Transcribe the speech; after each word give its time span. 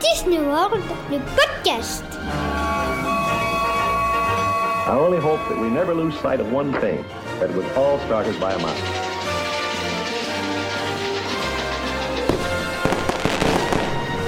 Disney 0.00 0.38
World, 0.38 0.80
le 1.10 1.18
podcast. 1.36 2.02
I 4.86 4.96
only 4.96 5.18
hope 5.18 5.40
that 5.50 5.60
we 5.60 5.68
never 5.68 5.94
lose 5.94 6.14
sight 6.20 6.40
of 6.40 6.50
one 6.50 6.72
thing, 6.80 7.04
that 7.38 7.50
it 7.50 7.56
was 7.56 7.66
all 7.76 7.98
started 8.06 8.40
by 8.40 8.52
a 8.52 8.58
mouse. 8.58 8.80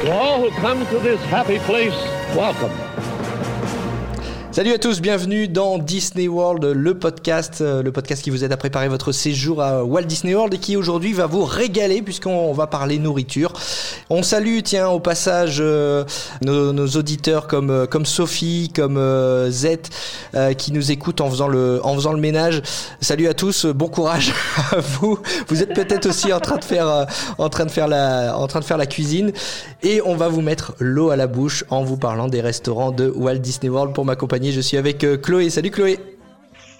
To 0.03 0.13
all 0.13 0.43
who 0.43 0.51
come 0.61 0.85
to 0.87 0.99
this 0.99 1.21
happy 1.31 1.59
place, 1.61 1.97
welcome. 2.37 2.73
Salut 4.53 4.73
à 4.73 4.79
tous, 4.79 5.01
bienvenue 5.01 5.49
dans 5.49 5.79
Disney 5.79 6.29
World, 6.29 6.63
le 6.63 6.99
podcast, 6.99 7.63
euh, 7.63 7.83
le 7.83 7.91
podcast 7.91 8.23
qui 8.23 8.29
vous 8.29 8.45
aide 8.45 8.53
à 8.53 8.59
préparer 8.59 8.89
votre 8.89 9.11
séjour 9.11 9.63
à 9.63 9.83
Walt 9.83 10.03
Disney 10.03 10.35
World 10.35 10.53
et 10.53 10.59
qui 10.59 10.77
aujourd'hui 10.77 11.15
va 11.15 11.27
vous 11.27 11.47
régaler 11.47 12.03
puisqu'on 12.03 12.53
va 12.53 12.67
parler 12.67 12.99
nourriture. 12.99 13.55
On 14.15 14.23
salue, 14.23 14.59
tiens, 14.63 14.89
au 14.89 15.01
passage 15.01 15.57
euh, 15.59 16.05
nos, 16.43 16.75
nos 16.75 16.87
auditeurs 16.87 17.47
comme 17.47 17.71
euh, 17.71 17.87
comme 17.87 18.05
Sophie, 18.05 18.71
comme 18.77 18.99
euh, 18.99 19.51
Z 19.51 19.89
euh, 20.35 20.53
qui 20.53 20.71
nous 20.71 20.93
écoutent 20.93 21.23
en 21.23 21.31
faisant 21.31 21.49
le 21.49 21.81
en 21.83 21.95
faisant 21.95 22.13
le 22.13 22.21
ménage. 22.21 22.61
Salut 23.01 23.27
à 23.27 23.33
tous, 23.33 23.65
bon 23.65 23.89
courage 23.89 24.35
à 24.71 24.81
vous. 24.81 25.19
Vous 25.49 25.63
êtes 25.63 25.73
peut-être 25.73 26.05
aussi 26.05 26.31
en 26.31 26.41
train 26.41 26.59
de 26.59 26.65
faire 26.65 27.07
en 27.39 27.49
train 27.49 27.65
de 27.65 27.71
faire 27.71 27.89
la 27.89 28.37
en 28.37 28.47
train 28.49 28.61
de 28.61 28.67
faire 28.67 28.77
la 28.77 28.85
cuisine 28.85 29.33
et 29.83 30.03
on 30.05 30.15
va 30.15 30.29
vous 30.29 30.43
mettre 30.43 30.75
l'eau 30.79 31.09
à 31.09 31.17
la 31.17 31.27
bouche 31.27 31.65
en 31.71 31.83
vous 31.83 31.97
parlant 31.97 32.29
des 32.29 32.43
restaurants 32.43 32.93
de 32.93 33.09
Walt 33.09 33.39
Disney 33.39 33.71
World 33.71 33.95
pour 33.95 34.05
m'accompagner. 34.05 34.53
Je 34.53 34.61
suis 34.61 34.77
avec 34.77 35.07
Chloé. 35.23 35.49
Salut 35.49 35.71
Chloé. 35.71 35.99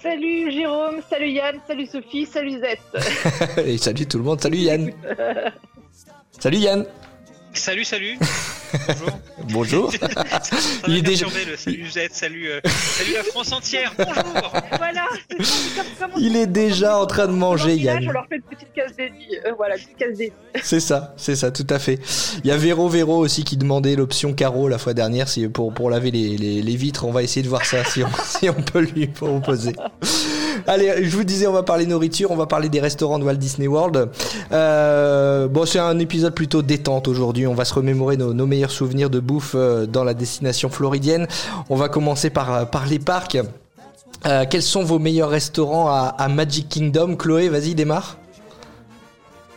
Salut 0.03 0.51
Jérôme, 0.51 0.97
salut 1.09 1.31
Yann, 1.31 1.55
salut 1.67 1.87
Sophie, 1.87 2.27
salut 2.27 2.59
Z. 2.59 2.99
Et 3.65 3.79
salut 3.79 4.05
tout 4.05 4.19
le 4.19 4.23
monde. 4.23 4.39
Salut 4.39 4.57
Yann. 4.57 4.91
Salut 6.39 6.57
Yann. 6.57 6.85
Salut, 7.53 7.83
salut. 7.85 8.17
Bonjour. 8.87 9.19
Bonjour. 9.49 9.91
Ça 10.43 10.57
Il 10.87 10.97
est 10.97 11.01
déjà- 11.03 11.27
le 11.27 11.55
salut 11.55 11.87
Z, 11.89 11.99
salut, 12.11 12.47
euh, 12.49 12.59
salut 12.65 13.13
la 13.13 13.23
France 13.23 13.51
entière. 13.51 13.93
Bonjour. 13.97 14.51
voilà, 14.77 15.05
ça, 15.41 15.75
comme- 15.99 16.11
Il 16.21 16.35
est 16.35 16.47
déjà 16.47 16.97
en 16.97 17.05
train 17.05 17.27
de 17.27 17.31
manger, 17.33 17.75
village, 17.75 18.01
Yann. 18.01 18.09
On 18.09 18.13
leur 18.13 18.25
fait 18.27 18.37
une 18.37 18.41
petite 18.41 18.73
case 18.73 18.95
dédiée. 18.97 19.39
Euh, 19.45 19.51
voilà, 19.55 19.75
petite 19.75 19.95
case 19.97 20.11
dédiée. 20.17 20.33
C'est 20.63 20.79
ça, 20.79 21.13
c'est 21.17 21.35
ça, 21.35 21.51
tout 21.51 21.67
à 21.69 21.77
fait. 21.77 21.99
Il 22.43 22.47
y 22.47 22.51
a 22.51 22.57
Véro 22.57 22.89
Véro 22.89 23.17
aussi 23.17 23.43
qui 23.43 23.55
demandait 23.57 23.95
l'option 23.95 24.33
carreau 24.33 24.67
la 24.67 24.79
fois 24.79 24.93
dernière 24.95 25.27
si 25.29 25.47
pour, 25.47 25.73
pour 25.73 25.89
laver 25.91 26.09
les, 26.11 26.37
les, 26.37 26.61
les 26.63 26.75
vitres. 26.75 27.05
On 27.05 27.11
va 27.11 27.21
essayer 27.21 27.43
de 27.43 27.49
voir 27.49 27.65
ça 27.65 27.83
si 27.85 28.03
on, 28.03 28.09
si 28.25 28.49
on 28.49 28.61
peut 28.63 28.81
lui 28.81 29.07
proposer. 29.07 29.73
Allez, 30.67 31.03
je 31.03 31.15
vous 31.15 31.23
disais, 31.23 31.47
on 31.47 31.53
va 31.53 31.63
parler 31.63 31.85
nourriture, 31.85 32.31
on 32.31 32.35
va 32.35 32.45
parler 32.45 32.69
des 32.69 32.79
restaurants 32.79 33.19
de 33.19 33.23
Walt 33.23 33.35
Disney 33.35 33.67
World. 33.67 34.09
Euh, 34.51 35.47
bon, 35.47 35.65
c'est 35.65 35.79
un 35.79 35.99
épisode 35.99 36.33
plutôt 36.33 36.61
détente 36.61 37.07
aujourd'hui. 37.07 37.47
On 37.47 37.53
va 37.53 37.65
se 37.65 37.73
remémorer 37.73 38.17
nos, 38.17 38.45
meilleurs 38.45 38.71
souvenirs 38.71 39.09
de 39.09 39.19
bouffe 39.19 39.53
euh, 39.55 39.85
dans 39.85 40.03
la 40.03 40.13
destination 40.13 40.69
floridienne. 40.69 41.27
On 41.69 41.75
va 41.75 41.89
commencer 41.89 42.29
par, 42.29 42.69
par 42.69 42.85
les 42.85 42.99
parcs. 42.99 43.37
Euh, 44.25 44.45
quels 44.49 44.63
sont 44.63 44.83
vos 44.83 44.99
meilleurs 44.99 45.29
restaurants 45.29 45.89
à 45.89 46.27
Magic 46.29 46.69
Kingdom? 46.69 47.15
Chloé, 47.15 47.49
vas-y, 47.49 47.75
démarre. 47.75 48.17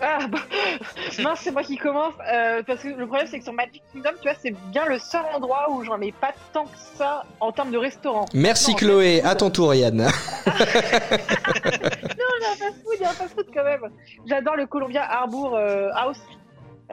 Ah, 0.02 0.27
bah, 0.28 0.39
mince, 1.22 1.41
c'est 1.42 1.50
moi 1.52 1.62
qui 1.62 1.77
commence. 1.78 2.12
euh, 2.30 2.62
parce 2.66 2.83
que 2.83 2.89
le 2.89 3.06
problème, 3.06 3.27
c'est 3.30 3.39
que 3.39 3.44
sur 3.44 3.52
Magic 3.52 3.83
Kingdom, 3.92 4.11
tu 4.20 4.28
vois, 4.28 4.36
c'est 4.42 4.55
bien 4.70 4.84
le 4.86 4.98
seul 4.98 5.22
endroit 5.34 5.70
où 5.70 5.83
j'en 5.84 6.00
ai 6.00 6.12
pas 6.12 6.33
tant 6.52 6.64
que 6.64 6.77
ça 6.97 7.25
en 7.41 7.50
termes 7.52 7.70
de 7.70 7.78
restaurant. 7.78 8.27
Merci 8.34 8.72
Non, 8.72 8.77
Chloé, 8.77 9.22
à 9.24 9.34
ton 9.34 9.50
tour 9.50 9.74
Yann. 9.74 10.06
Non, 10.47 12.33
il 12.39 12.42
y 12.42 12.47
a 12.47 12.50
un 12.52 12.56
fast-food, 12.56 12.94
il 12.98 13.02
y 13.02 13.05
a 13.05 13.11
un 13.11 13.12
fast-food 13.12 13.47
quand 13.55 13.64
même. 13.64 13.80
J'adore 14.27 14.56
le 14.56 14.67
Columbia 14.67 15.02
Harbour 15.11 15.55
euh, 15.56 15.89
House. 15.94 16.19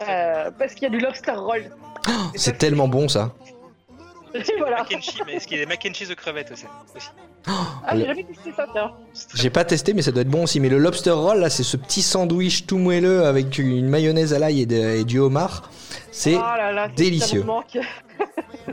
euh, 0.08 0.52
parce 0.58 0.74
qu'il 0.74 0.84
y 0.84 0.86
a 0.88 0.90
du 0.90 1.00
lobster 1.00 1.32
roll. 1.34 1.64
Ça, 2.06 2.12
C'est 2.36 2.58
tellement 2.58 2.88
bon 2.88 3.08
ça. 3.08 3.32
Est-ce 4.34 5.48
qu'il 5.48 5.58
y 5.58 5.62
a 5.62 5.66
des 5.66 5.70
mac 5.70 5.86
and 5.88 5.94
cheese 5.94 6.08
de 6.10 6.14
crevettes 6.14 6.52
aussi, 6.52 6.66
aussi. 6.96 7.08
Ah, 7.48 7.96
j'ai 7.96 8.06
jamais 8.06 8.24
testé 8.24 8.52
ça, 8.56 8.66
tiens. 8.74 8.92
J'ai 9.36 9.50
pas 9.50 9.66
testé 9.66 9.94
mais 9.94 10.02
ça 10.02 10.12
doit 10.12 10.22
être 10.22 10.30
bon 10.30 10.44
aussi. 10.44 10.60
Mais 10.60 10.70
le 10.70 10.78
lobster 10.78 11.12
roll 11.12 11.40
là, 11.40 11.50
c'est 11.50 11.64
ce 11.64 11.78
petit 11.78 12.02
sandwich 12.02 12.66
tout 12.66 12.78
moelleux 12.78 13.26
avec 13.26 13.58
une 13.58 13.88
mayonnaise 13.88 14.34
à 14.34 14.40
l'ail 14.40 14.62
et, 14.62 15.04
du 15.04 15.20
homard. 15.20 15.70
C'est 16.12 16.36
Oh 16.36 16.40
là 16.40 16.72
là, 16.72 16.88
c'est- 16.90 16.96
délicieux. 17.04 17.40
ça 17.42 17.46
me 17.46 17.52
manque. 17.52 17.78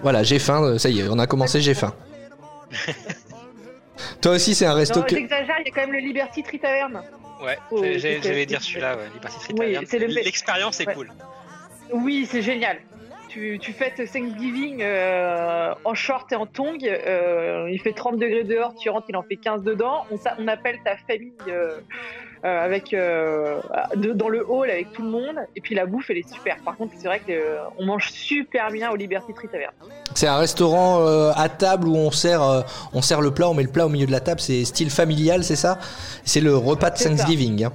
voilà, 0.03 0.23
j'ai 0.23 0.39
faim. 0.39 0.63
euh, 0.63 0.79
Ça 0.79 0.89
y 0.89 1.01
est, 1.01 1.09
on 1.09 1.19
a 1.19 1.27
commencé, 1.27 1.61
j'ai 1.61 1.75
faim. 1.75 1.95
Toi 4.23 4.33
aussi, 4.33 4.55
c'est 4.55 4.67
un 4.67 4.75
resto 4.75 5.01
Non, 5.01 5.07
que. 5.07 5.15
j'exagère, 5.17 5.57
il 5.61 5.67
y 5.69 5.71
a 5.71 5.75
quand 5.75 5.81
même 5.83 5.93
le 5.93 5.99
Liberty 5.99 6.43
Tree 6.43 6.59
Tavern. 6.59 7.03
Ouais, 7.43 7.59
Oh, 7.71 7.83
j'allais 7.83 8.47
dire 8.47 8.63
celui-là, 8.63 8.97
ouais, 8.97 9.05
Liberty 9.15 9.37
Street 9.41 9.55
Oui, 9.59 9.67
Tavern. 9.73 9.87
c'est 9.87 9.99
le- 9.99 10.07
L'expérience 10.07 10.81
est 10.81 10.87
Ouais. 10.87 10.95
cool. 10.95 11.13
Oui, 11.93 12.27
c'est 12.31 12.43
génial. 12.43 12.79
Tu, 13.31 13.59
tu 13.61 13.73
fêtes 13.73 13.95
Thanksgiving 14.13 14.81
euh, 14.83 15.73
en 15.85 15.95
short 15.95 16.33
et 16.33 16.35
en 16.37 16.47
tongs. 16.47 16.79
euh, 16.85 17.69
il 17.71 17.81
fait 17.81 17.93
30 17.93 18.19
degrés 18.19 18.43
dehors, 18.45 18.75
tu 18.75 18.91
rentres, 18.91 19.07
il 19.09 19.17
en 19.17 19.23
fait 19.23 19.37
15 19.37 19.63
dedans. 19.63 20.05
On, 20.11 20.49
appelle 20.49 20.79
ta 20.85 20.97
famille 20.97 21.33
euh, 21.47 21.79
avec 22.43 22.93
euh, 22.93 23.61
de- 23.95 24.13
dans 24.13 24.29
le 24.29 24.45
hall 24.51 24.69
avec 24.71 24.91
tout 24.93 25.03
le 25.03 25.11
monde. 25.11 25.37
Et 25.55 25.61
puis 25.61 25.77
la 25.77 25.87
bouffe, 25.87 26.11
elle 26.11 26.19
est 26.19 26.29
super. 26.33 26.57
Par 26.65 26.77
contre, 26.77 26.93
c'est 26.99 27.07
vrai 27.07 27.21
qu'on 27.21 27.85
mange 27.85 28.11
super 28.11 28.69
bien 28.71 28.91
au 28.91 28.97
Liberty 28.97 29.33
Tree 29.33 29.49
Tavern. 29.49 29.73
C'est 30.15 30.27
un 30.27 30.39
restaurant 30.39 31.05
à 31.37 31.49
table 31.49 31.87
où 31.87 31.95
on 31.97 32.11
sert, 32.11 32.43
on 32.93 33.01
sert 33.03 33.21
le 33.21 33.31
plat, 33.33 33.49
on 33.49 33.55
met 33.55 33.63
le 33.63 33.71
plat 33.71 33.87
au 33.87 33.91
milieu 33.91 34.07
de 34.07 34.13
la 34.13 34.21
table. 34.21 34.41
C'est 34.41 34.65
style 34.65 34.91
familial, 34.91 35.45
c'est 35.45 35.55
ça? 35.57 35.79
C'est 36.25 36.41
le 36.41 36.57
repas 36.57 36.91
de 36.91 36.97
ça. 36.99 37.09
Thanksgiving. 37.11 37.65
hein. 37.65 37.73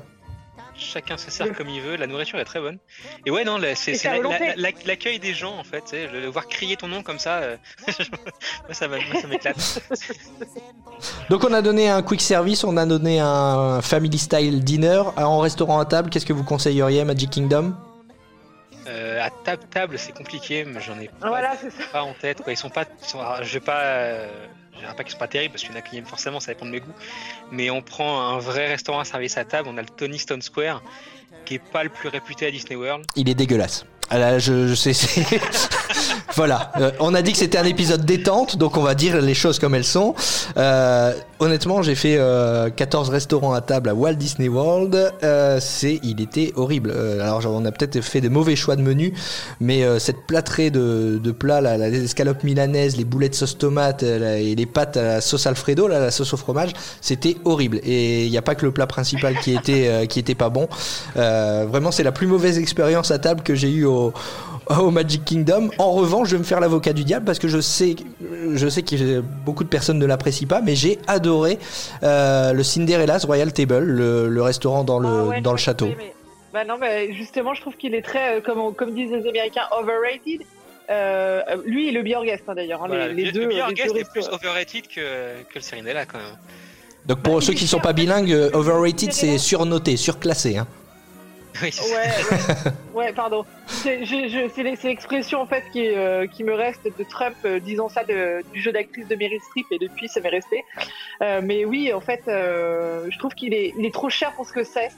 Chacun 0.78 1.18
se 1.18 1.32
sert 1.32 1.54
comme 1.54 1.70
il 1.70 1.82
veut, 1.82 1.96
la 1.96 2.06
nourriture 2.08 2.38
est 2.40 2.46
très 2.46 2.60
bonne. 2.60 2.80
Et 3.26 3.32
ouais, 3.32 3.44
non, 3.46 3.58
c'est 3.76 3.94
la- 4.04 4.20
la- 4.20 4.56
la- 4.58 4.70
l'accueil 4.86 5.20
des 5.20 5.34
gens 5.34 5.58
en 5.58 5.64
fait, 5.64 5.84
le, 5.94 6.28
voir 6.28 6.48
crier 6.48 6.76
ton 6.76 6.88
nom 6.90 7.02
comme 7.02 7.20
ça, 7.20 7.38
euh, 7.38 7.58
moi 8.66 8.74
ça 8.74 8.88
va- 8.88 8.98
moi, 8.98 9.22
ça 9.22 9.28
m'éclate. 9.28 9.82
Donc 11.30 11.44
on 11.44 11.54
a 11.54 11.62
donné 11.62 11.90
un 11.90 12.02
quick 12.02 12.22
service, 12.22 12.64
on 12.64 12.78
a 12.78 12.86
donné 12.86 13.20
un 13.20 13.82
family 13.82 14.18
style 14.18 14.64
dinner 14.64 15.02
en 15.18 15.40
restaurant 15.40 15.80
à 15.80 15.86
table. 15.86 16.10
Qu'est-ce 16.10 16.26
que 16.26 16.34
vous 16.34 16.44
conseilleriez 16.44 17.02
à 17.02 17.06
Magic 17.06 17.30
Kingdom? 17.30 17.74
Euh, 18.88 19.22
à 19.24 19.30
table, 19.32 19.64
table, 19.72 19.98
c'est 20.00 20.12
compliqué, 20.16 20.64
mais 20.66 20.80
j'en 20.82 21.00
ai 21.00 21.08
pas, 21.08 21.28
Voilà, 21.30 21.54
en 21.96 22.14
tête. 22.14 22.42
Quoi. 22.44 22.54
Ils 22.54 22.58
sont 22.58 22.70
pas, 22.70 22.86
ils 23.02 23.08
sont- 23.08 23.20
alors, 23.20 23.44
je 23.44 23.54
vais 23.54 23.60
pas, 23.60 23.82
euh, 23.82 24.28
je 24.76 24.80
dirais 24.80 24.94
pas 24.96 25.04
qu'ils 25.04 25.14
sont 25.14 25.18
pas 25.18 25.28
terribles 25.28 25.54
parce 25.54 25.64
qu'il 25.64 25.72
y 25.72 25.76
en 25.76 25.80
a 25.80 25.82
qui 25.82 25.98
aiment 25.98 26.06
forcément, 26.06 26.40
ça 26.40 26.54
dépend 26.54 26.66
de 26.66 26.72
mes 26.72 26.80
goûts. 26.82 26.94
Mais 27.52 27.70
on 27.72 27.82
prend 27.82 28.22
un 28.30 28.38
vrai 28.38 28.68
restaurant 28.68 29.00
à 29.00 29.06
service 29.06 29.38
à 29.38 29.46
table. 29.46 29.70
On 29.72 29.78
a 29.78 29.82
le 29.82 29.88
Tony 29.90 30.20
Stone 30.20 30.42
Square, 30.42 30.84
qui 31.46 31.56
est 31.56 31.72
pas 31.72 31.84
le 31.84 31.90
plus 31.90 32.10
réputé 32.10 32.46
à 32.48 32.52
Disney 32.52 32.76
World. 32.76 33.06
Il 33.16 33.28
est 33.30 33.34
dégueulasse. 33.36 33.86
Ah 34.12 34.20
là, 34.20 34.38
je, 34.38 34.68
je 34.68 34.76
sais. 34.76 34.92
voilà. 36.36 36.72
Euh, 36.80 36.92
on 37.00 37.14
a 37.14 37.22
dit 37.22 37.32
que 37.32 37.38
c'était 37.38 37.58
un 37.58 37.66
épisode 37.66 38.06
détente, 38.06 38.58
donc 38.58 38.78
on 38.78 38.84
va 38.84 38.96
dire 38.96 39.22
les 39.22 39.34
choses 39.34 39.60
comme 39.60 39.76
elles 39.76 39.84
sont. 39.86 40.16
Euh, 40.58 41.14
honnêtement, 41.40 41.82
j'ai 41.82 41.96
fait 41.96 42.16
euh, 42.18 42.70
14 42.70 43.10
restaurants 43.10 43.54
à 43.54 43.62
table 43.62 43.90
à 43.90 43.94
Walt 43.96 44.14
Disney 44.14 44.48
World. 44.48 45.14
Euh, 45.24 45.60
c'est, 45.62 46.00
il 46.04 46.22
était 46.22 46.52
horrible. 46.56 46.94
Alors, 47.22 47.42
on 47.46 47.66
a 47.66 47.72
peut-être 47.72 48.02
fait 48.02 48.22
des 48.22 48.30
mauvais 48.30 48.56
choix 48.56 48.76
de 48.76 48.82
menu, 48.82 49.14
mais 49.60 49.84
cette 50.00 50.26
plâtrée 50.28 50.70
de, 50.70 51.32
plats, 51.32 51.62
là, 51.62 51.78
la- 51.78 51.90
les 51.90 52.04
escalopes 52.04 52.44
milanaises, 52.44 52.98
les 52.98 53.06
boulettes 53.06 53.36
sauce 53.36 53.58
tomate 53.58 54.04
et 54.04 54.56
les 54.56 54.66
pâtes 54.66 54.98
à 54.98 55.04
la 55.04 55.22
sauce 55.22 55.48
Alfredo, 55.48 55.88
la 55.88 56.12
sauce 56.12 56.34
au 56.34 56.38
fromage, 56.38 56.72
c'était 57.02 57.38
horrible. 57.46 57.80
Et 57.84 58.26
il 58.26 58.32
n'y 58.32 58.38
a 58.38 58.42
pas 58.42 58.56
que 58.56 58.66
le 58.66 58.72
plat 58.72 58.88
principal 58.88 59.38
qui 59.40 59.54
était, 59.54 60.08
qui 60.08 60.20
était 60.20 60.36
pas 60.36 60.50
bon. 60.50 60.68
Vraiment, 61.16 61.92
c'est 61.92 62.04
la 62.04 62.12
plus 62.12 62.28
mauvaise 62.28 62.58
expérience 62.58 63.12
à 63.12 63.20
table 63.20 63.42
que 63.44 63.56
j'ai 63.56 63.72
eue 63.72 63.86
au, 63.86 64.14
au 64.80 64.92
Magic 64.92 65.24
Kingdom. 65.26 65.70
En 65.78 65.92
revanche, 65.92 66.30
je 66.30 66.36
vais 66.36 66.40
me 66.40 66.44
faire 66.46 66.60
l'avocat 66.60 66.94
du 66.94 67.04
diable 67.04 67.26
parce 67.26 67.40
que 67.40 67.48
je 67.48 67.60
sais, 67.60 67.96
je 68.54 68.68
sais 68.68 68.82
que 68.84 69.20
beaucoup 69.22 69.64
de 69.64 69.70
personnes 69.70 70.00
ne 70.00 70.06
l'apprécient 70.06 70.48
pas, 70.48 70.62
mais 70.62 70.76
j'ai 70.76 71.00
adoré 71.08 71.60
euh, 72.04 72.54
le 72.54 72.64
Cinderella's 72.64 73.26
Royal 73.26 73.52
Table, 73.54 73.80
le, 73.80 74.28
le 74.30 74.42
restaurant 74.42 74.84
dans 74.84 75.00
le, 75.00 75.08
Ah 75.08 75.24
ouais, 75.26 75.42
dans 75.42 75.52
le 75.52 75.58
château. 75.58 75.86
sais, 75.88 75.96
mais- 75.98 76.14
Bah 76.54 76.64
non, 76.66 76.76
mais 76.80 77.14
justement, 77.14 77.54
je 77.54 77.62
trouve 77.62 77.76
qu'il 77.76 77.94
est 77.96 78.02
très, 78.02 78.38
euh, 78.38 78.42
comme, 78.42 78.60
on- 78.60 78.72
comme 78.72 78.94
disent 78.96 79.12
les 79.12 79.28
Américains, 79.28 79.64
overrated. 79.78 80.42
Euh, 80.90 81.42
lui 81.66 81.88
et 81.88 81.92
le 81.92 82.04
Beer 82.04 82.20
Guest, 82.24 82.44
hein, 82.48 82.54
d'ailleurs. 82.56 82.84
hein, 82.84 82.88
Voilà, 82.88 83.08
les, 83.08 83.14
les 83.16 83.26
le, 83.26 83.32
deux. 83.32 83.42
le 83.42 83.48
Beer 83.48 83.66
les 83.70 83.74
Guest 83.74 83.94
deux 83.94 84.00
est 84.02 84.12
plus 84.12 84.28
overrated 84.30 84.88
que, 84.88 85.02
que 85.50 85.56
le 85.56 85.62
Serinella 85.62 86.06
quand 86.06 86.20
même. 86.20 86.38
Donc 87.08 87.20
pour 87.22 87.36
Bah, 87.36 87.42
ceux 87.42 87.54
qui 87.54 87.64
est 87.64 87.68
sont 87.68 87.80
pas 87.80 87.94
bilingues, 87.94 88.32
overrated 88.54 89.12
c'est 89.12 89.38
surnoté, 89.40 89.98
surclassé. 89.98 90.58
Hein. 90.58 90.68
Oui. 91.62 91.72
Ouais, 91.92 91.96
ouais, 91.96 92.72
ouais, 93.08 93.14
pardon. 93.14 93.46
C'est 93.68 93.98
l'expression 94.84 95.42
en 95.42 95.46
fait 95.46 95.64
qui, 95.72 95.88
euh, 95.88 96.28
qui 96.28 96.44
me 96.44 96.54
reste 96.54 96.84
de 96.86 97.04
Trump 97.04 97.36
euh, 97.46 97.60
disant 97.60 97.88
ça 97.90 98.04
de- 98.04 98.44
du 98.54 98.62
jeu 98.62 98.72
d'actrice 98.72 99.08
de 99.08 99.16
Meryl 99.16 99.40
Streep 99.42 99.66
et 99.72 99.78
depuis 99.80 100.08
ça 100.08 100.20
m'est 100.22 100.30
resté. 100.30 100.64
Euh, 101.22 101.42
mais 101.44 101.66
oui, 101.66 101.94
en 101.94 102.02
fait, 102.02 102.22
je 102.28 103.18
trouve 103.20 103.34
qu'il 103.34 103.54
est, 103.54 103.74
il 103.78 103.86
est 103.86 103.94
trop 103.94 104.10
cher 104.10 104.32
pour 104.34 104.46
ce 104.46 104.54
que 104.54 104.64
c'est. 104.64 104.90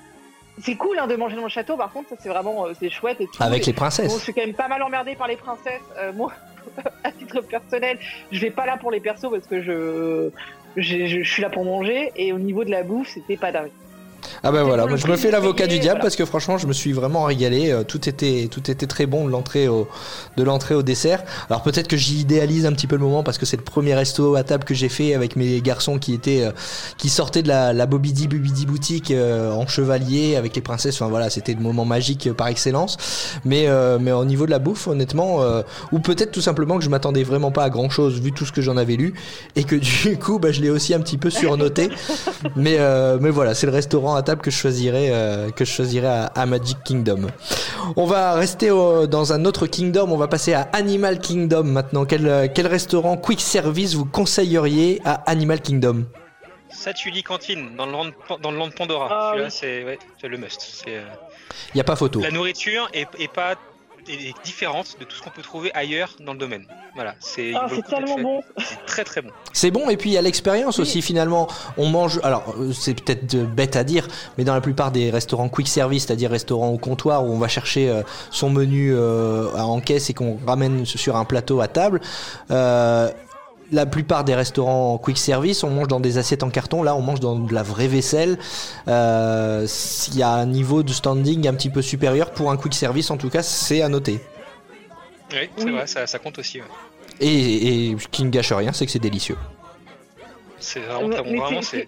C'est 0.60 0.76
cool 0.76 0.98
hein, 0.98 1.06
de 1.06 1.16
manger 1.16 1.36
dans 1.36 1.44
le 1.44 1.50
château, 1.50 1.78
par 1.78 1.92
contre, 1.92 2.10
ça 2.10 2.16
c'est 2.20 2.30
vraiment 2.30 2.66
c'est 2.80 2.90
chouette 2.90 3.22
et 3.22 3.28
tout. 3.28 3.44
Avec 3.44 3.66
les 3.68 3.74
Bon, 3.74 3.76
je 3.76 3.80
princesses. 3.82 4.24
suis 4.24 4.34
quand 4.34 4.42
même 4.42 4.56
pas 4.56 4.68
mal 4.68 4.82
emmerdée 4.82 5.16
par 5.16 5.28
les 5.28 5.36
princesses. 5.36 5.82
Moi, 6.16 6.32
à 7.04 7.12
titre 7.12 7.42
personnel, 7.42 8.00
je 8.32 8.40
vais 8.40 8.50
pas 8.50 8.66
là 8.66 8.78
pour 8.78 8.90
les 8.90 9.00
persos 9.00 9.30
parce 9.30 9.46
que 9.46 9.62
je, 9.62 10.30
je, 10.76 11.06
je 11.06 11.30
suis 11.30 11.44
là 11.44 11.50
pour 11.52 11.64
manger. 11.64 12.12
Et 12.16 12.34
au 12.34 12.40
niveau 12.40 12.64
de 12.64 12.72
la 12.72 12.82
bouffe, 12.82 13.10
c'était 13.10 13.38
pas 13.38 13.52
dingue. 13.52 13.70
Ah 14.44 14.52
bah 14.52 14.60
C'est 14.60 14.66
voilà, 14.66 14.96
je 14.96 15.08
me 15.08 15.16
fais 15.16 15.32
l'avocat 15.32 15.68
du 15.68 15.80
diable 15.80 16.00
voilà. 16.00 16.02
parce 16.02 16.16
que 16.16 16.26
franchement 16.26 16.58
je 16.58 16.68
me 16.68 16.74
suis 16.74 16.94
vraiment 16.94 17.24
régalé. 17.24 17.72
Euh, 17.72 17.84
Tout 17.84 18.08
était 18.10 18.48
tout 18.50 18.70
était 18.70 18.88
très 18.88 19.06
bon 19.06 19.26
de 19.26 19.32
l'entrée 19.32 19.68
au 19.68 19.88
de 20.38 20.44
l'entrée 20.44 20.76
au 20.76 20.84
dessert. 20.84 21.24
Alors 21.50 21.64
peut-être 21.64 21.88
que 21.88 21.98
j'idéalise 21.98 22.66
un 22.66 22.74
petit 22.74 22.88
peu 22.88 22.96
le 22.96 23.02
moment 23.02 23.24
parce 23.24 23.38
que 23.38 23.46
c'est 23.46 23.58
le 23.58 23.64
premier 23.64 23.96
resto 23.96 24.36
à 24.36 24.44
table 24.44 24.64
que 24.64 24.74
j'ai 24.74 24.90
fait 24.90 25.14
avec 25.14 25.36
mes 25.36 25.62
garçons 25.62 25.98
qui 26.00 26.14
étaient 26.14 26.44
euh, 26.44 26.52
qui 26.98 27.10
sortaient 27.10 27.44
de 27.44 27.48
la 27.48 27.74
la 27.74 27.86
Bobidi 27.86 28.28
Bubidi 28.28 28.66
boutique 28.66 29.12
euh, 29.12 29.52
en 29.52 29.68
chevalier 29.68 30.36
avec 30.36 30.56
les 30.56 30.62
princesses. 30.62 30.96
Enfin 30.96 31.10
voilà, 31.10 31.30
c'était 31.30 31.54
le 31.54 31.62
moment 31.62 31.86
magique 31.86 32.32
par 32.34 32.48
excellence. 32.48 32.98
Mais 33.46 33.68
euh, 33.68 33.98
mais 34.00 34.12
au 34.12 34.26
niveau 34.26 34.46
de 34.46 34.52
la 34.52 34.60
bouffe, 34.60 34.88
honnêtement, 34.88 35.42
ou 35.92 36.00
peut-être 36.00 36.32
tout 36.32 36.42
simplement 36.42 36.78
que 36.78 36.84
je 36.84 36.90
m'attendais 36.90 37.24
vraiment 37.24 37.52
pas 37.52 37.64
à 37.64 37.70
grand 37.70 37.90
chose 37.90 38.20
vu 38.20 38.32
tout 38.32 38.46
ce 38.46 38.52
que 38.52 38.62
j'en 38.62 38.78
avais 38.78 38.96
lu 38.96 39.14
et 39.56 39.64
que 39.64 39.76
du 40.08 40.18
coup 40.18 40.40
bah, 40.40 40.52
je 40.52 40.62
l'ai 40.62 40.70
aussi 40.70 40.94
un 40.94 41.00
petit 41.00 41.18
peu 41.18 41.30
surnoté. 41.30 41.90
mais 42.56 42.78
mais 43.20 43.30
voilà, 43.30 43.54
c'est 43.54 43.68
le 43.68 43.74
restaurant 43.74 44.16
table 44.24 44.42
que 44.42 44.52
je 44.52 44.58
choisirais 44.58 45.10
euh, 45.12 45.50
que 45.52 45.66
je 45.66 45.72
choisirais 45.72 46.08
à, 46.08 46.26
à 46.36 46.46
Magic 46.46 46.78
Kingdom. 46.84 47.28
On 47.96 48.06
va 48.06 48.34
rester 48.34 48.72
au- 48.72 49.08
dans 49.08 49.34
un 49.34 49.46
autre 49.46 49.68
kingdom. 49.68 50.08
On 50.12 50.18
va 50.18 50.28
passer 50.28 50.54
à 50.54 50.70
Animal 50.74 51.20
Kingdom 51.20 51.64
maintenant. 51.64 52.06
Quel 52.06 52.28
euh, 52.28 52.48
quel 52.54 52.68
restaurant 52.68 53.18
quick 53.18 53.40
service 53.42 53.94
vous 53.96 54.06
conseilleriez 54.06 55.02
à 55.06 55.14
Animal 55.30 55.62
Kingdom? 55.62 56.06
Satuli 56.70 57.24
Cantine 57.24 57.76
dans 57.78 57.86
le 57.86 57.92
land, 57.94 58.06
dans 58.44 58.52
le 58.52 58.58
land 58.58 58.70
Pandora. 58.76 59.08
Ah 59.10 59.30
Celui-là, 59.32 59.48
oui. 59.48 59.56
c'est 59.58 59.84
ouais, 59.86 60.00
le 60.30 60.38
must. 60.38 60.84
Euh, 60.88 61.02
Il 61.74 61.78
y 61.78 61.82
a 61.82 61.84
pas 61.84 61.96
photo. 61.96 62.20
La 62.20 62.30
nourriture 62.30 62.90
est, 62.94 63.08
est 63.20 63.32
pas 63.32 63.56
est, 64.10 64.30
est 64.30 64.34
différente 64.44 64.96
de 65.00 65.06
tout 65.06 65.16
ce 65.16 65.22
qu'on 65.22 65.30
peut 65.30 65.42
trouver 65.42 65.72
ailleurs 65.74 66.16
dans 66.20 66.34
le 66.34 66.40
domaine. 66.40 66.66
Voilà, 66.96 67.16
c'est 67.20 67.54
Ah, 67.56 67.68
tellement 67.90 68.20
bon. 68.20 68.42
C'est 68.58 68.86
très 68.86 69.04
très 69.04 69.22
bon. 69.22 69.30
C'est 69.54 69.72
bon 69.72 69.90
et 69.90 69.98
puis 69.98 70.10
il 70.10 70.14
y 70.14 70.18
a 70.18 70.22
l'expérience 70.22 70.78
Oui. 70.78 70.82
aussi 70.84 71.02
finalement. 71.02 71.48
On 71.78 71.88
mange, 71.88 72.20
alors 72.24 72.56
euh, 72.60 72.74
c'est 72.74 72.94
peut-être 73.00 73.36
bête 73.36 73.76
à 73.76 73.84
dire, 73.84 74.08
mais 74.38 74.44
dans 74.44 74.54
la 74.56 74.62
plupart 74.62 74.92
des 74.92 75.10
restaurants 75.12 75.50
quick 75.50 75.68
service, 75.68 76.06
c'est-à-dire 76.06 76.32
restaurants 76.32 76.70
au 76.70 76.78
comptoir 76.78 77.24
où 77.26 77.32
on 77.32 77.38
va 77.38 77.48
chercher 77.48 77.90
euh, 77.90 78.02
son 78.32 78.50
menu 78.50 78.94
euh, 78.96 79.52
en 79.56 79.80
caisse 79.80 80.10
et 80.10 80.14
qu'on 80.14 80.38
ramène 80.46 80.86
sur 80.86 81.16
un 81.16 81.26
plateau 81.26 81.62
à 81.62 81.68
table. 81.68 82.02
euh, 82.52 83.10
la 83.72 83.86
plupart 83.86 84.24
des 84.24 84.34
restaurants 84.36 84.98
quick 84.98 85.18
service, 85.18 85.64
on 85.64 85.70
mange 85.70 85.88
dans 85.88 86.00
des 86.00 86.18
assiettes 86.18 86.44
en 86.44 86.50
carton. 86.50 86.84
Là, 86.84 86.96
on 86.96 87.02
mange 87.02 87.20
dans 87.20 87.38
de 87.38 87.54
la 87.54 87.64
vraie 87.64 87.88
vaisselle. 87.88 88.38
Euh, 88.88 89.66
S'il 89.68 90.18
y 90.18 90.24
a 90.24 90.30
un 90.32 90.46
niveau 90.46 90.84
de 90.84 90.92
standing 90.94 91.48
un 91.48 91.54
petit 91.54 91.70
peu 91.70 91.82
supérieur 91.82 92.32
pour 92.32 92.52
un 92.52 92.58
quick 92.58 92.74
service, 92.74 93.12
en 93.12 93.18
tout 93.18 93.30
cas, 93.30 93.44
c'est 93.44 93.82
à 93.82 93.90
noter. 93.90 94.20
Oui, 95.32 95.50
c'est 95.58 95.64
Oui. 95.66 95.72
vrai, 95.72 95.88
ça, 95.88 96.08
ça 96.08 96.20
compte 96.20 96.40
aussi. 96.40 96.60
ouais. 96.60 96.68
Et, 97.20 97.90
et 97.92 97.98
ce 98.00 98.08
qui 98.08 98.24
ne 98.24 98.30
gâche 98.30 98.52
rien, 98.54 98.72
c'est 98.74 98.86
que 98.86 98.92
c'est 98.92 99.00
délicieux. 99.00 99.38
C'est 100.60 100.80
vraiment 100.80 101.10
très 101.10 101.22
bon. 101.24 101.38
Vraiment, 101.38 101.62
c'est-. 101.62 101.88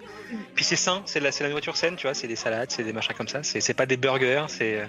Puis 0.56 0.64
c'est 0.66 0.76
sain, 0.76 1.02
c'est 1.06 1.20
la, 1.20 1.32
c'est 1.32 1.44
la 1.44 1.50
nourriture 1.50 1.76
saine, 1.78 1.96
tu 1.96 2.06
vois. 2.08 2.14
C'est 2.14 2.28
des 2.28 2.36
salades, 2.36 2.70
c'est 2.72 2.84
des 2.84 2.94
machins 2.94 3.16
comme 3.18 3.28
ça. 3.28 3.40
C'est 3.44 3.62
c'est 3.62 3.74
pas 3.74 3.86
des 3.86 3.98
burgers, 3.98 4.46
c'est. 4.48 4.88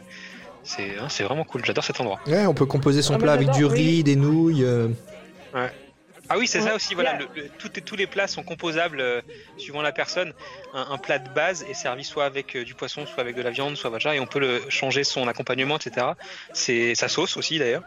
C'est 0.62 0.98
hein, 0.98 1.06
c'est 1.08 1.22
vraiment 1.24 1.44
cool. 1.44 1.64
J'adore 1.64 1.82
cet 1.84 2.00
endroit. 2.00 2.20
Ouais, 2.26 2.44
on 2.46 2.52
peut 2.52 2.66
composer 2.66 3.00
son 3.00 3.14
Ah, 3.14 3.18
plat 3.18 3.32
avec 3.32 3.50
du 3.50 3.64
oui. 3.64 3.70
riz, 3.72 4.02
des 4.04 4.16
nouilles. 4.16 4.62
euh, 4.64 4.88
Ah 6.32 6.38
oui, 6.38 6.46
c'est 6.46 6.60
ça 6.60 6.76
aussi. 6.76 6.94
Voilà, 6.94 7.18
le- 7.18 7.28
le- 7.34 7.48
tout 7.58 7.68
tous 7.68 7.96
les 7.96 8.06
plats 8.06 8.28
sont 8.28 8.44
composables 8.44 9.00
euh, 9.00 9.20
suivant 9.56 9.82
la 9.82 9.92
personne. 9.92 10.32
Un, 10.72 10.86
un 10.92 10.98
plat 10.98 11.18
de 11.18 11.28
base 11.28 11.62
est 11.64 11.74
servi 11.74 12.04
soit 12.04 12.24
avec 12.24 12.56
euh, 12.56 12.64
du 12.64 12.74
poisson, 12.76 13.04
soit 13.04 13.22
avec 13.22 13.34
de 13.34 13.42
la 13.42 13.50
viande, 13.50 13.76
soit 13.76 13.90
machin, 13.90 14.12
et 14.12 14.20
on 14.20 14.26
peut 14.26 14.38
le 14.38 14.62
changer 14.70 15.02
son 15.02 15.26
accompagnement, 15.26 15.76
etc. 15.76 16.14
C'est 16.52 16.94
sa 16.94 17.08
sauce 17.08 17.36
aussi 17.36 17.58
d'ailleurs. 17.58 17.82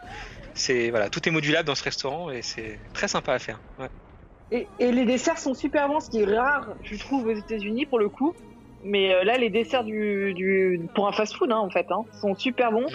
C'est 0.54 0.90
voilà, 0.90 1.08
tout 1.08 1.26
est 1.26 1.32
modulable 1.32 1.66
dans 1.66 1.74
ce 1.74 1.84
restaurant 1.84 2.30
et 2.30 2.42
c'est 2.42 2.78
très 2.92 3.08
sympa 3.08 3.32
à 3.32 3.38
faire. 3.38 3.60
Ouais. 3.78 3.88
Et, 4.50 4.68
et 4.78 4.92
les 4.92 5.06
desserts 5.06 5.38
sont 5.38 5.54
super 5.54 5.88
bons, 5.88 6.00
ce 6.00 6.10
qui 6.10 6.20
est 6.20 6.26
rare, 6.26 6.74
je 6.82 6.96
trouve, 6.96 7.26
aux 7.26 7.34
États-Unis 7.34 7.86
pour 7.86 7.98
le 7.98 8.10
coup. 8.10 8.34
Mais 8.84 9.14
euh, 9.14 9.24
là, 9.24 9.38
les 9.38 9.48
desserts 9.50 9.84
du, 9.84 10.34
du 10.34 10.80
pour 10.94 11.08
un 11.08 11.12
fast-food, 11.12 11.50
hein, 11.50 11.58
en 11.58 11.70
fait, 11.70 11.86
hein, 11.90 12.04
sont 12.20 12.34
super 12.34 12.70
bons. 12.70 12.86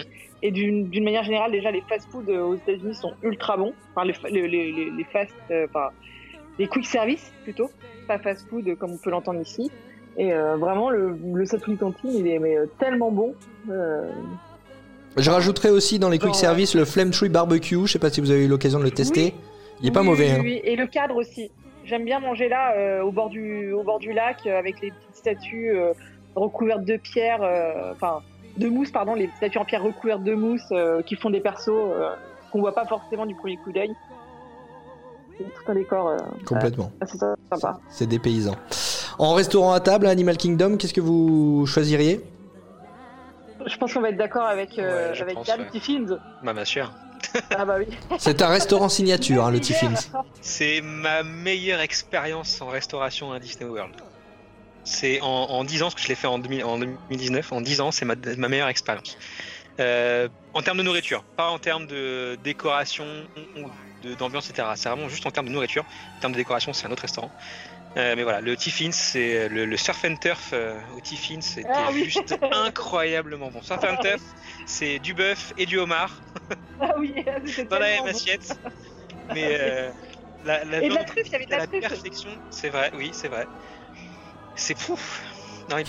Et 0.42 0.52
d'une 0.52 1.04
manière 1.04 1.24
générale, 1.24 1.52
déjà, 1.52 1.72
les 1.72 1.82
fast-food 1.82 2.30
euh, 2.30 2.42
aux 2.44 2.56
États-Unis 2.56 2.96
sont 2.96 3.14
ultra 3.24 3.58
bons. 3.58 3.74
Enfin, 3.96 4.06
les, 4.06 4.14
fa- 4.14 4.30
les, 4.30 4.48
les, 4.48 4.72
les- 4.72 4.92
les 4.92 5.04
fast, 5.06 5.34
euh, 5.52 5.66
enfin, 5.68 5.90
les 6.60 6.68
quick 6.68 6.86
service 6.86 7.32
plutôt, 7.44 7.70
pas 8.08 8.20
fast-food 8.20 8.76
comme 8.78 8.92
on 8.92 8.98
peut 8.98 9.10
l'entendre 9.10 9.42
ici. 9.42 9.72
Et 10.18 10.32
euh, 10.34 10.56
vraiment, 10.58 10.90
le, 10.90 11.18
le 11.34 11.46
Satuli 11.46 11.78
Cantine, 11.78 12.12
il 12.14 12.28
est 12.28 12.40
mais, 12.40 12.58
euh, 12.58 12.66
tellement 12.80 13.12
bon. 13.12 13.34
Euh, 13.70 14.10
Je 15.18 15.30
rajouterai 15.30 15.70
aussi 15.72 15.98
dans 16.00 16.10
les 16.10 16.20
quick 16.20 16.36
service 16.36 16.76
le 16.76 16.86
Flame 16.86 17.12
Tree 17.12 17.30
Barbecue. 17.30 17.86
Je 17.86 17.92
sais 17.94 18.00
pas 18.00 18.10
si 18.10 18.22
vous 18.22 18.32
avez 18.32 18.46
eu 18.46 18.48
l'occasion 18.48 18.80
de 18.80 18.84
le 18.84 18.92
tester. 18.92 19.34
Il 19.82 19.88
est 19.88 19.92
pas 19.92 20.02
Oui, 20.02 20.08
mauvais. 20.08 20.26
oui, 20.26 20.32
hein. 20.38 20.42
oui. 20.44 20.62
Et 20.64 20.76
le 20.76 20.88
cadre 20.88 21.16
aussi. 21.16 21.52
J'aime 21.90 22.06
bien 22.06 22.20
manger 22.20 22.50
là, 22.50 22.74
euh, 22.78 23.02
au, 23.02 23.12
bord 23.12 23.30
du, 23.30 23.74
au 23.74 23.82
bord 23.82 23.98
du 23.98 24.14
lac, 24.14 24.46
euh, 24.46 24.60
avec 24.60 24.80
les 24.80 24.92
petites 24.92 25.16
statues 25.16 25.72
euh, 25.72 25.94
recouvertes 26.36 26.86
de 26.86 26.98
pierre, 26.98 27.42
euh, 27.42 27.94
enfin, 27.94 28.22
de 28.58 28.68
mousse, 28.68 28.92
pardon, 28.92 29.16
les 29.16 29.28
statues 29.38 29.58
en 29.58 29.66
pierre 29.66 29.82
recouvertes 29.82 30.24
de 30.24 30.36
mousse 30.36 30.62
euh, 30.72 31.02
qui 31.02 31.16
font 31.16 31.32
des 31.32 31.40
persos 31.40 31.70
euh, 31.70 32.12
qu'on 32.52 32.60
voit 32.60 32.76
pas 32.76 32.86
forcément 32.86 33.26
du 33.26 33.34
premier 33.34 33.58
coup 33.58 33.72
d'œil. 33.72 33.96
C'est 35.36 35.46
tout 35.46 35.72
un 35.72 35.74
décor 35.74 36.10
euh, 36.10 36.18
Complètement. 36.46 36.92
assez 37.02 37.18
sympa. 37.18 37.80
C'est 37.90 38.08
des 38.08 38.20
paysans. 38.20 38.56
En 39.18 39.34
restaurant 39.34 39.74
à 39.74 39.80
table, 39.80 40.06
à 40.06 40.12
Animal 40.12 40.38
Kingdom, 40.38 40.78
qu'est-ce 40.78 40.94
que 40.94 41.02
vous 41.02 41.66
choisiriez? 41.66 42.22
Je 43.66 43.78
pense 43.78 43.94
qu'on 43.94 44.02
va 44.02 44.10
être 44.10 44.18
d'accord 44.18 44.44
avec, 44.46 44.78
euh, 44.78 45.12
Ouais, 45.12 45.22
avec 45.22 45.34
pense, 45.34 45.48
Yann 45.48 45.62
ouais. 45.62 45.68
Tiffins. 45.72 46.18
Bah, 46.44 46.54
bien 46.54 46.66
sûr. 46.66 46.92
Ah 47.58 47.66
bah 47.66 47.76
oui. 47.80 47.86
C'est 48.18 48.42
un 48.42 48.48
restaurant 48.48 48.90
signature, 48.90 49.46
hein, 49.46 49.52
le 49.52 49.60
Tiffins. 49.60 49.94
C'est 50.42 50.82
ma 50.82 51.24
meilleure 51.24 51.82
expérience 51.82 52.62
en 52.62 52.68
restauration 52.68 53.32
à 53.32 53.40
Disney 53.40 53.70
World. 53.70 53.96
C'est 54.84 55.22
en, 55.22 55.28
en 55.28 55.64
10 55.64 55.84
ans, 55.84 55.86
parce 55.88 55.96
que 55.96 56.02
je 56.02 56.08
l'ai 56.08 56.16
fait 56.16 56.28
en, 56.28 56.40
2000 56.40 56.64
en 56.64 56.80
2019, 56.80 57.52
en 57.52 57.62
10 57.62 57.82
ans, 57.82 57.92
c'est 57.92 58.06
ma, 58.06 58.16
ma 58.38 58.48
meilleure 58.48 58.70
expérience. 58.70 59.18
Euh, 59.80 60.28
en 60.54 60.62
termes 60.62 60.78
de 60.80 60.84
nourriture, 60.84 61.24
pas 61.36 61.50
en 61.50 61.60
termes 61.60 61.86
de 61.86 62.38
décoration 62.44 63.06
ou 63.58 63.70
de- 64.04 64.16
d'ambiance, 64.16 64.50
etc. 64.50 64.68
C'est 64.76 64.90
vraiment 64.90 65.08
juste 65.10 65.26
en 65.26 65.32
termes 65.32 65.48
de 65.48 65.52
nourriture. 65.54 65.84
En 66.18 66.20
termes 66.22 66.34
de 66.34 66.38
décoration, 66.38 66.74
c'est 66.74 66.88
un 66.88 66.92
autre 66.92 67.04
restaurant. 67.04 67.32
Euh, 68.00 68.16
mais 68.16 68.24
voilà, 68.24 68.40
le 68.40 68.56
Tiffins, 68.56 68.92
c'est 68.94 69.50
le, 69.50 69.66
le 69.66 69.78
surf 69.78 70.06
and 70.06 70.16
turf 70.22 70.52
euh, 70.54 70.80
au 70.96 71.02
Tiffins, 71.02 71.42
c'était 71.42 71.68
Ah 71.76 71.90
oui. 71.92 72.04
juste 72.06 72.38
incroyablement 72.52 73.50
bon. 73.52 73.62
Surf 73.62 73.84
and 73.84 73.96
Ah 74.00 74.02
turf, 74.02 74.22
c'est 74.66 75.00
du 75.00 75.14
bœuf 75.14 75.52
et 75.58 75.66
du 75.66 75.78
homard 75.78 76.22
Ah 76.80 76.92
oui, 76.98 77.14
dans 77.70 77.78
la 77.78 77.88
même 77.88 78.04
bon. 78.04 78.10
assiette. 78.10 78.58
Mais 79.36 79.58
euh, 79.60 79.90
la, 80.46 80.64
la 80.64 80.78
Et 80.82 80.88
de 80.90 80.94
la 80.94 81.04
viande 81.04 81.06
truffe, 81.08 81.28
il 81.28 81.32
y 81.34 81.36
avait 81.36 81.46
de 81.46 81.52
la 81.52 81.58
la 81.58 81.68
truffe. 81.68 81.82
perfection, 81.82 82.30
c'est 82.52 82.70
vrai, 82.70 82.90
oui, 82.96 83.10
c'est 83.12 83.28
vrai. 83.28 83.46
C'est 84.56 84.78
fou. 84.80 84.98
Non, 85.70 85.78
il- 85.78 85.86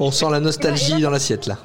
On 0.00 0.10
sent 0.10 0.26
la 0.30 0.40
nostalgie 0.40 1.00
dans 1.00 1.10
l'assiette 1.10 1.46
là. 1.46 1.56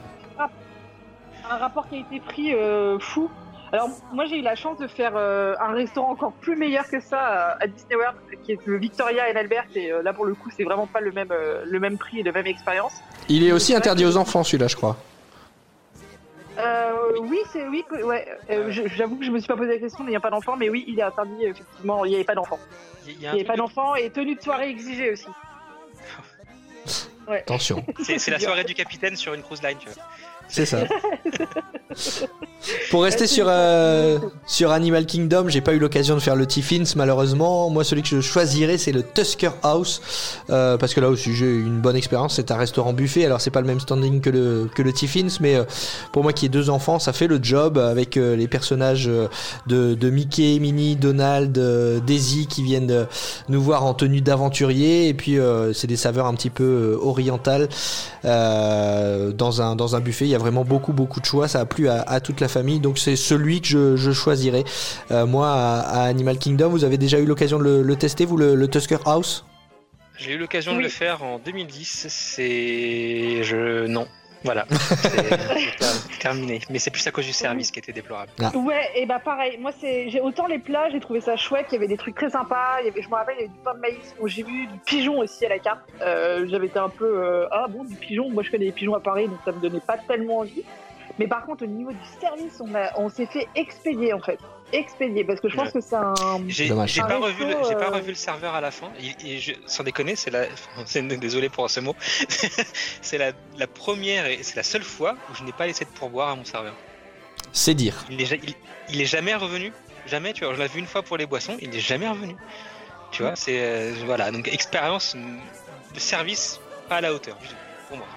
un 1.52 1.58
rapport 1.58 1.88
qualité-prix 1.90 2.54
euh, 2.56 2.98
fou. 3.00 3.30
Alors 3.74 3.90
moi 4.13 4.25
j'ai 4.25 4.38
eu 4.38 4.42
la 4.42 4.56
chance 4.56 4.77
de 4.77 4.88
faire 4.88 5.13
euh, 5.15 5.56
un 5.60 5.74
restaurant 5.74 6.12
encore 6.12 6.32
plus 6.34 6.56
meilleur 6.56 6.88
que 6.88 7.00
ça 7.01 7.20
à, 7.20 7.63
à 7.63 7.68
Disney 7.68 7.96
World, 7.96 8.15
qui 8.44 8.51
est 8.53 8.60
le 8.65 8.77
Victoria 8.77 9.27
et 9.30 9.34
l'Albert. 9.34 9.65
Et 9.75 9.92
euh, 9.92 10.01
là 10.03 10.13
pour 10.13 10.25
le 10.25 10.36
coup 10.36 10.50
c'est 10.56 10.63
vraiment 10.63 10.86
pas 10.88 11.01
le 11.01 11.12
même 11.12 11.32
euh, 11.32 11.63
le 11.65 11.80
même 11.80 11.98
prix 11.98 12.20
et 12.20 12.24
la 12.24 12.32
même 12.32 12.46
expérience. 12.48 12.94
Il 13.30 13.44
est 13.44 13.51
aussi 13.51 13.75
interdit 13.75 14.06
aux 14.06 14.15
enfants 14.15 14.44
celui-là, 14.44 14.68
je 14.68 14.75
crois. 14.75 14.96
Euh, 16.60 16.92
oui 17.22 17.39
c'est 17.51 17.68
oui 17.68 17.84
ouais. 18.03 18.27
euh, 18.51 18.70
J'avoue 18.96 19.18
que 19.18 19.25
je 19.25 19.32
me 19.32 19.39
suis 19.39 19.48
pas 19.48 19.58
posé 19.58 19.72
la 19.74 19.80
question, 19.80 20.03
mais 20.03 20.10
il 20.12 20.13
n'y 20.13 20.18
a 20.18 20.22
pas 20.22 20.30
d'enfant. 20.30 20.56
Mais 20.56 20.70
oui 20.70 20.86
il 20.88 21.00
est 21.00 21.03
interdit 21.03 21.44
effectivement. 21.46 22.06
Il 22.06 22.10
n'y 22.10 22.15
avait 22.15 22.24
pas 22.24 22.36
d'enfant. 22.36 22.60
il 23.08 23.18
n'y 23.18 23.27
avait 23.27 23.44
pas 23.44 23.53
de- 23.53 23.58
d'enfant 23.58 23.96
et 23.96 24.12
tenue 24.12 24.36
de 24.36 24.42
soirée 24.42 24.70
exigée 24.70 25.12
aussi. 25.12 25.27
Ouais. 27.25 27.39
Attention, 27.39 27.86
C'est 28.01 28.20
c'est 28.20 28.32
la 28.32 28.39
soirée 28.39 28.65
du 28.65 28.74
capitaine 28.74 29.15
sur 29.15 29.34
une 29.34 29.42
cruise 29.44 29.63
line, 29.63 29.77
tu 29.77 29.88
vois. 29.88 30.03
C'est 30.47 30.65
ça. 30.65 30.79
Pour 32.91 33.03
rester 33.03 33.27
sur, 33.27 33.47
euh, 33.50 34.19
sur 34.45 34.71
Animal 34.71 35.05
Kingdom, 35.05 35.50
j'ai 35.50 35.62
pas 35.62 35.73
eu 35.73 35.79
l'occasion 35.79 36.15
de 36.15 36.21
faire 36.21 36.35
le 36.35 36.45
Tiffins 36.45 36.83
malheureusement. 36.95 37.69
Moi, 37.69 37.83
celui 37.83 38.03
que 38.03 38.07
je 38.07 38.21
choisirais, 38.21 38.77
c'est 38.77 38.91
le 38.91 39.03
Tusker 39.03 39.50
House. 39.63 40.01
euh, 40.50 40.77
parce 40.77 40.93
que 40.93 41.01
là 41.01 41.09
aussi, 41.09 41.33
j'ai 41.33 41.45
eu 41.45 41.62
une 41.62 41.81
bonne 41.81 41.95
expérience. 41.95 42.35
C'est 42.35 42.51
un 42.51 42.57
restaurant 42.57 42.93
buffet. 42.93 43.25
Alors, 43.25 43.41
c'est 43.41 43.50
pas 43.51 43.62
le 43.62 43.67
même 43.67 43.79
standing 43.79 44.21
que 44.21 44.29
le, 44.29 44.69
que 44.73 44.81
le 44.81 44.93
Tiffins, 44.93 45.27
mais 45.41 45.55
euh, 45.55 45.63
pour 46.13 46.23
moi 46.23 46.31
qui 46.33 46.45
ai 46.45 46.50
deux 46.50 46.69
enfants, 46.69 47.00
ça 47.00 47.12
fait 47.13 47.27
le 47.27 47.39
job 47.41 47.77
avec 47.77 48.15
les 48.15 48.47
personnages 48.47 49.09
de, 49.67 49.93
de 49.95 50.09
Mickey, 50.09 50.59
Minnie, 50.59 50.95
Donald, 50.95 51.57
Daisy 52.05 52.47
qui 52.47 52.63
viennent 52.63 53.07
nous 53.50 53.62
voir 53.62 53.85
en 53.85 53.93
tenue 53.93 54.21
d'aventurier. 54.21 55.07
Et 55.09 55.13
puis, 55.13 55.38
c'est 55.73 55.88
des 55.88 55.97
saveurs 55.97 56.27
un 56.27 56.33
petit 56.35 56.50
peu 56.50 56.97
orientales 57.01 57.67
dans, 58.23 59.62
un, 59.62 59.75
dans 59.75 59.95
un 59.95 60.00
buffet. 60.00 60.27
Il 60.34 60.38
y 60.38 60.40
a 60.40 60.40
vraiment 60.40 60.66
beaucoup, 60.66 60.94
beaucoup 60.94 61.20
de 61.20 61.25
choix. 61.25 61.48
Ça 61.48 61.60
a 61.60 61.66
plu 61.66 61.88
à, 61.90 62.02
à 62.02 62.20
toute 62.20 62.42
la 62.42 62.48
famille. 62.48 62.80
Donc, 62.80 62.98
c'est 62.98 63.16
celui 63.16 63.62
que 63.62 63.68
je, 63.68 63.96
je 63.96 64.12
choisirais. 64.12 64.63
Euh, 65.12 65.28
moi, 65.28 65.48
à, 65.52 65.80
à 65.82 66.02
Animal 66.06 66.40
Kingdom, 66.40 66.70
vous 66.70 66.84
avez 66.84 66.98
déjà 66.98 67.20
eu 67.20 67.25
l'occasion 67.25 67.60
de 67.60 67.63
le, 67.63 67.84
le 67.84 67.96
tester, 67.96 68.25
vous, 68.25 68.36
le, 68.36 68.56
le 68.56 68.68
Tusker 68.68 68.98
House? 69.06 69.46
J'ai 70.18 70.32
eu 70.34 70.40
l'occasion 70.40 70.75
de 70.75 70.82
le 70.82 70.90
faire 70.90 71.22
en 71.22 71.38
2010. 71.38 72.08
C'est. 72.10 73.44
Je. 73.44 73.86
Non. 73.86 74.08
Voilà, 74.43 74.65
c'est 74.69 76.17
terminé. 76.19 76.59
Mais 76.69 76.79
c'est 76.79 76.91
plus 76.91 77.05
à 77.07 77.12
cause 77.12 77.25
du 77.25 77.33
service 77.33 77.71
qui 77.71 77.79
était 77.79 77.93
déplorable. 77.93 78.31
Ouais, 78.55 78.89
et 78.95 79.05
bah 79.05 79.19
pareil, 79.23 79.57
moi 79.57 79.71
c'est 79.79 80.09
j'ai 80.09 80.19
autant 80.21 80.47
les 80.47 80.59
plats, 80.59 80.89
j'ai 80.89 81.00
trouvé 81.00 81.21
ça 81.21 81.35
chouette, 81.38 81.67
il 81.71 81.75
y 81.75 81.77
avait 81.77 81.88
des 81.88 81.97
trucs 81.97 82.15
très 82.15 82.29
sympas, 82.29 82.81
il 82.81 82.88
y 82.88 82.89
avait, 82.89 83.01
je 83.01 83.09
me 83.09 83.15
rappelle, 83.15 83.35
il 83.38 83.41
y 83.41 83.45
avait 83.45 83.53
du 83.53 83.59
pain 83.63 83.73
de 83.73 83.79
maïs, 83.79 84.15
j'ai 84.25 84.43
vu 84.43 84.67
du 84.67 84.77
pigeon 84.85 85.19
aussi 85.19 85.45
à 85.45 85.50
la 85.50 85.59
carte. 85.59 85.81
Euh, 86.01 86.45
J'avais 86.50 86.67
été 86.67 86.79
un 86.79 86.89
peu 86.89 87.05
euh, 87.05 87.47
ah 87.51 87.67
bon 87.69 87.83
du 87.83 87.95
pigeon, 87.95 88.29
moi 88.29 88.43
je 88.43 88.51
connais 88.51 88.65
les 88.65 88.71
pigeons 88.71 88.95
à 88.95 89.00
Paris 89.00 89.27
donc 89.27 89.38
ça 89.45 89.51
me 89.51 89.59
donnait 89.59 89.79
pas 89.79 89.97
tellement 89.97 90.39
envie. 90.39 90.63
Mais 91.20 91.27
par 91.27 91.46
contre 91.46 91.63
au 91.63 91.67
niveau 91.67 91.91
du 91.91 92.05
service, 92.20 92.60
on, 92.60 92.74
a- 92.75 92.91
on 92.98 93.10
s'est 93.10 93.27
fait 93.27 93.48
expédier 93.55 94.13
en 94.13 94.20
fait, 94.22 94.39
expédier 94.72 95.24
parce 95.24 95.39
que 95.39 95.48
je 95.50 95.55
pense 95.55 95.67
Ouais. 95.67 95.72
que 95.74 95.82
c'est 95.82 95.96
un 95.96 96.13
J'ai 96.48 96.70
pas, 96.70 96.82
resto, 96.82 97.03
revu 97.22 97.46
le, 97.46 97.55
j'ai 97.67 97.75
pas 97.75 97.89
euh, 97.91 97.96
revu 97.98 98.10
le 98.10 98.15
serveur 98.15 98.55
à 98.55 98.62
la 98.62 98.72
fin. 98.72 98.89
Et, 99.00 99.34
et 99.36 99.39
je- 99.39 99.53
sans 99.67 99.84
déconner, 99.84 100.15
c'est 100.15 100.32
la. 100.32 100.46
désolé 101.20 101.50
pour 101.50 101.70
ce 101.70 101.79
mot. 101.79 101.96
c'est 103.01 103.17
la, 103.20 103.32
la 103.58 103.67
première 103.67 104.25
et 104.25 104.41
c'est 104.41 104.55
la 104.55 104.63
seule 104.63 104.84
fois 104.84 105.15
où 105.32 105.36
je 105.36 105.43
n'ai 105.43 105.51
pas 105.51 105.67
laissé 105.67 105.86
de 105.86 105.89
pourboire 105.91 106.29
à 106.29 106.36
mon 106.36 106.46
serveur. 106.46 106.74
C'est 107.51 107.75
dire. 107.75 108.05
Il 108.10 108.20
est, 108.20 108.25
ja- 108.25 108.36
il, 108.41 108.55
il 108.89 109.01
est 109.01 109.05
jamais 109.05 109.36
revenu. 109.36 109.72
Jamais, 110.08 110.34
tu 110.34 110.43
vois. 110.46 110.53
Je 110.55 110.62
l'ai 110.62 110.67
vu 110.67 110.79
une 110.79 110.88
fois 110.88 111.03
pour 111.03 111.17
les 111.17 111.25
boissons, 111.27 111.55
il 111.62 111.74
est 111.75 111.79
jamais 111.79 112.08
revenu. 112.10 112.36
Tu 113.12 113.22
vois, 113.22 113.36
c'est. 113.36 113.60
euh, 113.60 113.93
voilà, 114.05 114.32
donc 114.32 114.48
expérience 114.48 115.15
de 115.15 116.00
service 116.00 116.60
pas 116.89 116.96
à 116.98 117.01
la 117.01 117.13
hauteur 117.13 117.38
du 117.38 117.48
tout, 117.48 117.55
pour 117.88 117.98
moi. 117.98 118.08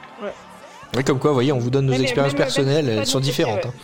Oui, 0.95 1.02
comme 1.05 1.19
quoi, 1.19 1.31
vous 1.31 1.37
voyez, 1.37 1.52
on 1.52 1.59
vous 1.59 1.71
donne 1.71 1.87
nos 1.87 1.93
Mais- 1.93 2.02
expériences 2.02 2.35
personnelles, 2.35 2.88
elles 2.88 3.07
sont 3.07 3.21
différentes. 3.21 3.66
hein. 3.66 3.75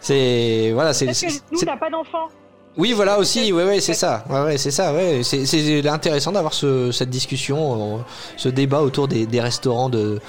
C'est 0.00 0.72
voilà, 0.72 0.92
c'est 0.94 1.06
nous 1.06 1.58
on 1.60 1.64
n'a 1.64 1.76
pas 1.76 1.90
d'enfants. 1.90 2.28
oui, 2.76 2.92
voilà 2.92 3.18
aussi, 3.18 3.52
ouais, 3.52 3.64
ouais, 3.64 3.80
c'est 3.80 3.94
ça, 3.94 4.24
ouais, 4.28 4.40
ouais, 4.42 4.58
c'est 4.58 4.72
ça, 4.72 4.92
ouais, 4.92 5.22
c'est 5.22 5.86
intéressant 5.86 6.32
d'avoir 6.32 6.54
ce, 6.54 6.90
cette 6.90 7.10
discussion, 7.10 7.98
euh, 7.98 8.02
ce 8.36 8.48
débat 8.48 8.80
autour 8.82 9.06
des, 9.06 9.26
des 9.26 9.40
restaurants 9.40 9.88
de 9.88 10.20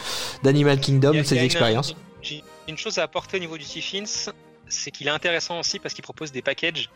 d'Animal 0.43 0.79
Kingdom, 0.79 1.23
ces 1.23 1.37
une- 1.37 1.43
expériences. 1.43 1.95
J'ai 2.21 2.43
une 2.67 2.77
chose 2.77 2.99
à 2.99 3.03
apporter 3.03 3.37
au 3.37 3.39
niveau 3.39 3.57
du 3.57 3.65
Tiffins, 3.65 4.03
c'est 4.69 4.91
qu'il 4.91 5.07
est 5.07 5.11
intéressant 5.11 5.59
aussi 5.59 5.79
parce 5.79 5.93
qu'il 5.95 6.03
propose 6.03 6.31
des 6.31 6.41
packages 6.43 6.89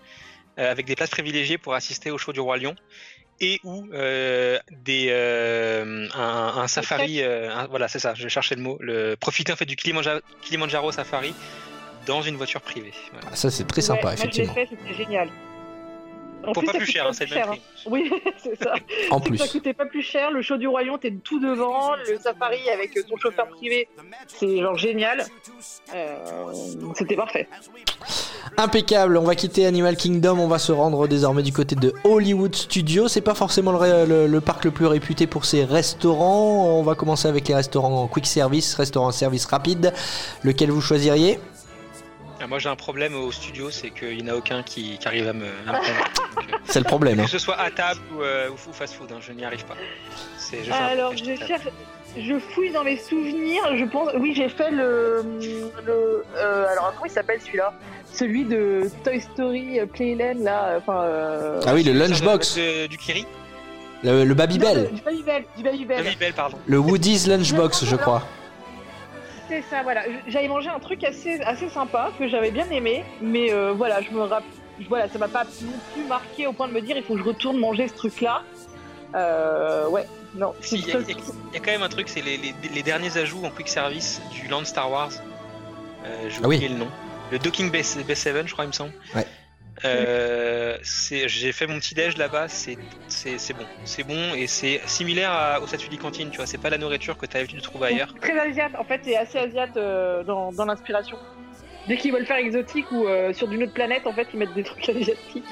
euh, 0.60 0.72
avec 0.72 0.86
des 0.86 0.96
places 0.96 1.10
privilégiées 1.10 1.58
pour 1.58 1.74
assister 1.74 2.12
au 2.12 2.18
show 2.20 2.32
du 2.32 2.40
Roi 2.40 2.58
Lion 2.58 2.76
et 3.40 3.60
ou 3.64 3.86
euh, 3.94 4.58
des 4.72 5.08
euh, 5.10 6.08
un, 6.16 6.54
un 6.58 6.68
safari. 6.68 7.22
euh, 7.22 7.54
un- 7.56 7.68
voilà, 7.68 7.88
c'est 7.88 8.00
ça. 8.00 8.14
Je 8.16 8.28
cherchais 8.28 8.56
le 8.56 8.62
mot. 8.62 8.78
Le 8.80 9.16
profiter 9.16 9.52
en 9.54 9.56
fait 9.56 9.66
du 9.66 9.76
Kilimanjaro, 9.76 10.20
Kilimanjaro 10.42 10.92
Safari 10.92 11.34
dans 12.06 12.22
une 12.22 12.36
voiture 12.36 12.62
privée. 12.62 12.94
Voilà. 13.12 13.28
Ah, 13.32 13.36
Ça, 13.36 13.52
c'est 13.52 13.68
très 13.68 13.82
Ouais, 13.82 13.88
sympa, 13.88 14.10
l'ai 14.10 14.14
effectivement. 14.16 14.54
c'était 14.56 14.94
génial. 14.94 15.30
En 16.46 16.54
Pour 16.54 16.64
plus, 16.64 16.72
pas 16.72 16.78
plus 16.78 16.86
cher, 16.86 17.06
hein, 17.08 17.14
c'est 17.14 17.26
plus 17.26 17.34
le 17.34 17.40
même 17.42 17.46
cher, 17.46 17.52
prix. 17.54 17.62
hein. 17.78 17.90
Oui, 17.90 18.12
c'est 18.38 18.64
ça. 18.64 18.76
En 19.10 19.20
C'est 19.22 19.26
plus. 19.30 19.38
ça 19.40 19.48
coûtait 19.48 19.74
pas 19.74 19.86
plus 19.88 20.04
cher. 20.04 20.32
Le 20.32 20.42
show 20.42 20.56
du 20.56 20.68
royaume, 20.68 20.98
t'es 21.00 21.12
tout 21.12 21.40
devant. 21.40 21.96
Le 21.96 22.18
safari 22.20 22.70
avec 22.70 22.94
ton 23.10 23.18
chauffeur 23.18 23.48
privé, 23.50 23.90
c'est 24.28 24.60
genre 24.60 24.78
génial. 24.78 25.26
Euh, 25.96 26.16
C'était 26.96 27.16
parfait. 27.16 27.50
Impeccable, 28.56 29.18
on 29.18 29.24
va 29.24 29.36
quitter 29.36 29.66
Animal 29.66 29.96
Kingdom, 29.98 30.40
on 30.40 30.48
va 30.48 30.60
se 30.60 30.72
rendre 30.72 31.08
désormais 31.08 31.44
du 31.44 31.52
côté 31.54 31.76
de 31.76 31.94
Hollywood 32.04 32.56
Studios. 32.56 33.08
C'est 33.08 33.22
pas 33.22 33.36
forcément 33.36 33.72
le, 33.72 33.78
ré- 33.78 34.06
le- 34.06 34.28
le 34.28 34.42
parc 34.42 34.66
le 34.66 34.72
plus 34.72 34.86
réputé 34.86 35.28
pour 35.28 35.46
ses 35.46 35.64
restaurants. 35.66 36.66
On 36.80 36.84
va 36.84 36.96
commencer 36.96 37.28
avec 37.28 37.48
les 37.48 37.56
restaurants 37.56 38.04
en 38.04 38.08
quick 38.08 38.26
service, 38.26 38.74
restaurants 38.76 39.12
service 39.12 39.46
rapide. 39.46 39.94
Lequel 40.44 40.72
vous 40.72 40.82
choisiriez? 40.82 41.40
Ah, 42.40 42.46
moi 42.46 42.60
j'ai 42.60 42.70
un 42.70 42.76
problème 42.76 43.16
au 43.16 43.32
studio, 43.32 43.72
c'est 43.72 43.90
qu'il 43.90 44.24
n'y 44.24 44.30
en 44.30 44.34
a 44.34 44.38
aucun 44.38 44.62
qui, 44.62 45.00
qui 45.00 45.08
arrive 45.08 45.28
à 45.28 45.34
me, 45.34 45.46
euh, 45.68 45.74
C'est 46.66 46.80
le 46.80 46.86
problème. 46.86 47.20
hein. 47.20 47.24
que 47.26 47.30
ce 47.32 47.40
soit 47.40 47.60
à 47.60 47.72
table 47.72 48.00
ou, 48.16 48.22
euh, 48.22 48.50
ou 48.50 48.74
fast 48.74 48.94
food, 48.94 49.12
hein, 49.12 49.18
je 49.20 49.32
n'y 49.34 49.44
arrive 49.44 49.66
pas. 49.66 49.74
Je 50.52 50.72
Alors, 50.72 51.14
je 51.18 51.24
cherche. 51.36 51.64
Je 52.20 52.40
fouille 52.40 52.72
dans 52.72 52.84
mes 52.84 52.98
souvenirs. 52.98 53.64
Je 53.78 53.86
pense. 53.86 54.10
Oui, 54.20 54.34
j'ai 54.36 54.50
fait 54.50 54.72
le. 54.72 55.24
le 55.86 56.24
euh, 56.36 56.66
alors, 56.72 56.92
comment 56.94 57.06
il 57.06 57.12
s'appelle 57.12 57.40
celui-là? 57.42 57.74
Celui 58.12 58.46
de 58.46 58.90
Toy 59.04 59.20
Story 59.22 59.80
euh, 59.80 59.86
Playland, 59.86 60.40
là. 60.44 60.76
Enfin. 60.78 61.02
euh, 61.04 61.62
Ah 61.66 61.74
oui, 61.74 61.84
le 61.84 61.94
lunchbox, 61.94 62.58
du 62.90 62.98
Kiri 62.98 63.26
le, 64.04 64.24
le 64.26 64.34
Babybel, 64.36 64.90
Du 64.94 65.02
Babybel. 65.02 65.44
Du 65.58 65.64
Babybel. 65.64 66.16
Belle, 66.20 66.34
pardon. 66.34 66.58
le 66.68 66.78
Woody's 66.78 67.26
lunchbox, 67.28 67.84
je 67.86 67.96
crois. 67.96 68.22
C'est 69.50 69.64
ça, 69.70 69.82
voilà. 69.82 70.04
J'avais 70.28 70.48
mangé 70.48 70.70
un 70.70 70.80
truc 70.80 71.04
assez, 71.04 71.40
assez 71.42 71.68
sympa 71.70 72.12
que 72.20 72.28
j'avais 72.28 72.52
bien 72.52 72.70
aimé, 72.70 73.04
mais 73.22 73.52
euh, 73.52 73.74
voilà, 73.76 74.02
je 74.02 74.12
me 74.12 74.22
rappelle. 74.22 74.48
Voilà, 74.88 75.10
ça 75.10 75.18
m'a 75.18 75.28
pas 75.28 75.46
non 75.64 75.72
plus 75.96 76.04
marqué 76.04 76.46
au 76.46 76.54
point 76.54 76.68
de 76.68 76.74
me 76.74 76.82
dire 76.82 76.96
il 76.96 77.02
faut 77.04 77.14
que 77.16 77.20
je 77.20 77.26
retourne 77.26 77.58
manger 77.58 77.88
ce 77.88 77.96
truc-là. 77.96 78.44
Euh, 79.16 79.88
ouais, 79.90 80.06
non. 80.36 80.54
Si, 80.62 80.76
Il 80.80 80.88
y, 80.88 80.92
a- 80.92 81.00
il 81.00 81.10
y 81.10 81.14
a- 81.14 81.16
il 81.52 81.54
y 81.54 81.58
a 81.58 81.60
quand 81.60 81.72
même 81.72 81.84
un 81.84 81.90
truc, 81.90 82.10
c'est 82.10 82.22
les, 82.22 82.38
les- 82.38 82.54
les 82.74 82.84
derniers 82.84 83.18
ajouts 83.18 83.44
en 83.46 83.50
quick 83.50 83.68
service 83.70 84.22
du 84.32 84.48
Land 84.48 84.66
Star 84.66 84.92
Wars. 84.92 85.12
Euh, 86.06 86.30
J'ai 86.30 86.38
Ah 86.44 86.48
oui. 86.48 86.56
oublié 86.58 86.70
le 86.70 86.76
nom. 86.78 86.88
Le 87.32 87.40
Docking 87.40 87.72
Bay, 87.72 87.82
Bay 88.08 88.16
7, 88.16 88.48
je 88.48 88.54
crois, 88.54 88.66
il 88.66 88.70
me 88.70 88.74
semble. 88.74 88.94
Ouais. 89.16 89.26
Euh, 89.86 90.78
J'ai 90.82 91.52
fait 91.52 91.68
mon 91.68 91.78
petit 91.80 91.94
déj 91.94 92.18
là-bas, 92.18 92.48
c'est 92.48 92.78
c'est- 93.08 93.38
c'est 93.38 93.54
bon. 93.54 93.66
C'est 93.86 94.04
bon 94.04 94.34
et 94.34 94.48
c'est 94.48 94.82
similaire 94.88 95.32
à- 95.32 95.60
au 95.62 95.68
statut 95.68 95.96
cantine, 95.98 96.30
tu 96.32 96.38
vois. 96.38 96.48
C'est 96.48 96.58
pas 96.58 96.70
la 96.72 96.78
nourriture 96.80 97.16
que 97.18 97.26
tu 97.28 97.36
as 97.38 97.40
l'habitude 97.42 97.60
de 97.60 97.64
trouver 97.64 97.88
ailleurs. 97.90 98.14
Très 98.22 98.38
asiate, 98.40 98.72
en 98.78 98.84
fait, 98.84 99.02
c'est 99.04 99.16
assez 99.16 99.38
asiate 99.38 99.78
euh, 99.78 100.24
dans, 100.24 100.52
dans 100.52 100.66
l'inspiration. 100.66 101.18
Dès 101.88 101.96
qu'ils 101.98 102.12
veulent 102.12 102.26
faire 102.26 102.38
exotique 102.38 102.92
ou 102.92 103.08
euh, 103.08 103.34
sur 103.34 103.48
d'une 103.48 103.64
autre 103.64 103.74
planète, 103.74 104.08
en 104.08 104.14
fait, 104.14 104.28
ils 104.34 104.40
mettent 104.40 104.54
des 104.56 104.64
trucs 104.64 104.90
asiatiques. 104.90 105.46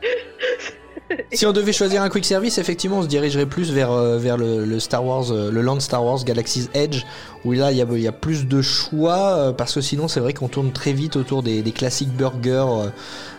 Si 1.32 1.44
on 1.46 1.52
devait 1.52 1.72
choisir 1.72 2.02
un 2.02 2.08
quick 2.08 2.24
service, 2.24 2.58
effectivement, 2.58 2.98
on 2.98 3.02
se 3.02 3.08
dirigerait 3.08 3.46
plus 3.46 3.70
vers, 3.72 3.90
euh, 3.92 4.18
vers 4.18 4.36
le, 4.36 4.64
le 4.64 4.80
Star 4.80 5.04
Wars, 5.04 5.30
euh, 5.30 5.50
le 5.50 5.60
Land 5.60 5.80
Star 5.80 6.04
Wars 6.04 6.24
Galaxy's 6.24 6.70
Edge, 6.74 7.04
où 7.44 7.52
là 7.52 7.72
il 7.72 7.78
y 7.78 7.82
a, 7.82 7.86
il 7.90 8.00
y 8.00 8.08
a 8.08 8.12
plus 8.12 8.46
de 8.46 8.62
choix, 8.62 9.36
euh, 9.36 9.52
parce 9.52 9.74
que 9.74 9.80
sinon 9.80 10.08
c'est 10.08 10.20
vrai 10.20 10.32
qu'on 10.32 10.48
tourne 10.48 10.72
très 10.72 10.92
vite 10.92 11.16
autour 11.16 11.42
des, 11.42 11.62
des 11.62 11.72
classiques 11.72 12.12
burgers, 12.12 12.90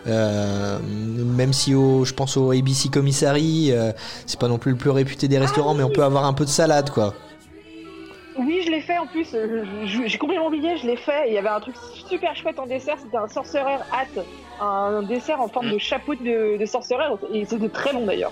euh, 0.07 0.79
même 0.84 1.53
si 1.53 1.74
au, 1.74 2.05
je 2.05 2.13
pense 2.13 2.38
au 2.38 2.51
ABC 2.51 2.89
Commissary, 2.89 3.72
euh, 3.72 3.91
c'est 4.27 4.39
pas 4.39 4.48
non 4.48 4.60
plus 4.60 4.72
le 4.72 4.77
plus 4.77 4.91
réputé 4.91 5.27
des 5.27 5.39
restaurants, 5.39 5.74
mais 5.74 5.84
on 5.84 5.89
peut 5.89 6.03
avoir 6.03 6.25
un 6.25 6.34
peu 6.34 6.45
de 6.45 6.50
salade 6.50 6.91
quoi. 6.91 7.15
Oui, 8.38 8.62
je 8.65 8.70
l'ai 8.72 8.82
fait 8.82 8.98
en 8.98 9.08
plus. 9.08 9.34
euh, 9.34 9.63
J'ai 9.86 10.18
complètement 10.18 10.48
oublié, 10.48 10.77
je 10.77 10.86
l'ai 10.88 10.98
fait. 10.98 11.27
Il 11.27 11.34
y 11.34 11.38
avait 11.38 11.48
un 11.50 11.60
truc 11.60 11.75
super 12.10 12.36
chouette 12.36 12.60
en 12.60 12.65
dessert. 12.65 12.98
C'était 13.01 13.18
un 13.18 13.27
sorcerer 13.27 13.75
hat, 13.92 14.22
un 14.62 15.04
dessert 15.04 15.39
en 15.39 15.48
forme 15.48 15.72
de 15.72 15.77
chapeau 15.77 16.15
de, 16.15 16.58
de 16.58 16.65
sorcerer. 16.65 17.04
Et 17.34 17.46
c'était 17.46 17.70
très 17.70 17.94
bon 17.94 18.06
d'ailleurs. 18.06 18.32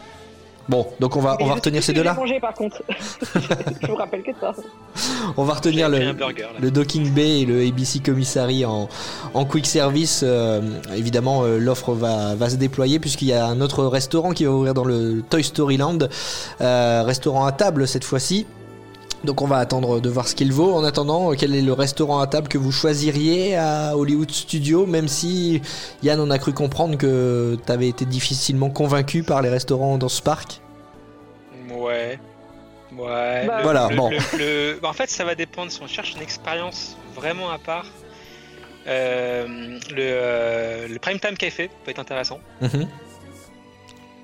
Bon, 0.69 0.87
donc 1.01 1.17
on 1.17 1.19
va, 1.19 1.35
on 1.41 1.45
va 1.47 1.55
retenir 1.55 1.83
ces 1.83 1.91
deux-là. 1.91 2.15
par 2.39 2.53
contre. 2.53 2.81
je 3.81 3.87
vous 3.87 3.95
rappelle 3.95 4.23
que 4.23 4.31
ça. 4.39 4.53
On 5.37 5.43
va 5.43 5.55
retenir 5.55 5.89
le, 5.89 6.13
burger, 6.13 6.47
Docking 6.61 7.09
Bay 7.13 7.41
et 7.41 7.45
le 7.45 7.67
ABC 7.67 7.99
Commissary 7.99 8.63
en, 8.63 8.87
en 9.33 9.45
quick 9.45 9.65
service. 9.65 10.21
euh, 10.23 10.61
évidemment, 10.95 11.43
euh, 11.43 11.57
l'offre 11.57 11.91
va, 11.93 12.35
va 12.35 12.49
se 12.49 12.55
déployer 12.55 12.99
puisqu'il 12.99 13.27
y 13.27 13.33
a 13.33 13.45
un 13.45 13.59
autre 13.59 13.83
restaurant 13.85 14.31
qui 14.31 14.45
va 14.45 14.51
ouvrir 14.51 14.73
dans 14.73 14.85
le 14.85 15.21
Toy 15.29 15.43
Story 15.43 15.75
Land. 15.77 15.99
Euh, 16.61 17.03
restaurant 17.03 17.45
à 17.45 17.51
table 17.51 17.85
cette 17.85 18.05
fois-ci. 18.05 18.45
Donc 19.23 19.41
on 19.41 19.47
va 19.47 19.57
attendre 19.57 20.01
de 20.01 20.09
voir 20.09 20.27
ce 20.27 20.35
qu'il 20.35 20.51
vaut. 20.51 20.73
En 20.73 20.83
attendant, 20.83 21.31
euh, 21.31 21.35
quel 21.37 21.55
est 21.55 21.61
le 21.61 21.71
restaurant 21.73 22.19
à 22.19 22.27
table 22.27 22.47
que 22.49 22.57
vous 22.57 22.71
choisiriez 22.73 23.55
à 23.55 23.95
Hollywood 23.97 24.29
Studio, 24.31 24.85
même 24.85 25.07
si 25.07 25.61
Yann 26.03 26.19
on 26.19 26.29
a 26.29 26.37
cru 26.39 26.51
comprendre 26.53 26.97
que 26.97 27.57
tu 27.65 27.71
avais 27.71 27.87
été 27.87 28.03
difficilement 28.05 28.69
convaincu 28.69 29.23
par 29.23 29.41
les 29.41 29.49
restaurants 29.49 29.97
dans 29.97 30.09
ce 30.09 30.21
parc? 30.21 30.59
Ouais. 31.71 32.19
Ouais. 32.95 33.45
Bah, 33.47 33.57
Le- 33.57 33.63
Voilà, 33.63 33.87
le- 33.89 33.95
bon. 33.95 34.09
le- 34.09 34.73
le- 34.79 34.79
en 34.85 34.93
fait, 34.93 35.09
ça 35.09 35.23
va 35.23 35.35
dépendre 35.35 35.71
si 35.71 35.81
on 35.81 35.87
cherche 35.87 36.13
une 36.15 36.21
expérience 36.21 36.97
vraiment 37.15 37.49
à 37.49 37.57
part. 37.57 37.85
euh, 38.85 39.47
le, 39.47 39.95
euh, 39.97 40.87
le 40.89 40.99
Prime 40.99 41.17
Time 41.17 41.37
Café 41.37 41.69
peut 41.85 41.91
être 41.91 41.99
intéressant. 41.99 42.39
Mhm. 42.59 42.85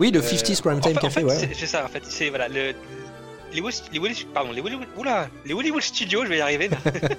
Oui, 0.01 0.11
le 0.11 0.19
Euh, 0.19 0.21
50s 0.21 0.59
Prime 0.61 0.77
en 0.77 0.79
Time 0.81 0.91
fait- 0.91 0.97
en 0.97 1.01
Café, 1.01 1.19
fait, 1.21 1.25
ouais. 1.25 1.35
c'est- 1.35 1.53
C'est 1.53 1.65
ça, 1.65 1.85
en 1.85 1.87
fait. 1.87 2.03
C'est 2.03 2.27
voilà, 2.27 2.49
le, 2.49 2.73
les, 3.53 3.61
Wall- 3.61 4.13
pardon, 4.33 4.51
les, 4.51 4.61
Hollywood- 4.61 4.87
oula, 4.97 5.29
les 5.45 5.53
Hollywood 5.53 5.81
Studios, 5.81 6.23
je 6.23 6.29
vais 6.29 6.37
y 6.37 6.41
arriver. 6.41 6.69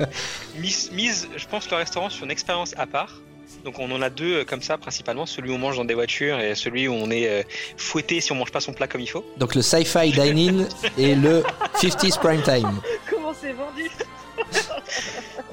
mise, 0.57 0.91
mise, 0.93 1.29
je 1.37 1.47
pense, 1.47 1.71
le 1.71 1.77
restaurant 1.77 2.11
sur 2.11 2.25
une 2.25 2.31
expérience 2.31 2.75
à 2.77 2.87
part. 2.87 3.21
Donc 3.65 3.79
on 3.79 3.91
en 3.91 4.01
a 4.01 4.09
deux 4.11 4.39
euh, 4.39 4.45
comme 4.45 4.63
ça 4.63 4.79
principalement, 4.79 5.27
celui 5.27 5.51
où 5.51 5.55
on 5.55 5.59
mange 5.59 5.77
dans 5.77 5.85
des 5.85 5.93
voitures 5.95 6.39
et 6.41 6.55
celui 6.55 6.89
où 6.89 6.93
on 6.95 7.11
est 7.11 7.29
euh, 7.29 7.43
fouetté 7.77 8.21
si 8.21 8.33
on 8.33 8.37
mange 8.37 8.53
pas 8.53 8.61
son 8.61 8.73
plat 8.73 8.87
comme 8.87 9.01
il 9.03 9.09
faut. 9.11 9.25
Donc 9.37 9.55
le 9.55 9.61
Sci-Fi 9.61 10.13
Dine-In 10.13 10.67
et 10.99 11.15
le 11.15 11.43
50s 11.75 12.19
Prime 12.21 12.43
Time. 12.43 12.81
Comment 13.11 13.35
c'est 13.39 13.53
vendu 13.53 13.91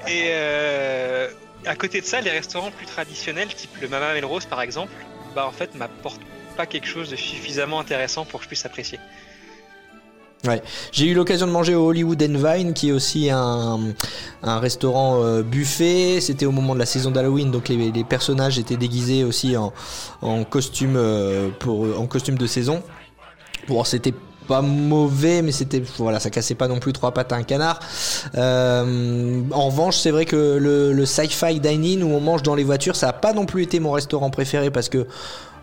Et 0.06 0.28
euh, 0.28 1.28
à 1.66 1.74
côté 1.74 2.00
de 2.00 2.06
ça, 2.06 2.20
les 2.20 2.30
restaurants 2.30 2.70
plus 2.70 2.86
traditionnels, 2.86 3.48
type 3.54 3.76
le 3.80 3.88
Mama 3.88 4.14
Melrose 4.14 4.46
par 4.46 4.62
exemple, 4.62 4.92
bah 5.34 5.46
en 5.46 5.52
fait 5.52 5.74
m'apportent 5.74 6.22
pas 6.56 6.64
quelque 6.66 6.86
chose 6.88 7.10
de 7.10 7.16
suffisamment 7.16 7.78
intéressant 7.80 8.24
pour 8.24 8.40
que 8.40 8.44
je 8.44 8.48
puisse 8.48 8.64
apprécier. 8.64 8.98
J'ai 10.92 11.06
eu 11.06 11.14
l'occasion 11.14 11.46
de 11.46 11.52
manger 11.52 11.74
au 11.74 11.88
Hollywood 11.88 12.22
and 12.22 12.38
Vine, 12.38 12.72
qui 12.72 12.90
est 12.90 12.92
aussi 12.92 13.28
un, 13.30 13.80
un 14.42 14.58
restaurant 14.60 15.22
euh, 15.22 15.42
buffet. 15.42 16.20
C'était 16.20 16.46
au 16.46 16.52
moment 16.52 16.74
de 16.74 16.78
la 16.78 16.86
saison 16.86 17.10
d'Halloween, 17.10 17.50
donc 17.50 17.68
les, 17.68 17.90
les 17.90 18.04
personnages 18.04 18.58
étaient 18.58 18.76
déguisés 18.76 19.24
aussi 19.24 19.56
en, 19.56 19.72
en 20.22 20.44
costume 20.44 20.94
euh, 20.96 21.48
pour 21.58 21.86
en 21.98 22.06
costume 22.06 22.38
de 22.38 22.46
saison. 22.46 22.82
Bon, 23.66 23.82
c'était 23.84 24.14
pas 24.46 24.62
mauvais, 24.62 25.42
mais 25.42 25.52
c'était 25.52 25.82
voilà, 25.98 26.20
ça 26.20 26.30
cassait 26.30 26.54
pas 26.54 26.68
non 26.68 26.78
plus 26.78 26.94
trois 26.94 27.12
pattes 27.12 27.32
à 27.32 27.36
un 27.36 27.42
canard. 27.42 27.80
Euh, 28.36 29.42
en 29.52 29.66
revanche, 29.66 29.98
c'est 29.98 30.10
vrai 30.10 30.24
que 30.24 30.56
le, 30.56 30.94
le 30.94 31.04
sci-fi 31.04 31.60
dining 31.60 32.02
où 32.02 32.14
on 32.14 32.20
mange 32.20 32.42
dans 32.42 32.54
les 32.54 32.64
voitures, 32.64 32.96
ça 32.96 33.10
a 33.10 33.12
pas 33.12 33.34
non 33.34 33.44
plus 33.44 33.64
été 33.64 33.78
mon 33.78 33.90
restaurant 33.90 34.30
préféré 34.30 34.70
parce 34.70 34.88
que 34.88 35.06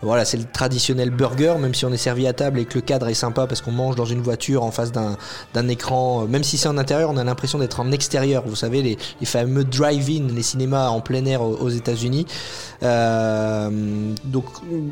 voilà, 0.06 0.24
c'est 0.24 0.38
le 0.38 0.44
traditionnel 0.44 1.10
burger, 1.10 1.56
même 1.60 1.74
si 1.74 1.84
on 1.84 1.92
est 1.92 1.98
servi 1.98 2.28
à 2.28 2.34
table 2.34 2.60
et 2.60 2.66
que 2.66 2.76
le 2.76 2.82
cadre 2.82 3.08
est 3.08 3.16
sympa 3.16 3.48
parce 3.48 3.62
qu'on 3.62 3.72
mange 3.72 3.96
dans 3.96 4.06
une 4.06 4.22
voiture 4.22 4.64
en 4.64 4.72
face 4.72 4.92
d'un 4.92 5.68
écran. 5.68 6.24
euh, 6.24 6.28
Même 6.28 6.44
si 6.44 6.58
c'est 6.58 6.68
en 6.68 6.78
intérieur, 6.78 7.10
on 7.12 7.18
a 7.18 7.24
l'impression 7.24 7.58
d'être 7.58 7.80
en 7.80 7.92
extérieur. 7.92 8.44
Vous 8.46 8.56
savez, 8.56 8.82
les, 8.84 8.98
les 9.20 9.26
fameux 9.26 9.64
drive-in, 9.64 10.28
les 10.34 10.44
cinémas 10.44 10.90
en 10.90 11.02
plein 11.02 11.26
air 11.26 11.42
aux, 11.42 11.70
États-Unis. 11.70 12.28
Euh, 12.84 13.70
donc, 14.26 14.46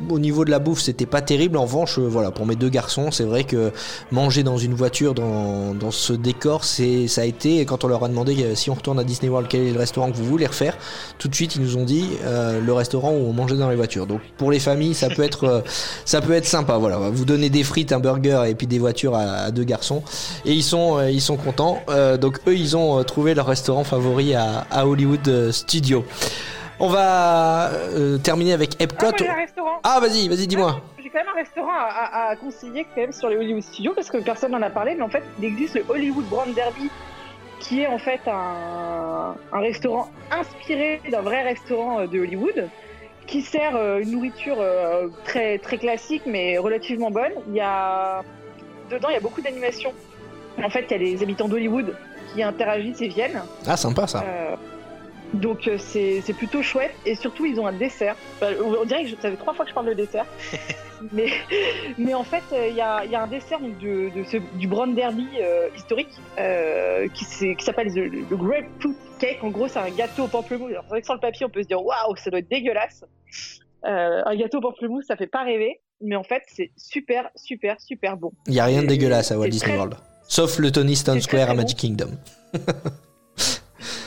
au 0.09 0.19
niveau 0.19 0.45
de 0.45 0.51
la 0.51 0.59
bouffe, 0.59 0.81
c'était 0.81 1.05
pas 1.05 1.21
terrible. 1.21 1.57
En 1.57 1.63
revanche, 1.63 1.99
euh, 1.99 2.07
voilà, 2.07 2.31
pour 2.31 2.47
mes 2.47 2.55
deux 2.55 2.69
garçons, 2.69 3.11
c'est 3.11 3.23
vrai 3.23 3.43
que 3.43 3.71
manger 4.11 4.41
dans 4.41 4.57
une 4.57 4.73
voiture 4.73 5.13
dans, 5.13 5.91
ce 5.91 6.13
décor, 6.13 6.63
ça 6.63 6.83
a 7.21 7.25
été. 7.25 7.65
Quand 7.65 7.83
on 7.83 7.87
leur 7.87 8.03
a 8.03 8.09
demandé 8.09 8.55
si 8.55 8.71
on 8.71 8.73
retourne 8.73 8.99
à 8.99 9.03
Disney 9.03 9.29
World, 9.29 9.47
quel 9.47 9.61
est 9.61 9.71
le 9.71 9.79
restaurant 9.79 10.11
que 10.11 10.17
vous 10.17 10.25
voulez 10.25 10.47
refaire, 10.47 10.75
tout 11.19 11.27
de 11.27 11.35
suite 11.35 11.55
ils 11.55 11.61
nous 11.61 11.77
ont 11.77 11.83
dit 11.83 12.09
le 12.23 12.73
restaurant 12.73 13.11
où 13.11 13.27
on 13.27 13.33
mangeait 13.33 13.57
dans 13.57 13.69
les 13.69 13.75
voitures. 13.75 14.07
Donc 14.07 14.21
pour 14.37 14.49
les 14.49 14.59
familles, 14.59 14.95
ça 15.09 15.15
peut 15.15 15.23
être 15.23 15.43
euh, 15.45 15.61
ça 16.05 16.21
peut 16.21 16.33
être 16.33 16.45
sympa. 16.45 16.77
Voilà, 16.77 16.97
vous 16.97 17.25
donnez 17.25 17.49
des 17.49 17.63
frites, 17.63 17.91
un 17.91 17.99
burger 17.99 18.43
et 18.47 18.55
puis 18.55 18.67
des 18.67 18.79
voitures 18.79 19.15
à, 19.15 19.21
à 19.47 19.51
deux 19.51 19.63
garçons 19.63 20.03
et 20.45 20.51
ils 20.53 20.63
sont 20.63 20.97
euh, 20.99 21.09
ils 21.11 21.21
sont 21.21 21.37
contents. 21.37 21.79
Euh, 21.89 22.17
donc 22.17 22.39
eux 22.47 22.55
ils 22.55 22.75
ont 22.77 23.03
trouvé 23.03 23.33
leur 23.33 23.45
restaurant 23.47 23.83
favori 23.83 24.35
à, 24.35 24.65
à 24.71 24.85
Hollywood 24.87 25.51
Studio. 25.51 26.03
On 26.79 26.87
va 26.89 27.69
euh, 27.71 28.17
terminer 28.17 28.53
avec 28.53 28.71
Ah, 28.79 28.83
Epcot. 28.83 29.05
restaurant. 29.35 29.79
Ah 29.83 29.99
vas-y, 30.01 30.27
vas-y, 30.27 30.47
dis-moi. 30.47 30.81
J'ai 31.01 31.09
quand 31.09 31.19
même 31.19 31.27
un 31.33 31.39
restaurant 31.39 31.69
à, 31.71 32.27
à- 32.27 32.29
à 32.31 32.35
conseiller 32.35 32.85
quand 32.95 33.01
même 33.01 33.11
sur 33.11 33.29
les 33.29 33.37
Hollywood 33.37 33.61
Studios 33.63 33.93
parce 33.95 34.09
que 34.09 34.17
personne 34.17 34.51
n'en 34.51 34.61
a 34.61 34.69
parlé, 34.69 34.95
mais 34.95 35.03
en 35.03 35.09
fait, 35.09 35.23
il 35.39 35.45
existe 35.45 35.75
le 35.75 35.85
Hollywood 35.87 36.25
Brand 36.29 36.51
Derby 36.53 36.89
qui 37.59 37.81
est 37.81 37.87
en 37.87 37.97
fait 37.99 38.19
un, 38.27 39.35
un 39.53 39.59
restaurant 39.59 40.09
inspiré 40.31 40.99
d'un 41.09 41.21
vrai 41.21 41.43
restaurant 41.43 42.05
de 42.05 42.19
Hollywood 42.19 42.67
qui 43.27 43.41
sert 43.41 43.75
euh, 43.75 43.99
une 43.99 44.11
nourriture 44.11 44.57
euh, 44.59 45.07
très 45.25 45.57
très 45.57 45.77
classique 45.77 46.23
mais 46.25 46.57
relativement 46.57 47.11
bonne. 47.11 47.31
Il 47.47 47.55
y 47.55 47.61
a 47.61 48.21
dedans 48.89 49.09
il 49.09 49.13
y 49.13 49.17
a 49.17 49.21
beaucoup 49.21 49.41
d'animations. 49.41 49.93
En 50.61 50.69
fait, 50.69 50.85
il 50.89 50.91
y 50.91 50.93
a 50.93 50.97
les 50.97 51.23
habitants 51.23 51.47
d'Hollywood 51.47 51.95
qui 52.33 52.43
interagissent 52.43 53.01
et 53.01 53.07
viennent. 53.07 53.41
Ah 53.65 53.77
sympa 53.77 54.05
ça. 54.07 54.23
Euh, 54.23 54.55
donc 55.33 55.67
euh, 55.67 55.77
c'est 55.77 56.21
c'est 56.21 56.33
plutôt 56.33 56.61
chouette 56.61 56.93
et 57.05 57.15
surtout 57.15 57.45
ils 57.45 57.59
ont 57.59 57.67
un 57.67 57.73
dessert. 57.73 58.15
Enfin, 58.41 58.53
on 58.63 58.85
dirait 58.85 59.03
que 59.03 59.09
je- 59.09 59.15
ça 59.15 59.29
fait 59.31 59.37
trois 59.37 59.53
fois 59.53 59.65
que 59.65 59.69
je 59.69 59.75
parle 59.75 59.87
de 59.87 59.93
dessert, 59.93 60.25
mais 61.11 61.27
mais 61.97 62.13
en 62.13 62.23
fait 62.23 62.43
euh, 62.53 62.67
il 62.69 62.75
y, 62.75 62.81
a, 62.81 63.03
il 63.05 63.11
y 63.11 63.15
a 63.15 63.23
un 63.23 63.27
dessert 63.27 63.59
donc, 63.59 63.77
de, 63.79 64.09
de 64.15 64.23
ce, 64.25 64.37
du 64.57 64.67
Brown 64.67 64.93
Derby 64.95 65.27
euh, 65.41 65.69
historique 65.75 66.09
euh, 66.39 67.07
qui, 67.09 67.25
s'appelle 67.63 67.93
le, 67.93 68.07
le 68.07 68.35
Grapefruit 68.37 68.95
Cake. 69.19 69.43
En 69.43 69.49
gros 69.49 69.67
c'est 69.67 69.79
un 69.79 69.89
gâteau 69.89 70.23
au 70.23 70.27
pamplemousse. 70.27 70.71
Alors, 70.71 70.83
C'est 70.83 70.89
vrai 70.89 70.99
que 71.01 71.05
sur 71.05 71.13
le 71.15 71.19
papier 71.19 71.45
on 71.45 71.49
peut 71.49 71.63
se 71.63 71.67
dire 71.67 71.83
waouh 71.83 72.15
ça 72.15 72.29
doit 72.29 72.39
être 72.39 72.49
dégueulasse. 72.49 73.03
Euh, 73.85 74.21
un 74.25 74.35
gâteau 74.35 74.59
au 74.59 74.61
pamplemousse 74.61 75.05
ça 75.07 75.15
fait 75.15 75.27
pas 75.27 75.43
rêver, 75.43 75.81
mais 76.01 76.15
en 76.15 76.23
fait 76.23 76.43
c'est 76.47 76.71
super 76.77 77.29
super 77.35 77.81
super 77.81 78.17
bon. 78.17 78.31
Il 78.47 78.53
y 78.53 78.59
a 78.59 78.65
rien 78.65 78.81
de 78.83 78.87
dégueulasse 78.87 79.31
à 79.31 79.37
Walt 79.39 79.49
Disney 79.49 79.71
très- 79.71 79.77
World. 79.77 79.95
Sauf 80.27 80.57
le 80.59 80.71
Tony 80.71 80.95
Stone 80.95 81.19
Square 81.21 81.49
à 81.49 81.53
Magic 81.53 81.77
Kingdom. 81.77 82.11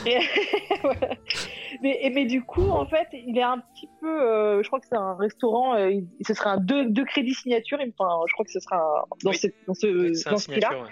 Mais, 1.82 1.98
et- 2.02 2.10
mais 2.10 2.24
du 2.24 2.42
coup, 2.42 2.68
en 2.70 2.86
fait, 2.86 3.06
il 3.12 3.36
est 3.36 3.42
un 3.42 3.58
petit 3.58 3.88
peu. 4.00 4.22
euh, 4.22 4.62
je 4.62 4.66
crois 4.68 4.80
que 4.80 4.86
c'est 4.88 4.96
un 4.96 5.14
restaurant. 5.16 5.74
euh, 5.74 5.90
il- 5.90 6.06
ce 6.26 6.32
serait 6.32 6.50
un 6.50 6.56
deux, 6.58 6.86
deux 6.86 7.04
crédits 7.04 7.34
signature. 7.34 7.78
il 7.80 7.88
me- 7.88 7.92
Enfin, 7.98 8.22
je 8.28 8.32
crois 8.32 8.44
que 8.46 8.50
ce 8.52 8.60
sera 8.60 8.76
un- 8.76 9.04
dans, 9.24 9.30
Oui. 9.30 9.36
ce, 9.36 9.48
dans 9.66 9.74
ce, 9.74 10.30
dans 10.30 10.36
ce 10.38 10.50
prix-là. 10.50 10.70
ouais. 10.70 10.88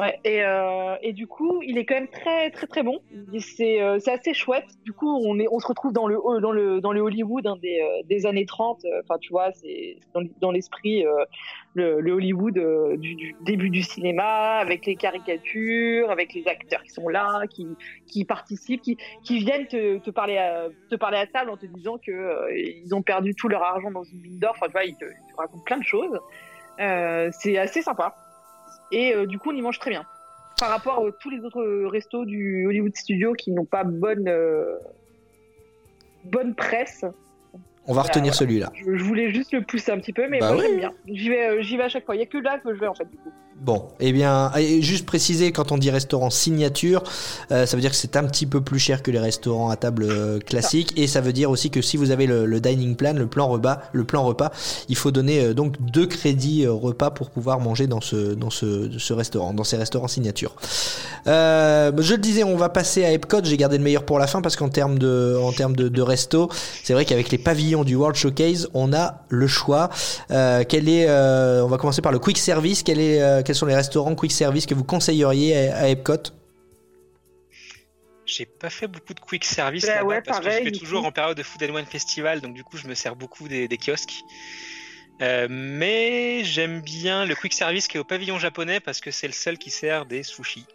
Euh, 0.00 0.96
et 1.02 1.12
du 1.12 1.26
coup, 1.26 1.62
il 1.62 1.78
est 1.78 1.84
quand 1.84 1.94
même 1.94 2.08
très 2.08 2.50
très 2.50 2.66
très 2.66 2.82
bon. 2.82 3.00
Euh, 3.12 3.98
c'est 3.98 4.12
assez 4.12 4.34
chouette. 4.34 4.66
Du 4.84 4.92
coup, 4.92 5.08
on, 5.08 5.58
se 5.58 5.66
retrouve 5.66 5.92
dans 5.92 6.06
le, 6.06 6.18
dans 6.40 6.52
le, 6.52 6.80
dans 6.80 6.92
le 6.92 7.00
Hollywood 7.00 7.46
hein, 7.46 7.56
des, 7.60 7.80
euh, 7.80 8.02
des 8.04 8.26
années 8.26 8.46
30. 8.46 8.84
Enfin, 9.02 9.18
tu 9.18 9.30
vois, 9.30 9.52
c'est 9.52 9.96
dans, 10.40 10.50
l'esprit 10.50 11.06
euh, 11.06 11.24
le, 11.74 12.12
Hollywood 12.12 12.58
euh, 12.58 12.96
du, 12.96 13.34
début 13.42 13.70
du 13.70 13.82
cinéma, 13.82 14.58
avec 14.58 14.86
les 14.86 14.96
caricatures, 14.96 16.10
avec 16.10 16.34
les 16.34 16.46
acteurs 16.48 16.82
qui 16.82 16.90
sont 16.90 17.08
là, 17.08 17.46
qui, 17.48 17.66
qui 18.06 18.24
participent, 18.24 18.82
qui, 18.82 19.38
viennent 19.38 19.66
te, 19.66 20.10
parler 20.10 20.38
à, 20.38 20.68
te 20.90 20.96
parler 20.96 21.18
à 21.18 21.26
table 21.26 21.50
en 21.50 21.56
te 21.56 21.66
disant 21.66 21.98
euh, 22.08 22.50
ils 22.54 22.94
ont 22.94 23.02
perdu 23.02 23.34
tout 23.34 23.48
leur 23.48 23.62
argent 23.62 23.90
dans 23.90 24.04
une 24.04 24.20
mine 24.20 24.38
d'or. 24.38 24.52
Enfin, 24.56 24.66
tu 24.66 24.72
vois, 24.72 24.84
ils 24.84 24.96
te, 24.96 25.04
ils 25.04 25.32
te 25.32 25.36
racontent 25.36 25.64
plein 25.64 25.78
de 25.78 25.84
choses. 25.84 26.18
Euh, 26.80 27.30
c'est 27.32 27.58
assez 27.58 27.82
sympa. 27.82 28.14
Et 28.90 29.14
euh, 29.14 29.26
du 29.26 29.38
coup, 29.38 29.50
on 29.50 29.54
y 29.54 29.62
mange 29.62 29.78
très 29.78 29.90
bien. 29.90 30.04
Par 30.58 30.70
rapport 30.70 31.06
à 31.06 31.12
tous 31.12 31.30
les 31.30 31.44
autres 31.44 31.62
restos 31.86 32.24
du 32.24 32.66
Hollywood 32.66 32.94
Studio 32.96 33.32
qui 33.32 33.50
n'ont 33.50 33.64
pas 33.64 33.84
euh, 34.28 34.76
bonne 36.24 36.54
presse. 36.54 37.04
On 37.86 37.94
va 37.94 38.02
retenir 38.02 38.32
voilà. 38.32 38.36
celui-là. 38.38 38.72
Je, 38.74 38.96
je 38.96 39.04
voulais 39.04 39.30
juste 39.32 39.52
le 39.52 39.62
pousser 39.62 39.90
un 39.90 39.98
petit 39.98 40.12
peu, 40.12 40.28
mais 40.28 40.38
Bah 40.38 40.52
moi 40.52 40.58
oui. 40.62 40.66
j'aime 40.68 40.78
bien. 40.78 40.92
J'y 41.08 41.28
vais, 41.28 41.48
euh, 41.48 41.62
j'y 41.62 41.76
vais 41.76 41.84
à 41.84 41.88
chaque 41.88 42.04
fois. 42.06 42.14
Il 42.14 42.18
n'y 42.18 42.24
a 42.24 42.26
que 42.26 42.38
là 42.38 42.58
que 42.62 42.72
je 42.74 42.78
vais 42.80 42.86
en 42.86 42.94
fait. 42.94 43.04
Du 43.10 43.16
coup. 43.16 43.30
Bon, 43.60 43.88
eh 44.00 44.12
bien, 44.12 44.50
et 44.56 44.80
juste 44.80 45.04
préciser, 45.04 45.52
quand 45.52 45.70
on 45.70 45.76
dit 45.76 45.90
restaurant 45.90 46.30
signature, 46.30 47.02
euh, 47.52 47.66
ça 47.66 47.76
veut 47.76 47.82
dire 47.82 47.90
que 47.90 47.96
c'est 47.96 48.16
un 48.16 48.24
petit 48.24 48.46
peu 48.46 48.62
plus 48.62 48.78
cher 48.78 49.02
que 49.02 49.10
les 49.10 49.18
restaurants 49.18 49.68
à 49.68 49.76
table 49.76 50.04
euh, 50.08 50.38
classiques, 50.38 50.98
et 50.98 51.06
ça 51.06 51.20
veut 51.20 51.34
dire 51.34 51.50
aussi 51.50 51.68
que 51.70 51.82
si 51.82 51.98
vous 51.98 52.10
avez 52.10 52.26
le, 52.26 52.46
le 52.46 52.58
dining 52.60 52.96
plan, 52.96 53.12
le 53.12 53.26
plan 53.26 53.48
repas, 53.48 53.82
le 53.92 54.04
plan 54.04 54.24
repas, 54.24 54.50
il 54.88 54.96
faut 54.96 55.10
donner 55.10 55.42
euh, 55.44 55.52
donc 55.52 55.74
deux 55.78 56.06
crédits 56.06 56.66
repas 56.66 57.10
pour 57.10 57.28
pouvoir 57.28 57.60
manger 57.60 57.86
dans 57.86 58.00
ce 58.00 58.32
dans 58.32 58.48
ce, 58.48 58.96
ce 58.98 59.12
restaurant, 59.12 59.52
dans 59.52 59.64
ces 59.64 59.76
restaurants 59.76 60.08
signature. 60.08 60.56
Je 61.26 61.90
le 62.12 62.18
disais, 62.18 62.44
on 62.44 62.56
va 62.56 62.70
passer 62.70 63.04
à 63.04 63.12
Epcot. 63.12 63.44
J'ai 63.44 63.58
gardé 63.58 63.76
le 63.76 63.84
meilleur 63.84 64.04
pour 64.04 64.18
la 64.18 64.26
fin 64.26 64.40
parce 64.40 64.56
qu'en 64.56 64.70
termes 64.70 64.98
de 64.98 65.38
en 65.42 65.52
termes 65.52 65.76
de, 65.76 65.88
de 65.88 66.02
resto, 66.02 66.48
c'est 66.82 66.94
vrai 66.94 67.04
qu'avec 67.04 67.30
les 67.30 67.36
pavillons 67.38 67.69
du 67.84 67.94
World 67.96 68.16
Showcase, 68.16 68.68
on 68.74 68.92
a 68.92 69.24
le 69.28 69.46
choix. 69.46 69.88
Euh, 70.30 70.64
quel 70.68 70.88
est, 70.88 71.08
euh, 71.08 71.64
on 71.64 71.68
va 71.68 71.78
commencer 71.78 72.02
par 72.02 72.12
le 72.12 72.18
quick 72.18 72.38
service. 72.38 72.82
Quel 72.82 73.00
est, 73.00 73.22
euh, 73.22 73.42
quels 73.42 73.54
sont 73.54 73.66
les 73.66 73.74
restaurants 73.74 74.14
quick 74.14 74.32
service 74.32 74.66
que 74.66 74.74
vous 74.74 74.84
conseilleriez 74.84 75.68
à, 75.68 75.76
à 75.78 75.88
Epcot? 75.88 76.32
J'ai 78.26 78.46
pas 78.46 78.70
fait 78.70 78.86
beaucoup 78.86 79.14
de 79.14 79.20
quick 79.20 79.44
service 79.44 79.86
Bah 79.86 80.04
ouais, 80.04 80.22
parce 80.22 80.38
que 80.40 80.50
je 80.50 80.70
du 80.70 80.78
toujours 80.78 81.02
coup. 81.02 81.08
en 81.08 81.12
période 81.12 81.36
de 81.36 81.42
Food 81.42 81.62
and 81.64 81.74
Wine 81.74 81.86
Festival, 81.86 82.40
donc 82.40 82.54
du 82.54 82.62
coup 82.62 82.76
je 82.76 82.86
me 82.86 82.94
sers 82.94 83.16
beaucoup 83.16 83.48
des, 83.48 83.66
des 83.66 83.76
kiosques. 83.78 84.20
Euh, 85.20 85.48
mais 85.50 86.44
j'aime 86.44 86.80
bien 86.80 87.26
le 87.26 87.34
quick 87.34 87.52
service 87.52 87.88
qui 87.88 87.96
est 87.96 88.00
au 88.00 88.04
pavillon 88.04 88.38
japonais 88.38 88.80
parce 88.80 89.00
que 89.00 89.10
c'est 89.10 89.26
le 89.26 89.32
seul 89.32 89.58
qui 89.58 89.70
sert 89.70 90.06
des 90.06 90.22
sushis. 90.22 90.66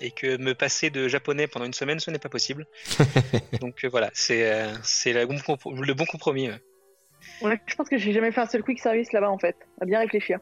Et 0.00 0.10
que 0.12 0.36
me 0.36 0.54
passer 0.54 0.90
de 0.90 1.08
japonais 1.08 1.46
pendant 1.48 1.64
une 1.66 1.72
semaine, 1.74 1.98
ce 1.98 2.10
n'est 2.10 2.18
pas 2.20 2.28
possible. 2.28 2.66
donc 3.60 3.84
euh, 3.84 3.88
voilà, 3.88 4.10
c'est 4.14 4.50
euh, 4.52 4.72
c'est 4.82 5.12
le, 5.12 5.26
bon 5.26 5.36
compro- 5.36 5.84
le 5.84 5.94
bon 5.94 6.04
compromis. 6.04 6.48
ouais. 6.48 6.60
Ouais, 7.42 7.60
je 7.66 7.74
pense 7.74 7.88
que 7.88 7.98
j'ai 7.98 8.12
jamais 8.12 8.30
fait 8.32 8.40
un 8.40 8.46
seul 8.46 8.62
quick 8.62 8.78
service 8.80 9.12
là-bas 9.12 9.30
en 9.30 9.38
fait. 9.38 9.56
À 9.80 9.84
bien 9.86 9.98
réfléchir. 9.98 10.38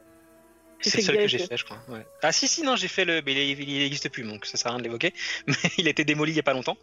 C'est 0.79 0.97
le 0.97 1.03
seul 1.03 1.17
que 1.17 1.27
j'ai 1.27 1.39
fait, 1.39 1.57
je 1.57 1.65
crois. 1.65 1.79
ouais. 1.89 2.05
Ah 2.21 2.31
si, 2.31 2.47
si, 2.47 2.61
non, 2.61 2.75
j'ai 2.75 2.87
fait 2.87 3.03
le... 3.03 3.23
Mais 3.25 3.33
il, 3.33 3.67
il 3.67 3.81
existe 3.81 4.09
plus, 4.09 4.21
donc 4.23 4.45
ça 4.45 4.57
sert 4.57 4.67
à 4.67 4.71
rien 4.75 4.77
de 4.77 4.83
l'évoquer. 4.83 5.11
Mais 5.47 5.55
il 5.79 5.87
a 5.87 5.89
été 5.89 6.05
démoli 6.05 6.33
il 6.33 6.35
y 6.35 6.39
a 6.39 6.43
pas 6.43 6.53
longtemps. 6.53 6.77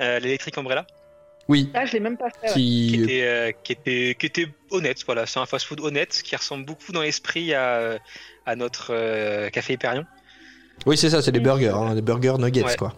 Euh, 0.00 0.18
L'électrique 0.18 0.56
Umbrella. 0.56 0.86
Oui. 1.48 1.70
Ah, 1.74 1.84
je 1.84 1.92
l'ai 1.92 2.00
même 2.00 2.16
pas 2.16 2.30
fait. 2.30 2.48
ouais. 2.48 2.52
qui 2.54 2.88
Qui, 2.94 3.02
était, 3.02 3.22
euh, 3.22 3.52
qui 3.52 3.72
était, 3.72 4.16
qui 4.18 4.26
était 4.26 4.46
honnête. 4.70 5.04
Voilà, 5.04 5.26
c'est 5.26 5.38
un 5.38 5.46
fast-food 5.46 5.80
honnête 5.80 6.22
qui 6.24 6.34
ressemble 6.34 6.64
beaucoup 6.64 6.90
dans 6.92 7.02
l'esprit 7.02 7.52
à, 7.52 7.76
euh, 7.76 7.98
à 8.46 8.56
notre 8.56 8.92
euh, 8.94 9.50
café 9.50 9.74
Hyperion. 9.74 10.06
Oui, 10.84 10.96
c'est 10.96 11.10
ça, 11.10 11.22
c'est 11.22 11.32
des 11.32 11.40
burgers, 11.40 11.68
hein, 11.74 11.94
des 11.94 12.02
burgers 12.02 12.36
nuggets 12.38 12.64
Ouais. 12.64 12.76
quoi. 12.76 12.92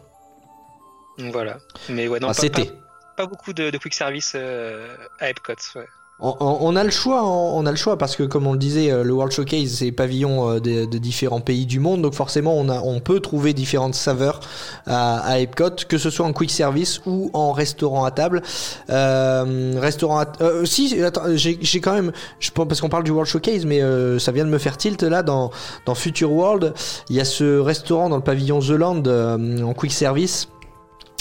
Voilà. 1.18 1.58
Mais 1.88 2.08
ouais, 2.08 2.20
non, 2.20 2.28
Ah, 2.28 2.30
pas, 2.30 2.34
c'était. 2.40 2.64
pas, 2.66 2.72
pas 3.16 3.26
beaucoup 3.26 3.52
de, 3.52 3.70
de 3.70 3.78
quick 3.78 3.94
service 3.94 4.32
euh, 4.34 4.96
à 5.20 5.30
Epcot. 5.30 5.52
ouais. 5.76 5.86
On, 6.20 6.34
on- 6.40 6.74
a 6.74 6.82
le 6.82 6.90
choix, 6.90 7.22
on, 7.24 7.58
on 7.58 7.64
a 7.66 7.70
le 7.70 7.76
choix 7.76 7.96
parce 7.96 8.16
que 8.16 8.24
comme 8.24 8.48
on 8.48 8.52
le 8.52 8.58
disait, 8.58 8.90
euh, 8.90 9.04
le 9.04 9.12
World 9.12 9.32
Showcase 9.32 9.70
c'est 9.70 9.92
pavillon 9.92 10.50
euh, 10.50 10.58
de, 10.60 10.84
différents 10.98 11.40
pays 11.40 11.64
du 11.64 11.78
monde, 11.78 12.02
donc 12.02 12.14
forcément 12.14 12.56
on 12.58 12.68
a, 12.68 12.80
on 12.80 12.98
peut 12.98 13.20
trouver 13.20 13.52
différentes 13.54 13.94
saveurs 13.94 14.40
à, 14.86 15.18
à 15.20 15.38
Epcot, 15.38 15.70
que 15.88 15.96
ce 15.96 16.10
soit 16.10 16.26
en 16.26 16.32
quick 16.32 16.50
service 16.50 17.00
ou 17.06 17.30
en 17.34 17.52
restaurant 17.52 18.04
à 18.04 18.10
table. 18.10 18.42
Euh, 18.90 19.74
restaurant, 19.78 20.18
à, 20.18 20.26
euh, 20.40 20.64
si, 20.64 20.96
j'ai 21.36 21.80
quand 21.80 21.94
même, 21.94 22.10
je 22.40 22.50
parce 22.50 22.80
qu'on 22.80 22.88
parle 22.88 23.04
du 23.04 23.12
World 23.12 23.30
Showcase, 23.30 23.64
mais 23.64 23.80
euh, 23.80 24.18
ça 24.18 24.32
vient 24.32 24.44
de 24.44 24.50
me 24.50 24.58
faire 24.58 24.76
tilt 24.76 25.02
là 25.04 25.22
dans 25.22 25.52
dans 25.86 25.94
Future 25.94 26.32
World, 26.32 26.74
il 27.10 27.14
y 27.14 27.20
a 27.20 27.24
ce 27.24 27.60
restaurant 27.60 28.08
dans 28.08 28.16
le 28.16 28.22
pavillon 28.22 28.58
The 28.58 28.70
Land 28.70 29.04
en 29.06 29.72
quick 29.74 29.92
service. 29.92 30.48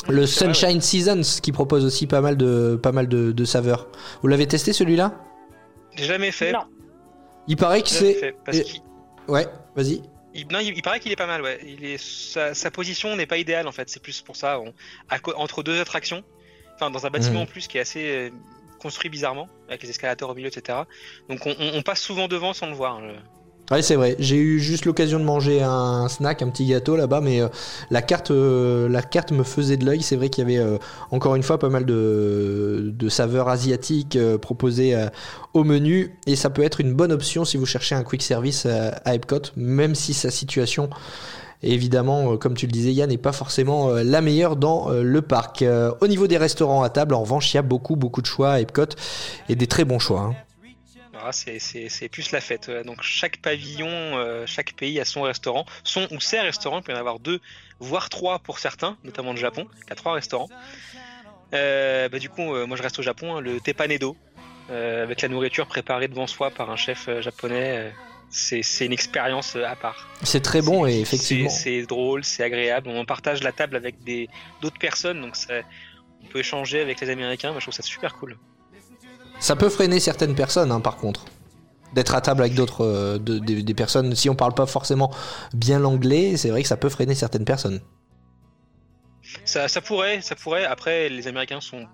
Le 0.09 0.25
Sunshine 0.25 0.81
Seasons 0.81 1.39
qui 1.41 1.51
propose 1.51 1.83
aussi 1.85 2.07
pas 2.07 2.21
mal 2.21 2.37
de 2.37 2.79
pas 2.81 2.91
mal 2.91 3.07
de, 3.07 3.31
de 3.31 3.45
saveurs. 3.45 3.87
Vous 4.21 4.27
l'avez 4.27 4.47
testé 4.47 4.73
celui-là? 4.73 5.13
J'ai 5.95 6.05
jamais 6.05 6.31
fait. 6.31 6.51
Non. 6.51 6.65
Il 7.47 7.55
paraît 7.55 7.81
que 7.81 7.89
c'est 7.89 8.35
ouais, 9.27 9.47
vas-y. 9.75 10.01
il, 10.33 10.47
non, 10.51 10.59
il, 10.59 10.75
il 10.75 10.81
paraît 10.81 10.99
qu'il 10.99 11.11
est 11.11 11.15
pas 11.17 11.27
mal. 11.27 11.41
Ouais. 11.41 11.59
Il 11.65 11.83
est, 11.85 11.97
sa, 11.97 12.53
sa 12.53 12.71
position 12.71 13.15
n'est 13.15 13.25
pas 13.25 13.37
idéale 13.37 13.67
en 13.67 13.71
fait. 13.71 13.89
C'est 13.89 14.01
plus 14.01 14.21
pour 14.21 14.35
ça. 14.35 14.59
On, 14.59 14.73
à 15.09 15.19
co- 15.19 15.33
entre 15.35 15.63
deux 15.63 15.79
attractions, 15.79 16.23
enfin 16.75 16.89
dans 16.91 17.05
un 17.05 17.09
bâtiment 17.09 17.39
Mhm. 17.39 17.43
en 17.43 17.45
plus 17.45 17.67
qui 17.67 17.77
est 17.77 17.81
assez 17.81 18.05
euh, 18.05 18.29
construit 18.79 19.09
bizarrement, 19.09 19.47
avec 19.67 19.83
les 19.83 19.89
escalators 19.89 20.29
au 20.29 20.35
milieu, 20.35 20.47
etc. 20.47 20.79
Donc 21.29 21.45
on, 21.45 21.55
on- 21.59 21.77
on 21.77 21.81
passe 21.81 22.01
souvent 22.01 22.27
devant 22.27 22.53
sans 22.53 22.67
le 22.67 22.73
voir. 22.73 22.97
hein, 22.97 23.01
le- 23.07 23.15
Ouais, 23.69 23.81
c'est 23.81 23.95
vrai. 23.95 24.15
J'ai 24.17 24.37
eu 24.37 24.59
juste 24.59 24.85
l'occasion 24.85 25.19
de 25.19 25.25
manger 25.25 25.61
un 25.61 26.07
snack, 26.07 26.41
un 26.41 26.47
petit 26.47 26.65
gâteau 26.65 26.95
là-bas, 26.95 27.19
mais 27.19 27.41
euh, 27.41 27.49
la 27.91 28.01
carte, 28.01 28.31
euh, 28.31 28.87
la 28.87 29.01
carte 29.01 29.33
me 29.33 29.43
faisait 29.43 29.75
de 29.75 29.85
l'œil. 29.85 30.01
C'est 30.01 30.15
vrai 30.15 30.29
qu'il 30.29 30.47
y 30.47 30.47
avait 30.47 30.65
euh, 30.65 30.77
encore 31.11 31.35
une 31.35 31.43
fois 31.43 31.59
pas 31.59 31.67
mal 31.67 31.85
de, 31.85 32.95
saveurs 33.09 33.49
asiatiques 33.49 34.17
proposées 34.41 34.95
au 35.53 35.63
menu, 35.63 36.13
et 36.27 36.35
ça 36.35 36.49
peut 36.49 36.61
être 36.61 36.81
une 36.81 36.93
bonne 36.93 37.11
option 37.11 37.45
si 37.45 37.57
vous 37.57 37.65
cherchez 37.65 37.95
un 37.95 38.03
quick 38.03 38.21
service 38.21 38.65
à 38.65 39.15
Epcot, 39.15 39.41
même 39.55 39.95
si 39.95 40.13
sa 40.13 40.29
situation, 40.29 40.89
évidemment, 41.63 42.37
comme 42.37 42.53
tu 42.53 42.67
le 42.67 42.71
disais, 42.71 42.91
Yann, 42.93 43.09
n'est 43.09 43.17
pas 43.17 43.31
forcément 43.31 43.91
la 43.91 44.21
meilleure 44.21 44.57
dans 44.57 44.89
le 44.89 45.21
parc. 45.21 45.63
Au 46.01 46.07
niveau 46.07 46.27
des 46.27 46.37
restaurants 46.37 46.83
à 46.83 46.89
table, 46.89 47.15
en 47.15 47.21
revanche, 47.21 47.53
il 47.53 47.57
y 47.57 47.59
a 47.59 47.63
beaucoup, 47.63 47.95
beaucoup 47.95 48.21
de 48.21 48.27
choix 48.27 48.51
à 48.51 48.59
Epcot 48.59 48.89
et 49.47 49.55
des 49.55 49.67
très 49.67 49.85
bons 49.85 49.99
choix. 49.99 50.21
hein. 50.21 50.46
Ah, 51.23 51.31
c'est- 51.31 52.09
plus 52.09 52.31
la 52.31 52.41
fête. 52.41 52.69
Donc 52.85 53.01
chaque 53.01 53.37
pavillon, 53.37 53.87
euh, 53.89 54.45
chaque 54.45 54.73
pays 54.73 54.99
a 54.99 55.05
son 55.05 55.21
restaurant, 55.23 55.65
son 55.83 56.07
ou 56.11 56.19
ses 56.19 56.39
restaurants. 56.39 56.79
Il 56.79 56.83
peut 56.83 56.91
y 56.91 56.95
en 56.95 56.99
avoir 56.99 57.19
deux, 57.19 57.39
voire 57.79 58.09
trois 58.09 58.39
pour 58.39 58.59
certains, 58.59 58.97
notamment 59.03 59.31
le 59.31 59.37
Japon, 59.37 59.67
qui 59.85 59.91
a 59.93 59.95
trois 59.95 60.13
restaurants. 60.13 60.49
Euh, 61.53 62.09
bah, 62.09 62.19
du 62.19 62.29
coup, 62.29 62.53
euh, 62.53 62.65
moi 62.67 62.75
je 62.77 62.83
reste 62.83 62.99
au 62.99 63.03
Japon, 63.03 63.37
hein, 63.37 63.41
le 63.41 63.59
tepanedo, 63.59 64.15
avec 64.69 65.21
la 65.21 65.29
nourriture 65.29 65.65
préparée 65.67 66.07
devant 66.09 66.27
soi 66.27 66.51
par 66.51 66.69
un 66.69 66.75
chef 66.75 67.09
japonais. 67.21 67.93
c'est 68.29 68.85
une 68.85 68.91
expérience 68.91 69.55
à 69.55 69.75
part. 69.77 70.09
C'est 70.23 70.41
très 70.41 70.61
bon 70.61 70.85
et 70.85 70.99
effectivement. 70.99 71.49
C'est 71.49 71.83
drôle, 71.83 72.25
c'est 72.25 72.43
agréable. 72.43 72.89
On 72.89 73.05
partage 73.05 73.41
la 73.41 73.53
table 73.53 73.77
avec 73.77 73.95
d'autres 74.61 74.77
personnes, 74.79 75.21
donc 75.21 75.37
ça- 75.37 75.61
on 76.21 76.27
peut 76.27 76.39
échanger 76.39 76.81
avec 76.81 76.99
les 76.99 77.09
Américains. 77.09 77.51
Moi 77.51 77.59
je 77.61 77.65
trouve 77.65 77.73
ça 77.73 77.83
super 77.83 78.15
cool. 78.15 78.37
Ça 79.39 79.55
peut 79.55 79.69
freiner 79.69 79.99
certaines 79.99 80.35
personnes, 80.35 80.71
hein, 80.71 80.79
par 80.81 80.97
contre. 80.97 81.25
D'être 81.93 82.15
à 82.15 82.21
table 82.21 82.41
avec 82.41 82.53
d'autres 82.53 82.83
euh, 82.83 83.17
de- 83.17 83.39
des- 83.39 83.73
personnes. 83.73 84.13
Si 84.15 84.29
on 84.29 84.35
parle 84.35 84.53
pas 84.53 84.65
forcément 84.65 85.11
bien 85.53 85.79
l'anglais, 85.79 86.35
c'est 86.37 86.49
vrai 86.49 86.61
que 86.61 86.67
ça 86.67 86.77
peut 86.77 86.89
freiner 86.89 87.15
certaines 87.15 87.45
personnes. 87.45 87.79
Ça, 89.45 89.67
pourrait, 89.81 90.21
ça 90.21 90.35
pourrait. 90.35 90.65
Après, 90.65 91.09
les 91.09 91.27
Américains 91.27 91.61
sont 91.61 91.85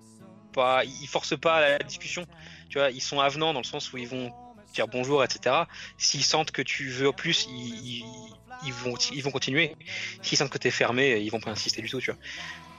pas, 0.54 0.84
ils 0.84 1.08
forcent 1.08 1.40
pas 1.40 1.62
la 1.62 1.78
discussion. 1.80 2.26
Tu 2.70 2.80
vois, 2.80 2.90
ils 2.90 3.02
sont 3.02 3.20
avenants 3.20 3.54
dans 3.54 3.60
le 3.60 3.66
sens 3.66 3.92
où 3.94 3.98
ils 3.98 4.08
vont 4.08 4.32
dire 4.74 4.88
bonjour, 4.88 5.24
etc. 5.24 5.56
S'ils 5.98 6.24
sentent 6.24 6.52
que 6.52 6.62
tu 6.64 6.90
veux 6.90 7.12
plus, 7.12 7.48
ils, 7.50 8.04
ils 8.62 8.74
vont, 8.74 8.94
ils 9.12 9.24
vont 9.24 9.32
continuer. 9.32 9.72
S'ils 10.22 10.38
sentent 10.38 10.50
que 10.52 10.58
t'es 10.58 10.72
fermé, 10.72 11.18
ils 11.20 11.30
vont 11.30 11.40
pas 11.40 11.52
insister 11.52 11.82
du 11.82 11.90
tout, 11.90 12.00
tu 12.00 12.12
vois. 12.12 12.20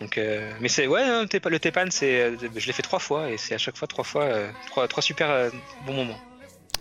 Donc, 0.01 0.19
euh, 0.19 0.53
mais 0.61 0.69
c'est 0.69 0.87
ouais, 0.87 1.03
hein, 1.03 1.25
le 1.33 1.59
Tepan, 1.59 1.87
c'est, 1.91 2.21
euh, 2.21 2.37
je 2.57 2.67
l'ai 2.67 2.73
fait 2.73 2.83
trois 2.83 2.99
fois 2.99 3.31
et 3.31 3.37
c'est 3.37 3.55
à 3.55 3.59
chaque 3.59 3.77
fois 3.77 3.87
trois 3.89 4.05
fois, 4.05 4.25
euh, 4.25 4.49
trois, 4.67 4.89
trois 4.89 5.03
super 5.03 5.31
euh, 5.31 5.51
bons 5.87 5.95
moments. 5.95 6.19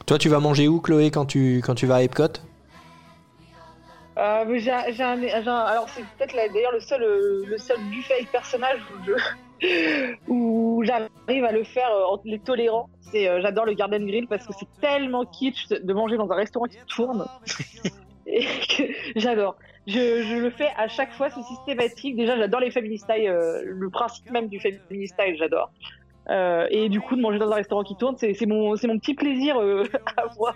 Toi, 0.05 0.17
tu 0.17 0.29
vas 0.29 0.39
manger 0.39 0.67
où, 0.67 0.79
Chloé, 0.81 1.11
quand 1.11 1.25
tu, 1.25 1.61
quand 1.63 1.75
tu 1.75 1.85
vas 1.85 1.95
à 1.97 2.01
Epcot? 2.03 2.23
Euh, 4.19 4.45
mais 4.47 4.59
j'ai 4.59 4.71
un- 4.71 4.91
j'ai 4.91 5.01
un, 5.03 5.19
j'ai 5.19 5.31
un- 5.47 5.55
alors 5.57 5.89
c'est 5.89 6.03
peut-être 6.03 6.35
d'ailleurs 6.53 6.71
le 6.71 6.79
seul 6.79 7.01
le 7.01 7.57
seul 7.57 7.79
buffet 7.89 8.13
avec 8.13 8.31
personnage 8.31 8.79
où 8.91 9.03
je 9.03 9.13
où 10.27 10.83
j'arrive 10.85 11.45
à 11.45 11.51
le 11.51 11.63
faire 11.63 11.89
entre 12.09 12.23
les 12.25 12.39
tolérants. 12.39 12.89
C'est 13.01 13.27
euh, 13.27 13.41
j'adore 13.41 13.65
le 13.65 13.73
Garden 13.73 14.05
Grill 14.05 14.27
parce 14.27 14.45
que 14.45 14.53
c'est 14.57 14.67
tellement 14.81 15.25
kitsch 15.25 15.67
de- 15.69 15.77
de 15.77 15.93
manger 15.93 16.17
dans 16.17 16.29
un 16.31 16.35
restaurant 16.35 16.65
qui 16.67 16.77
tourne 16.87 17.25
j'adore. 19.15 19.55
Je, 19.85 20.39
le 20.39 20.49
fais 20.49 20.69
à 20.77 20.87
chaque 20.87 21.13
fois, 21.13 21.29
c'est 21.29 21.43
systématique. 21.43 22.15
Déjà, 22.15 22.37
j'adore 22.37 22.61
les 22.61 22.71
family 22.71 22.97
style, 22.97 23.27
euh, 23.27 23.61
le 23.65 23.89
principe 23.89 24.29
même 24.31 24.47
du 24.47 24.59
family 24.59 25.07
style, 25.07 25.35
j'adore. 25.37 25.71
Euh, 26.29 26.67
et 26.69 26.87
du 26.87 27.01
coup, 27.01 27.15
de 27.15 27.21
manger 27.21 27.39
dans 27.39 27.51
un 27.51 27.55
restaurant 27.55 27.83
qui 27.83 27.95
tourne, 27.95 28.15
c'est 28.17 28.45
mon, 28.45 28.69
mon 28.71 28.99
petit 28.99 29.13
plaisir 29.13 29.59
euh, 29.59 29.83
à 30.17 30.21
avoir 30.21 30.55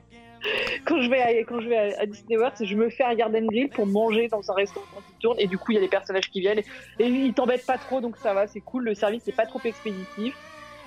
quand 0.85 1.01
je 1.01 1.09
vais 1.09 1.19
à, 1.19 1.31
quand 1.43 1.59
je 1.59 1.67
vais 1.67 1.95
à, 1.97 2.05
Disney 2.05 2.37
World, 2.37 2.53
je 2.61 2.75
me 2.75 2.89
fais 2.89 3.03
un 3.03 3.15
garden 3.15 3.47
grill 3.47 3.69
pour 3.69 3.87
manger 3.87 4.27
dans 4.27 4.49
un 4.51 4.53
restaurant 4.53 4.85
qui 5.07 5.19
tourne 5.19 5.35
et 5.39 5.47
du 5.47 5.57
coup 5.57 5.71
il 5.71 5.75
y 5.75 5.77
a 5.79 5.81
des 5.81 5.87
personnages 5.87 6.29
qui 6.29 6.41
viennent 6.41 6.59
et, 6.59 7.03
et 7.03 7.07
ils 7.07 7.33
t'embêtent 7.33 7.65
pas 7.65 7.79
trop 7.79 8.01
donc 8.01 8.17
ça 8.17 8.35
va, 8.35 8.45
c'est 8.45 8.61
cool, 8.61 8.83
le 8.83 8.93
service 8.93 9.25
n'est 9.25 9.33
pas 9.33 9.47
trop 9.47 9.59
expéditif 9.65 10.35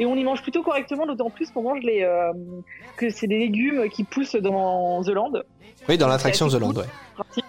et 0.00 0.06
on 0.06 0.16
y 0.16 0.24
mange 0.24 0.42
plutôt 0.42 0.62
correctement 0.64 1.06
d'autant 1.06 1.30
plus 1.30 1.50
qu'on 1.50 1.62
mange 1.62 1.80
les 1.82 2.02
euh, 2.02 2.32
que 2.96 3.10
c'est 3.10 3.28
des 3.28 3.38
légumes 3.38 3.88
qui 3.88 4.02
poussent 4.02 4.34
dans 4.34 5.04
The 5.04 5.10
Land. 5.10 5.32
Oui, 5.88 5.96
dans 5.98 6.08
l'attraction 6.08 6.48
The 6.48 6.54
Land, 6.54 6.72
cool. 6.72 6.78
ouais. 6.78 7.42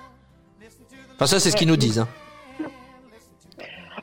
Enfin, 1.15 1.25
ça, 1.27 1.39
c'est 1.39 1.49
ce 1.51 1.55
qu'ils 1.55 1.67
nous 1.67 1.77
disent. 1.77 1.99
hein. 1.99 2.07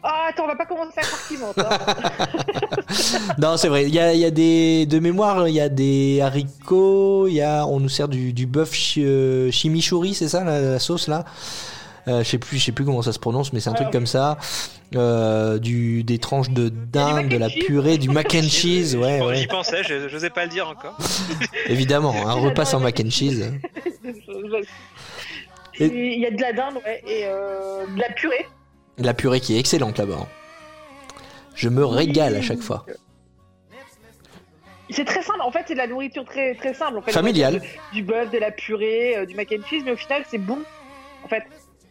Ah 0.02 0.26
attends, 0.28 0.44
on 0.44 0.46
va 0.46 0.54
pas 0.54 0.64
commencer 0.66 0.92
à 0.98 1.02
croire 1.02 1.54
non, 3.38 3.56
c'est 3.56 3.66
vrai. 3.68 3.84
Il 3.84 3.94
y 3.94 3.98
a, 3.98 4.14
il 4.14 4.20
y 4.20 4.24
a 4.24 4.30
des. 4.30 4.86
De 4.86 5.00
mémoire, 5.00 5.48
il 5.48 5.54
y 5.54 5.60
a 5.60 5.68
des 5.68 6.20
haricots. 6.22 7.26
Y 7.26 7.40
a, 7.40 7.66
on 7.66 7.80
nous 7.80 7.88
sert 7.88 8.06
du, 8.08 8.32
du 8.32 8.46
bœuf 8.46 8.72
chi- 8.72 9.02
euh, 9.04 9.50
chimichurri, 9.50 10.14
c'est 10.14 10.28
ça, 10.28 10.44
la, 10.44 10.60
la 10.60 10.78
sauce 10.78 11.08
là? 11.08 11.24
Je 12.06 12.22
sais 12.22 12.38
plus, 12.38 12.58
je 12.58 12.64
sais 12.64 12.72
plus 12.72 12.84
comment 12.84 13.02
ça 13.02 13.12
se 13.12 13.18
prononce, 13.18 13.52
mais 13.52 13.60
c'est 13.60 13.68
un 13.70 13.74
truc 13.74 13.88
Ouais. 13.88 13.92
comme 13.92 14.06
ça. 14.06 14.38
Euh, 14.96 15.58
du, 15.58 16.02
des 16.04 16.18
tranches 16.18 16.48
de 16.48 16.70
dinde, 16.70 17.28
de 17.28 17.36
la 17.36 17.50
cheese. 17.50 17.64
purée, 17.66 17.98
du 17.98 18.08
mac 18.08 18.34
and 18.34 18.48
cheese, 18.48 18.96
ouais, 18.96 19.18
J'y 19.20 19.26
ouais. 19.42 19.46
pensais, 19.46 19.82
je 19.84 20.10
n'osais 20.10 20.30
pas 20.30 20.44
le 20.44 20.50
dire 20.50 20.66
encore. 20.66 20.96
Évidemment, 21.68 22.14
un 22.26 22.32
repas 22.32 22.64
sans 22.64 22.80
mac 22.80 22.98
and 23.04 23.10
cheese. 23.10 23.52
Et 25.78 25.84
Il 26.14 26.18
y 26.20 26.26
a 26.26 26.30
de 26.30 26.40
la 26.40 26.52
dinde 26.54 26.76
ouais, 26.86 27.02
et 27.06 27.24
euh, 27.26 27.84
de 27.86 28.00
la 28.00 28.08
purée. 28.10 28.46
La 28.96 29.12
purée 29.14 29.40
qui 29.40 29.56
est 29.56 29.60
excellente 29.60 29.98
là-bas. 29.98 30.26
Je 31.54 31.68
me 31.68 31.84
régale 31.84 32.34
à 32.36 32.42
chaque 32.42 32.60
fois. 32.60 32.86
C'est 34.90 35.04
très 35.04 35.22
simple, 35.22 35.42
en 35.42 35.50
fait, 35.52 35.64
c'est 35.68 35.74
de 35.74 35.78
la 35.78 35.86
nourriture 35.86 36.24
très, 36.24 36.54
très 36.54 36.72
simple. 36.72 36.96
En 36.96 37.02
fait, 37.02 37.12
Familiale. 37.12 37.60
Du, 37.60 37.68
du 38.00 38.02
bœuf, 38.02 38.30
de 38.30 38.38
la 38.38 38.50
purée, 38.50 39.18
euh, 39.18 39.26
du 39.26 39.34
mac 39.34 39.52
and 39.52 39.62
cheese, 39.68 39.82
mais 39.84 39.92
au 39.92 39.96
final, 39.96 40.22
c'est 40.30 40.38
bon. 40.38 40.58
En 41.24 41.28
fait, 41.28 41.42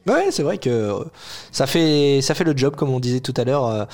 Ouais, 0.07 0.27
c'est 0.31 0.43
vrai 0.43 0.57
que 0.57 0.93
ça 1.51 1.67
fait 1.67 2.19
ça 2.21 2.33
fait 2.33 2.43
le 2.43 2.55
job 2.55 2.75
comme 2.75 2.89
on 2.91 2.99
disait 2.99 3.19
tout 3.19 3.33
à 3.37 3.43
l'heure. 3.43 3.65
euh, 3.67 3.85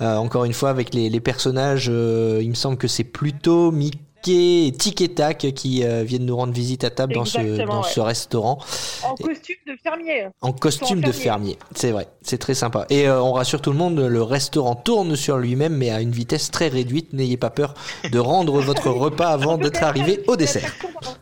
euh, 0.00 0.16
encore 0.16 0.44
une 0.44 0.52
fois 0.52 0.70
avec 0.70 0.94
les, 0.94 1.08
les 1.08 1.20
personnages, 1.20 1.86
euh, 1.88 2.40
il 2.42 2.48
me 2.50 2.54
semble 2.54 2.76
que 2.76 2.88
c'est 2.88 3.04
plutôt 3.04 3.70
Mickey 3.70 4.66
et 4.66 4.72
Tic 4.72 5.00
et 5.00 5.08
Tac 5.14 5.38
qui 5.54 5.84
euh, 5.84 6.02
viennent 6.02 6.24
nous 6.26 6.36
rendre 6.36 6.52
visite 6.52 6.82
à 6.84 6.90
table 6.90 7.14
dans 7.14 7.24
ce 7.24 7.38
dans 7.64 7.82
ouais. 7.82 7.88
ce 7.88 8.00
restaurant 8.00 8.58
en 9.04 9.14
costume 9.14 9.56
de 9.66 9.76
fermier. 9.82 10.26
en 10.40 10.52
costume 10.52 11.00
de 11.00 11.12
fermier. 11.12 11.52
fermier. 11.52 11.58
C'est 11.76 11.90
vrai, 11.92 12.08
c'est 12.22 12.38
très 12.38 12.54
sympa. 12.54 12.86
Et 12.90 13.06
euh, 13.08 13.20
on 13.22 13.32
rassure 13.32 13.60
tout 13.60 13.70
le 13.70 13.76
monde, 13.78 13.98
le 14.00 14.22
restaurant 14.22 14.74
tourne 14.74 15.14
sur 15.16 15.38
lui-même 15.38 15.76
mais 15.76 15.90
à 15.90 16.00
une 16.00 16.12
vitesse 16.12 16.50
très 16.50 16.68
réduite. 16.68 17.12
N'ayez 17.12 17.36
pas 17.36 17.50
peur 17.50 17.74
de 18.10 18.18
rendre 18.18 18.60
votre 18.60 18.90
repas 18.90 19.28
avant 19.28 19.58
d'être 19.58 19.82
arrivé 19.84 20.22
au 20.26 20.34
dessert. 20.36 20.72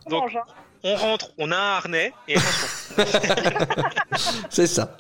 Donc- 0.09 0.23
mange, 0.23 0.37
hein. 0.37 0.53
On 0.83 0.97
rentre, 0.97 1.31
on 1.39 1.51
a 1.53 1.57
un 1.57 1.77
harnais 1.77 2.13
et 2.29 2.37
attention. 2.37 3.05
C'est 4.51 4.67
ça. 4.67 4.97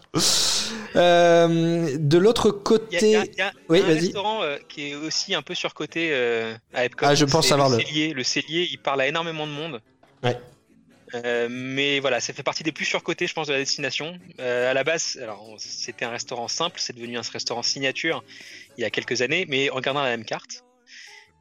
Euh, 0.96 1.96
de 1.98 2.18
l'autre 2.18 2.60
Il 2.90 2.94
y 2.94 2.96
a, 2.96 3.00
il 3.00 3.10
y 3.10 3.16
a- 3.16 3.20
côté, 3.20 3.32
il 3.32 3.38
y 3.38 3.42
a 3.42 3.52
Oui, 3.68 3.80
un 3.80 3.86
restaurant 3.86 4.42
euh, 4.42 4.56
qui 4.68 4.90
est 4.90 4.94
aussi 4.94 5.34
un 5.34 5.42
peu 5.42 5.54
surcoté 5.54 6.10
euh, 6.12 6.54
à 6.74 6.84
Epcot. 6.84 7.06
Ah, 7.08 7.14
je 7.14 7.24
pense 7.24 7.48
savoir 7.48 7.68
le 7.70 7.76
le- 7.78 7.82
cellier. 7.82 8.12
Le 8.12 8.24
cellier, 8.24 8.68
il 8.70 8.78
parle 8.78 9.00
à 9.00 9.06
énormément 9.06 9.46
de 9.46 9.52
monde. 9.52 9.80
Ouais. 10.22 10.38
Euh, 11.14 11.48
mais 11.50 11.98
voilà, 11.98 12.20
ça 12.20 12.32
fait 12.32 12.42
partie 12.42 12.62
des 12.62 12.72
plus 12.72 12.84
surcotés, 12.84 13.26
je 13.26 13.34
pense, 13.34 13.46
de 13.48 13.52
la 13.52 13.58
destination. 13.58 14.18
Euh, 14.38 14.70
à 14.70 14.74
la 14.74 14.84
base, 14.84 15.18
alors 15.22 15.54
c'était 15.58 16.04
un 16.04 16.10
restaurant 16.10 16.46
simple, 16.46 16.78
c'est 16.80 16.94
devenu 16.94 17.18
un 17.18 17.22
restaurant 17.22 17.62
signature 17.62 18.22
il 18.78 18.82
y 18.82 18.84
a 18.84 18.90
quelques 18.90 19.20
années, 19.22 19.44
mais 19.48 19.70
en 19.70 19.80
gardant 19.80 20.02
la 20.02 20.10
même 20.10 20.24
carte. 20.24 20.62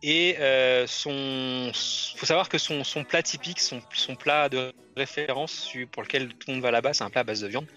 Et 0.01 0.38
euh, 0.39 0.88
son, 0.88 1.71
faut 2.15 2.25
savoir 2.25 2.47
que 2.47 2.57
son, 2.57 2.83
son 2.83 3.03
plat 3.03 3.21
typique, 3.21 3.59
son, 3.59 3.81
son 3.93 4.15
plat 4.15 4.47
de 4.47 4.73
référence 4.95 5.69
pour 5.91 6.03
lequel 6.03 6.29
tout 6.29 6.47
le 6.47 6.53
monde 6.53 6.63
va 6.63 6.71
là-bas, 6.71 6.93
c'est 6.93 7.03
un 7.03 7.09
plat 7.09 7.21
à 7.21 7.23
base 7.25 7.41
de 7.41 7.47
viande, 7.47 7.67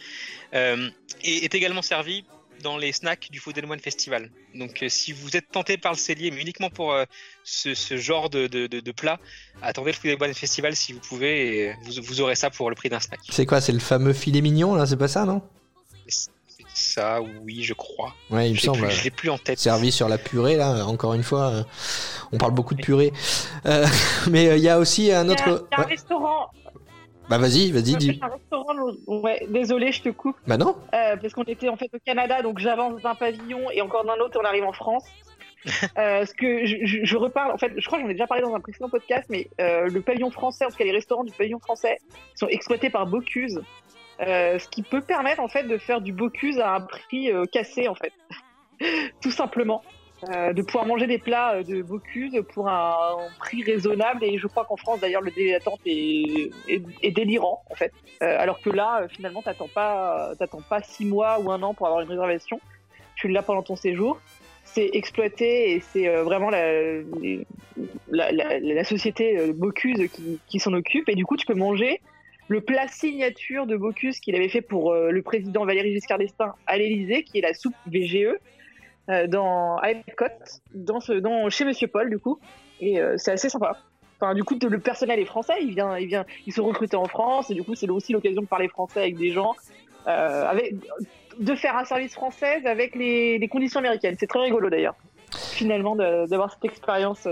euh, 0.55 0.89
et 1.25 1.45
est 1.45 1.55
également 1.55 1.83
servi 1.83 2.25
dans 2.63 2.77
les 2.79 2.93
snacks 2.93 3.29
du 3.33 3.41
Food 3.41 3.59
and 3.59 3.69
Wine 3.69 3.81
Festival. 3.81 4.31
Donc 4.55 4.85
euh, 4.85 4.89
si 4.89 5.13
vous 5.13 5.37
êtes 5.37 5.51
tenté 5.51 5.77
par 5.79 5.93
le 5.93 5.99
cellier, 5.99 6.31
mais 6.31 6.41
uniquement 6.41 6.71
pour 6.71 6.93
euh, 6.93 7.05
ce, 7.43 7.75
ce 7.75 7.97
genre 7.97 8.31
de, 8.31 8.47
de, 8.47 8.69
de- 8.69 8.93
plat, 8.93 9.19
attendez 9.61 9.91
le 9.91 9.97
Food 9.97 10.17
and 10.17 10.25
Wine 10.25 10.35
Festival 10.35 10.77
si 10.77 10.93
vous 10.93 11.01
pouvez, 11.01 11.57
et 11.59 11.75
vous, 11.83 12.03
vous 12.03 12.21
aurez 12.21 12.37
ça 12.37 12.51
pour 12.51 12.71
le 12.71 12.77
prix 12.77 12.89
d'un 12.89 13.01
snack. 13.01 13.19
c'est 13.31 13.47
quoi 13.47 13.61
C'est 13.61 13.73
le 13.73 13.81
fameux 13.81 14.13
filet 14.13 14.43
mignon 14.43 14.77
là, 14.77 14.87
c'est 14.87 14.97
pas 14.97 15.09
ça, 15.09 15.25
non? 15.25 15.43
Ça, 16.75 17.21
oui, 17.43 17.63
je 17.63 17.75
crois. 17.75 18.15
Ouais, 18.31 18.49
il 18.49 18.55
me 18.55 18.59
semble. 18.59 18.79
plus, 18.87 18.91
je 18.91 19.05
l'ai 19.05 19.11
plus 19.11 19.31
en 19.31 19.39
tête. 19.39 19.59
servi 19.59 19.93
sur 19.93 20.09
la 20.09 20.19
purée 20.19 20.57
là 20.57 20.85
encore 20.87 21.15
une 21.15 21.23
fois 21.23 21.49
euh, 21.51 21.63
on 22.33 22.39
parle 22.39 22.53
beaucoup 22.53 22.75
de 22.75 22.81
purée 22.83 23.13
Euh, 23.67 23.85
mais 24.31 24.49
euh, 24.49 24.57
il 24.57 24.63
y 24.63 24.69
a 24.69 24.79
aussi 24.79 25.13
un 25.13 25.25
Il 25.25 25.29
y 25.29 25.31
a- 25.31 25.33
autre 25.33 25.67
il 25.71 25.73
y 25.73 25.75
a 25.75 25.81
un 25.81 25.85
ouais. 25.85 25.91
restaurant. 25.91 26.47
bah 27.29 27.39
vas-y 27.39 27.71
vas-y 27.73 27.83
il 27.83 27.93
y 27.93 27.97
dis 27.97 28.21
a 28.23 28.27
un 28.27 28.29
restaurant. 28.31 28.67
Ouais, 29.07 29.47
désolé, 29.51 29.93
je 29.93 30.03
te 30.03 30.09
coupe. 30.09 30.37
bah 30.47 30.57
non 30.57 30.75
Euh, 30.95 31.17
parce 31.17 31.33
qu'on 31.35 31.43
était 31.45 31.69
en 31.69 31.77
fait 31.77 31.91
au 31.95 31.99
Canada, 32.05 32.41
donc 32.43 32.59
j'avance 32.59 33.01
d'un 33.03 33.15
pavillon 33.15 33.71
et 33.71 33.83
encore 33.83 34.05
d'un 34.05 34.17
autre, 34.25 34.39
on 34.43 34.45
arrive 34.47 34.65
en 34.65 34.73
France. 34.73 35.05
Euh, 35.97 36.27
ce 36.27 36.35
que 36.35 36.67
je, 36.67 36.77
je- 36.83 37.05
je 37.05 37.17
reparle, 37.17 37.53
en 37.53 37.57
fait, 37.59 37.71
je 37.77 37.87
crois 37.87 37.99
que 37.99 38.05
j'en 38.05 38.11
ai 38.11 38.15
déjà 38.15 38.27
parlé 38.27 38.43
dans 38.43 38.53
un 38.53 38.59
précédent 38.59 38.89
podcast, 38.89 39.27
mais 39.29 39.49
euh, 39.61 39.87
le 39.87 40.01
pavillon 40.01 40.31
français, 40.33 40.65
en 40.65 40.71
tout 40.71 40.77
cas 40.77 40.83
les 40.85 40.91
restaurants 40.91 41.23
du 41.23 41.31
pavillon 41.33 41.61
français, 41.61 41.99
sont 42.35 42.49
exploités 42.49 42.91
par 42.91 43.07
Bocuse, 43.07 43.61
euh, 44.21 44.59
ce 44.59 44.69
qui 44.69 44.83
peut 44.83 45.01
permettre 45.01 45.41
en 45.41 45.49
fait 45.49 45.65
de 45.65 45.79
faire 45.79 46.01
du 46.01 46.13
Bocuse 46.13 46.59
à 46.59 46.75
un 46.75 46.81
prix 46.81 47.31
euh, 47.31 47.45
cassé 47.47 47.89
en 47.89 47.95
fait, 47.95 48.13
tout 49.23 49.31
simplement. 49.31 49.83
euh, 50.31 50.53
de 50.53 50.63
pouvoir 50.63 50.87
manger 50.87 51.07
des 51.07 51.19
plats 51.19 51.55
euh, 51.55 51.63
de 51.65 51.83
Bocuse 51.83 52.41
pour 52.55 52.69
un, 52.69 53.17
prix 53.41 53.65
raisonnable. 53.65 54.23
Et 54.23 54.39
je 54.39 54.47
crois 54.47 54.65
qu'en 54.65 54.77
France, 54.77 55.01
d'ailleurs, 55.01 55.23
le 55.23 55.31
délai 55.31 55.53
d'attente 55.53 55.81
est, 55.85 56.51
est, 56.69 57.11
délirant, 57.11 57.63
en 57.71 57.75
fait. 57.75 57.93
Euh, 58.23 58.37
alors 58.39 58.61
que 58.61 58.71
là, 58.71 59.07
finalement, 59.09 59.43
t'attends 59.43 59.69
pas, 59.69 60.33
t'attends 60.39 60.63
pas 60.63 60.83
six 60.83 61.05
mois 61.05 61.41
ou 61.41 61.51
un 61.51 61.63
an 61.63 61.75
pour 61.75 61.87
avoir 61.87 62.03
une 62.03 62.09
réservation. 62.09 62.61
Tu 63.17 63.29
l'as 63.29 63.43
pendant 63.43 63.63
ton 63.63 63.77
séjour. 63.77 64.21
C'est 64.65 64.91
exploité 64.93 65.73
et 65.73 65.81
c'est 65.81 66.09
vraiment 66.23 66.49
la, 66.49 66.73
la, 68.11 68.33
la, 68.33 68.59
la 68.61 68.85
société 68.85 69.53
Bocuse 69.53 70.09
qui, 70.13 70.39
qui 70.47 70.59
s'en 70.61 70.73
occupe. 70.73 71.09
Et 71.09 71.15
du 71.15 71.27
coup, 71.27 71.37
tu 71.37 71.47
peux 71.47 71.55
manger 71.55 72.01
le 72.53 72.61
plat 72.61 72.87
signature 72.87 73.67
de 73.67 73.77
Bocuse 73.77 74.21
qu'il 74.21 74.37
avait 74.37 74.51
fait 74.51 74.61
pour 74.61 74.93
euh, 74.93 75.11
le 75.11 75.23
président 75.23 75.65
Valéry 75.65 75.95
Giscard 75.95 76.19
d'Estaing 76.19 76.55
à 76.67 76.77
l'Élysée, 76.77 77.25
qui 77.25 77.39
est 77.39 77.41
la 77.41 77.55
soupe 77.55 77.75
VGE, 77.87 78.37
euh, 79.09 79.27
dans, 79.27 79.79
à 79.79 79.93
Epcot, 79.93 80.27
dans 80.75 81.01
ce, 81.01 81.15
dans, 81.15 81.49
chez 81.49 81.65
Monsieur 81.65 81.89
Paul, 81.89 82.11
du 82.11 82.19
coup. 82.19 82.39
Et 82.81 83.01
euh, 83.01 83.15
c'est 83.17 83.33
assez 83.33 83.49
sympa. 83.49 83.79
Enfin, 84.21 84.35
du 84.35 84.45
coup, 84.45 84.59
le 84.61 84.79
personnel 84.79 85.19
est 85.19 85.25
français, 85.25 85.55
il 85.63 85.75
vient, 85.75 85.97
il 85.97 86.07
vient, 86.07 86.27
ils 86.47 86.53
sont 86.53 86.65
recrutés 86.65 86.97
en 86.97 87.07
France, 87.07 87.51
et 87.51 87.55
du 87.55 87.65
coup, 87.65 87.75
c'est 87.75 87.89
aussi 87.89 88.13
l'occasion 88.13 88.43
de 88.43 88.47
parler 88.47 88.69
français 88.69 89.01
avec 89.01 89.17
des 89.17 89.31
gens, 89.31 89.55
de 90.07 91.55
faire 91.55 91.77
un 91.77 91.85
service 91.85 92.13
français 92.13 92.65
avec 92.67 92.95
les, 92.95 93.49
conditions 93.51 93.81
américaines. 93.81 94.17
C'est 94.21 94.29
très 94.29 94.41
rigolo 94.41 94.69
d'ailleurs, 94.71 94.95
finalement, 95.33 95.97
d'avoir 95.97 96.53
cette 96.53 96.67
expérience. 96.67 97.27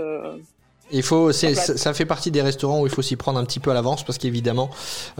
Il 0.93 1.03
faut, 1.03 1.31
ça 1.31 1.93
fait 1.93 2.05
partie 2.05 2.31
des 2.31 2.41
restaurants 2.41 2.81
où 2.81 2.85
il 2.85 2.91
faut 2.91 3.01
s'y 3.01 3.15
prendre 3.15 3.39
un 3.39 3.45
petit 3.45 3.59
peu 3.59 3.71
à 3.71 3.73
l'avance 3.73 4.03
parce 4.03 4.17
qu'évidemment, 4.17 4.69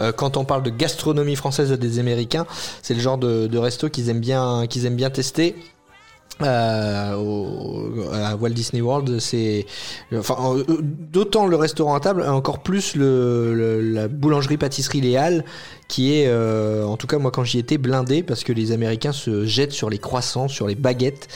euh, 0.00 0.12
quand 0.12 0.36
on 0.36 0.44
parle 0.44 0.62
de 0.62 0.70
gastronomie 0.70 1.36
française 1.36 1.72
des 1.72 1.98
Américains, 1.98 2.46
c'est 2.82 2.94
le 2.94 3.00
genre 3.00 3.18
de, 3.18 3.46
de 3.46 3.58
resto 3.58 3.88
qu'ils 3.88 4.08
aiment 4.08 4.20
bien, 4.20 4.66
qu'ils 4.68 4.86
aiment 4.86 4.96
bien 4.96 5.10
tester. 5.10 5.56
Euh, 6.40 7.14
au- 7.16 8.10
à 8.12 8.34
Walt 8.36 8.50
Disney 8.50 8.80
World, 8.82 9.20
c'est 9.20 9.66
enfin 10.16 10.36
euh, 10.56 10.64
d'autant 10.80 11.46
le 11.46 11.56
restaurant 11.56 11.94
à 11.94 12.00
table, 12.00 12.22
encore 12.26 12.60
plus 12.60 12.96
le, 12.96 13.54
le- 13.54 13.80
la 13.80 14.08
boulangerie 14.08 14.56
pâtisserie 14.56 15.02
Léal, 15.02 15.44
qui 15.88 16.14
est, 16.14 16.26
euh, 16.26 16.84
en 16.84 16.96
tout 16.96 17.06
cas 17.06 17.18
moi 17.18 17.30
quand 17.30 17.44
j'y 17.44 17.58
étais, 17.58 17.76
blindé 17.76 18.22
parce 18.22 18.44
que 18.44 18.52
les 18.52 18.72
Américains 18.72 19.12
se 19.12 19.44
jettent 19.44 19.72
sur 19.72 19.90
les 19.90 19.98
croissants, 19.98 20.48
sur 20.48 20.66
les 20.66 20.74
baguettes 20.74 21.28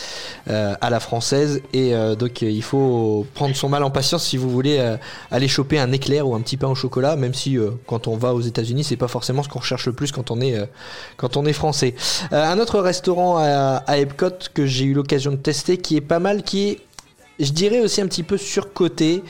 euh, 0.48 0.74
à 0.80 0.88
la 0.90 0.98
française 0.98 1.60
et 1.74 1.94
euh, 1.94 2.14
donc 2.16 2.40
il 2.40 2.62
faut 2.62 3.26
prendre 3.34 3.54
son 3.54 3.68
mal 3.68 3.82
en 3.84 3.90
patience 3.90 4.24
si 4.24 4.38
vous 4.38 4.48
voulez 4.50 4.78
euh, 4.78 4.96
aller 5.30 5.46
choper 5.46 5.78
un 5.78 5.92
éclair 5.92 6.26
ou 6.26 6.34
un 6.34 6.40
petit 6.40 6.56
pain 6.56 6.68
au 6.68 6.74
chocolat, 6.74 7.16
même 7.16 7.34
si 7.34 7.58
quand 7.86 8.08
on 8.08 8.16
va 8.16 8.34
aux 8.34 8.40
États-Unis 8.40 8.82
c'est 8.82 8.96
pas 8.96 9.08
forcément 9.08 9.42
ce 9.42 9.48
qu'on 9.50 9.58
recherche 9.60 9.86
le 9.86 9.92
plus 9.92 10.10
quand 10.10 10.30
on 10.30 10.40
est 10.40 10.58
quand 11.18 11.36
on 11.36 11.44
est 11.44 11.52
français. 11.52 11.94
Un 12.32 12.58
autre 12.58 12.80
restaurant 12.80 13.36
à, 13.36 13.82
à 13.86 13.98
Epcot 13.98 14.30
que 14.54 14.64
j'ai 14.64 14.85
l'occasion 14.94 15.30
de 15.30 15.36
tester 15.36 15.78
qui 15.78 15.96
est 15.96 16.00
pas 16.00 16.18
mal, 16.18 16.42
qui 16.42 16.68
est 16.68 16.80
je 17.38 17.52
dirais 17.52 17.80
aussi 17.80 18.00
un 18.00 18.06
petit 18.06 18.22
peu 18.22 18.36
surcoté. 18.36 19.22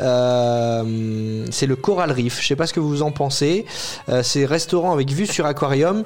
Euh, 0.00 1.44
c'est 1.50 1.66
le 1.66 1.76
Coral 1.76 2.12
Reef. 2.12 2.40
Je 2.40 2.46
sais 2.46 2.56
pas 2.56 2.66
ce 2.66 2.72
que 2.72 2.80
vous 2.80 3.02
en 3.02 3.10
pensez. 3.10 3.66
Euh, 4.08 4.22
c'est 4.22 4.44
restaurant 4.44 4.92
avec 4.92 5.10
vue 5.10 5.26
sur 5.26 5.46
aquarium. 5.46 6.04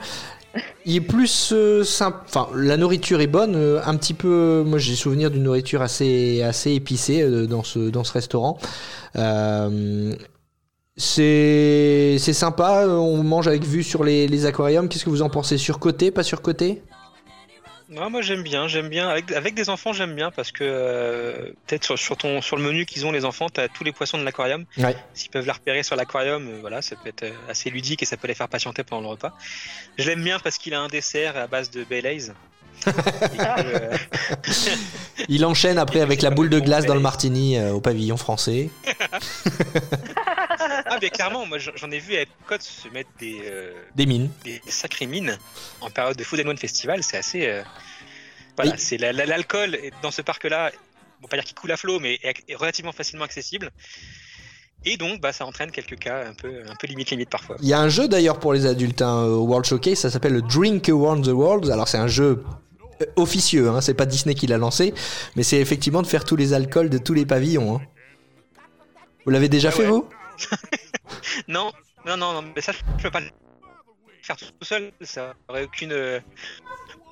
Il 0.85 0.97
est 0.97 1.01
plus 1.01 1.53
euh, 1.53 1.85
simple. 1.85 2.19
Enfin, 2.27 2.49
la 2.55 2.77
nourriture 2.77 3.21
est 3.21 3.27
bonne. 3.27 3.57
un 3.85 3.97
petit 3.97 4.15
peu. 4.15 4.63
Moi, 4.67 4.79
j'ai 4.79 4.95
souvenir 4.95 5.31
d'une 5.31 5.43
nourriture 5.43 5.83
assez 5.83 6.43
assez 6.43 6.73
épicée 6.73 7.23
dans 7.47 7.63
ce 7.63 7.79
dans 7.79 8.05
ce 8.05 8.13
restaurant. 8.13 8.59
C'est 10.97 12.17
c'est 12.19 12.33
sympa. 12.33 12.87
On 12.87 13.23
mange 13.23 13.49
avec 13.49 13.65
vue 13.65 13.83
sur 13.83 14.05
les, 14.05 14.27
les 14.27 14.47
aquariums. 14.47 14.89
Qu'est-ce 14.89 15.05
que 15.05 15.11
vous 15.11 15.23
en 15.23 15.31
pensez? 15.31 15.59
Surcoté, 15.59 16.11
pas 16.11 16.23
surcoté? 16.23 16.83
Non, 17.93 18.09
moi 18.09 18.23
j'aime 18.23 18.43
bien, 18.43 18.69
j'aime 18.69 18.89
bien. 18.89 19.09
Avec, 19.09 19.31
avec 19.33 19.55
des 19.55 19.69
enfants, 19.69 19.93
j'aime 19.93 20.15
bien 20.15 20.31
parce 20.31 20.51
que 20.51 20.65
euh, 20.65 21.53
peut-être 21.67 21.85
sur, 21.85 21.99
sur, 21.99 22.17
ton, 22.17 22.41
sur 22.41 22.57
le 22.57 22.63
menu 22.63 22.87
qu'ils 22.87 23.05
ont, 23.05 23.13
les 23.13 23.27
enfants, 23.27 23.51
tu 23.51 23.61
as 23.61 23.69
tous 23.69 23.85
les 23.85 23.93
poissons 23.93 24.17
de 24.17 24.25
l'aquarium. 24.25 24.65
Ouais. 24.79 24.97
S'ils 25.13 25.31
peuvent 25.31 25.47
la 25.47 25.53
repérer 25.53 25.83
sur 25.83 25.95
l'aquarium, 25.95 26.49
euh, 26.49 26.59
voilà, 26.63 26.81
ça 26.81 26.97
peut 26.97 27.11
être 27.11 27.25
euh, 27.25 27.51
assez 27.51 27.69
ludique 27.69 28.03
et 28.03 28.07
ça 28.07 28.17
peut 28.17 28.29
les 28.29 28.35
faire 28.35 28.49
patienter 28.49 28.83
pendant 28.83 29.03
le 29.03 29.09
repas. 29.09 29.37
Je 29.99 30.09
l'aime 30.09 30.25
bien 30.25 30.39
parce 30.39 30.57
qu'il 30.57 30.73
a 30.73 30.81
un 30.81 30.89
dessert 30.89 31.37
à 31.37 31.47
base 31.47 31.71
de 31.71 31.85
Baileys. 31.85 32.31
Euh, 32.87 33.97
Il 35.29 35.45
enchaîne 35.45 35.77
après 35.77 36.01
avec 36.01 36.23
la 36.23 36.31
boule 36.31 36.49
de 36.49 36.61
glace 36.61 36.87
dans 36.87 36.95
le 36.95 37.01
martini 37.01 37.61
au 37.61 37.81
pavillon 37.81 38.17
français. 38.17 38.71
ah, 40.87 40.99
mais 41.01 41.11
clairement, 41.11 41.47
moi 41.47 41.59
j'en 41.59 41.91
ai 41.91 41.99
vu 41.99 42.15
à 42.17 42.23
Epcot 42.23 42.57
se 42.61 42.89
mettre 42.89 43.11
des, 43.19 43.41
euh, 43.45 43.73
Des 43.95 44.07
mines. 44.07 44.31
des 44.45 44.61
sacrées 44.69 45.07
mines 45.07 45.39
en 45.81 45.91
période 45.91 46.17
de 46.17 46.25
Food 46.25 46.41
and 46.41 46.49
Wine 46.49 46.59
Festival. 46.59 47.03
C'est 47.03 47.17
assez. 47.19 47.47
euh, 47.47 47.63
Voilà, 48.57 48.77
c'est 48.77 48.99
la- 48.99 49.13
la- 49.13 49.25
l'alcool 49.25 49.79
dans 50.03 50.11
ce 50.11 50.21
parc-là, 50.21 50.71
on 51.21 51.23
va 51.23 51.29
pas 51.29 51.37
dire 51.39 51.45
qu'il 51.45 51.55
coule 51.55 51.73
à 51.73 51.77
flot, 51.79 51.99
mais 52.01 52.19
est, 52.23 52.55
relativement 52.55 52.93
facilement 52.93 53.25
accessible. 53.25 53.71
Et 54.85 54.97
donc, 54.97 55.21
bah, 55.21 55.33
ça 55.33 55.47
entraîne 55.47 55.71
quelques 55.71 55.97
cas 55.99 56.27
un 56.27 56.35
peu, 56.35 56.61
un 56.69 56.75
peu 56.75 56.87
limite 56.89 57.09
limite 57.11 57.31
parfois. 57.31 57.57
Il 57.63 57.69
y 57.69 57.73
a 57.73 57.79
un 57.81 57.89
jeu 57.89 58.09
d'ailleurs 58.09 58.39
pour 58.41 58.53
les 58.53 58.67
adultes 58.67 59.01
hein, 59.01 59.23
au 59.25 59.45
World 59.47 59.65
Showcase, 59.65 59.99
ça 60.01 60.11
s'appelle 60.11 60.33
le 60.35 60.43
Drink 60.43 60.89
Around 60.89 61.25
the 61.25 61.29
World. 61.33 61.71
Alors 61.71 61.87
c'est 61.89 61.99
un 61.99 62.09
jeu 62.09 62.45
euh, 63.01 63.05
officieux, 63.17 63.71
hein, 63.71 63.81
c'est 63.81 63.95
pas 63.95 64.07
Disney 64.07 64.35
qui 64.35 64.47
l'a 64.49 64.59
lancé, 64.59 64.93
mais 65.37 65.45
c'est 65.45 65.59
effectivement 65.61 66.03
de 66.03 66.07
faire 66.09 66.25
tous 66.25 66.37
les 66.37 66.53
alcools 66.53 66.91
de 66.91 66.99
tous 66.99 67.15
les 67.15 67.25
pavillons. 67.25 67.77
hein. 67.77 67.81
Vous 69.25 69.31
l'avez 69.31 69.49
déjà 69.49 69.69
Ah 69.69 69.73
fait 69.73 69.83
ouais. 69.85 69.89
vous? 69.89 70.05
Non, 71.49 71.73
non, 72.07 72.17
non, 72.17 72.33
non, 72.35 72.53
mais 72.55 72.61
ça, 72.61 72.73
je 72.73 73.03
peux 73.03 73.11
pas 73.11 73.21
le 73.21 73.29
faire 74.23 74.37
tout 74.37 74.47
seul. 74.63 74.93
Ça 75.01 75.35
aurait 75.49 75.65
aucune, 75.65 75.93
euh, 75.93 76.21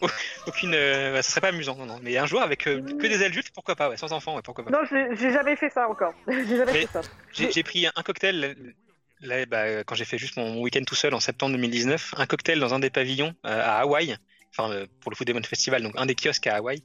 aucune, 0.47 0.75
euh, 0.75 1.13
bah, 1.13 1.23
ça 1.23 1.31
serait 1.31 1.41
pas 1.41 1.49
amusant. 1.49 1.77
Non, 1.77 1.87
non. 1.87 2.01
Mais 2.03 2.17
un 2.19 2.27
jour 2.27 2.43
avec 2.43 2.67
euh, 2.67 2.81
que 2.83 3.07
des 3.07 3.23
adultes, 3.25 3.51
pourquoi 3.55 3.77
pas, 3.77 3.89
ouais, 3.89 3.97
sans 3.97 4.13
enfants, 4.13 4.37
ouais, 4.37 4.43
pourquoi 4.43 4.65
pas. 4.65 4.71
Non, 4.71 4.85
j'ai 4.91 5.31
jamais 5.33 5.57
fait 5.57 5.71
ça 5.71 5.89
encore. 5.89 6.15
j'ai 6.29 6.57
jamais 6.57 6.73
Mais- 6.73 6.87
fait 6.87 6.93
ça. 6.93 7.01
J'ai 7.33 7.63
pris 7.63 7.87
un 7.87 8.03
cocktail 8.03 8.75
là, 9.21 9.47
bah, 9.47 9.85
quand 9.85 9.95
j'ai 9.95 10.05
fait 10.05 10.19
juste 10.19 10.37
mon 10.37 10.61
week-end 10.61 10.83
tout 10.87 10.95
seul 10.95 11.15
en 11.15 11.21
septembre 11.21 11.53
2019, 11.53 12.15
un 12.17 12.27
cocktail 12.27 12.59
dans 12.59 12.75
un 12.75 12.79
des 12.79 12.91
pavillons 12.91 13.35
à 13.43 13.81
Hawaï, 13.81 14.17
enfin 14.51 14.87
pour 15.01 15.11
le 15.11 15.17
Food 15.17 15.27
Demon 15.27 15.43
Festival, 15.43 15.83
donc 15.83 15.93
un 15.97 16.07
des 16.07 16.15
kiosques 16.15 16.47
à 16.47 16.57
Hawaï. 16.57 16.83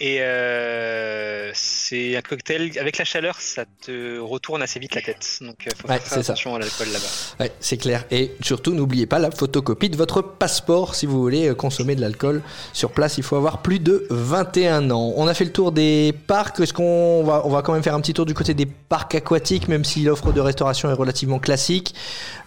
Et 0.00 0.18
euh, 0.22 1.50
c'est 1.54 2.16
un 2.16 2.20
cocktail 2.20 2.72
avec 2.80 2.98
la 2.98 3.04
chaleur, 3.04 3.40
ça 3.40 3.64
te 3.86 4.18
retourne 4.18 4.60
assez 4.60 4.80
vite 4.80 4.94
la 4.96 5.02
tête. 5.02 5.38
Donc 5.40 5.66
euh, 5.66 5.70
faut 5.80 5.88
Ouais, 5.88 5.98
faire 6.00 6.08
ça. 6.14 6.20
attention 6.20 6.54
à 6.56 6.58
l'alcool 6.58 6.88
là-bas. 6.88 7.06
Ouais, 7.44 7.52
c'est 7.60 7.76
clair. 7.76 8.04
Et 8.10 8.32
surtout, 8.40 8.74
n'oubliez 8.74 9.06
pas 9.06 9.20
la 9.20 9.30
photocopie 9.30 9.90
de 9.90 9.96
votre 9.96 10.20
passeport 10.20 10.96
si 10.96 11.06
vous 11.06 11.20
voulez 11.20 11.48
euh, 11.48 11.54
consommer 11.54 11.94
de 11.94 12.00
l'alcool. 12.00 12.42
Sur 12.72 12.90
place, 12.90 13.18
il 13.18 13.24
faut 13.24 13.36
avoir 13.36 13.62
plus 13.62 13.78
de 13.78 14.06
21 14.10 14.90
ans. 14.90 15.12
On 15.16 15.28
a 15.28 15.34
fait 15.34 15.44
le 15.44 15.52
tour 15.52 15.70
des 15.70 16.12
parcs. 16.26 16.58
Est-ce 16.58 16.72
qu'on 16.72 17.22
va, 17.24 17.42
on 17.44 17.50
va 17.50 17.62
quand 17.62 17.72
même 17.72 17.82
faire 17.84 17.94
un 17.94 18.00
petit 18.00 18.14
tour 18.14 18.26
du 18.26 18.34
côté 18.34 18.52
des 18.54 18.66
parcs 18.66 19.14
aquatiques, 19.14 19.68
même 19.68 19.84
si 19.84 20.02
l'offre 20.02 20.32
de 20.32 20.40
restauration 20.40 20.90
est 20.90 20.94
relativement 20.94 21.38
classique. 21.38 21.94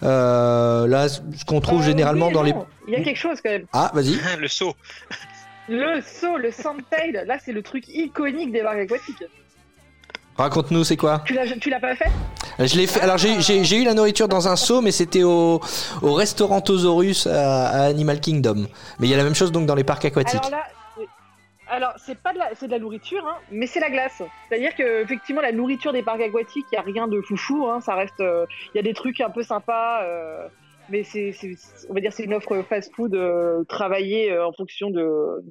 Euh, 0.02 0.86
là, 0.86 1.08
ce 1.08 1.20
qu'on 1.46 1.60
trouve 1.60 1.80
Euh, 1.80 1.84
généralement 1.84 2.26
oui 2.28 2.34
dans 2.34 2.42
les... 2.42 2.52
Il 2.86 2.92
y 2.92 2.96
a 2.96 3.02
quelque 3.02 3.18
chose 3.18 3.38
quand 3.42 3.50
même. 3.50 3.66
Ah, 3.72 3.90
vas-y. 3.94 4.16
le 4.38 4.48
saut. 4.48 4.74
Le 5.68 6.00
saut, 6.00 6.36
le 6.38 6.50
sandtail, 6.50 7.22
là 7.26 7.38
c'est 7.38 7.52
le 7.52 7.62
truc 7.62 7.84
iconique 7.88 8.52
des 8.52 8.62
parcs 8.62 8.78
aquatiques. 8.78 9.24
Raconte-nous, 10.36 10.84
c'est 10.84 10.96
quoi 10.96 11.22
Tu 11.26 11.34
l'as, 11.34 11.80
pas 11.80 11.96
fait 11.96 12.08
Je 12.60 12.76
l'ai 12.76 12.86
fait. 12.86 13.00
Alors, 13.00 13.18
j'ai- 13.18 13.76
eu 13.76 13.84
la 13.84 13.92
nourriture 13.92 14.28
dans 14.28 14.46
un 14.46 14.54
seau, 14.54 14.80
mais 14.80 14.92
c'était 14.92 15.24
au, 15.24 15.60
au 16.00 16.12
restaurant 16.14 16.60
Tosaurus 16.60 17.26
à, 17.26 17.66
à 17.66 17.82
Animal 17.86 18.20
Kingdom. 18.20 18.66
Mais 19.00 19.08
il 19.08 19.10
y 19.10 19.14
a 19.14 19.16
la 19.16 19.24
même 19.24 19.34
chose 19.34 19.50
donc 19.50 19.66
dans 19.66 19.74
les 19.74 19.82
parcs 19.82 20.04
aquatiques. 20.04 20.38
Alors 20.46 20.50
là, 20.52 20.62
c'est- 20.96 21.08
alors 21.68 21.92
c'est 21.96 22.18
pas 22.18 22.32
de 22.32 22.38
la, 22.38 22.50
c'est 22.54 22.66
de 22.68 22.72
la 22.72 22.78
nourriture, 22.78 23.26
hein, 23.28 23.36
mais 23.50 23.66
c'est 23.66 23.80
la 23.80 23.90
glace. 23.90 24.22
C'est-à-dire 24.48 24.76
que 24.76 25.02
effectivement 25.02 25.42
la 25.42 25.50
nourriture 25.52 25.92
des 25.92 26.02
parcs 26.04 26.20
aquatiques, 26.22 26.66
il 26.70 26.76
y 26.76 26.78
a 26.78 26.82
rien 26.82 27.08
de 27.08 27.20
foufou, 27.20 27.66
hein, 27.68 27.80
ça 27.80 27.94
reste, 27.96 28.20
euh, 28.20 28.46
il 28.72 28.76
y 28.76 28.80
a 28.80 28.82
des 28.82 28.94
trucs 28.94 29.20
un 29.20 29.30
peu 29.30 29.42
sympas, 29.42 30.02
euh, 30.04 30.46
mais 30.90 31.02
c'est, 31.04 31.32
on 31.88 31.94
va 31.94 32.00
dire 32.00 32.12
c'est 32.12 32.24
une 32.24 32.34
offre 32.34 32.62
fast-food 32.62 33.14
euh, 33.14 33.64
travaillée 33.64 34.32
euh, 34.32 34.46
en 34.46 34.52
fonction 34.52 34.90
de 34.90 35.42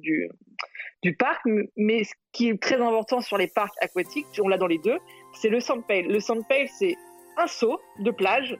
du 1.02 1.14
parc. 1.14 1.42
Mais 1.76 2.04
ce 2.04 2.12
qui 2.32 2.48
est 2.48 2.60
très 2.60 2.80
important 2.80 3.20
sur 3.20 3.38
les 3.38 3.46
parcs 3.48 3.74
aquatiques, 3.80 4.26
on 4.42 4.48
l'a 4.48 4.58
dans 4.58 4.66
les 4.66 4.78
deux, 4.78 4.98
c'est 5.34 5.48
le 5.48 5.60
sandpail. 5.60 6.02
Le 6.02 6.20
sandpail, 6.20 6.68
c'est 6.68 6.96
un 7.36 7.46
seau 7.46 7.80
de 8.00 8.10
plage 8.10 8.56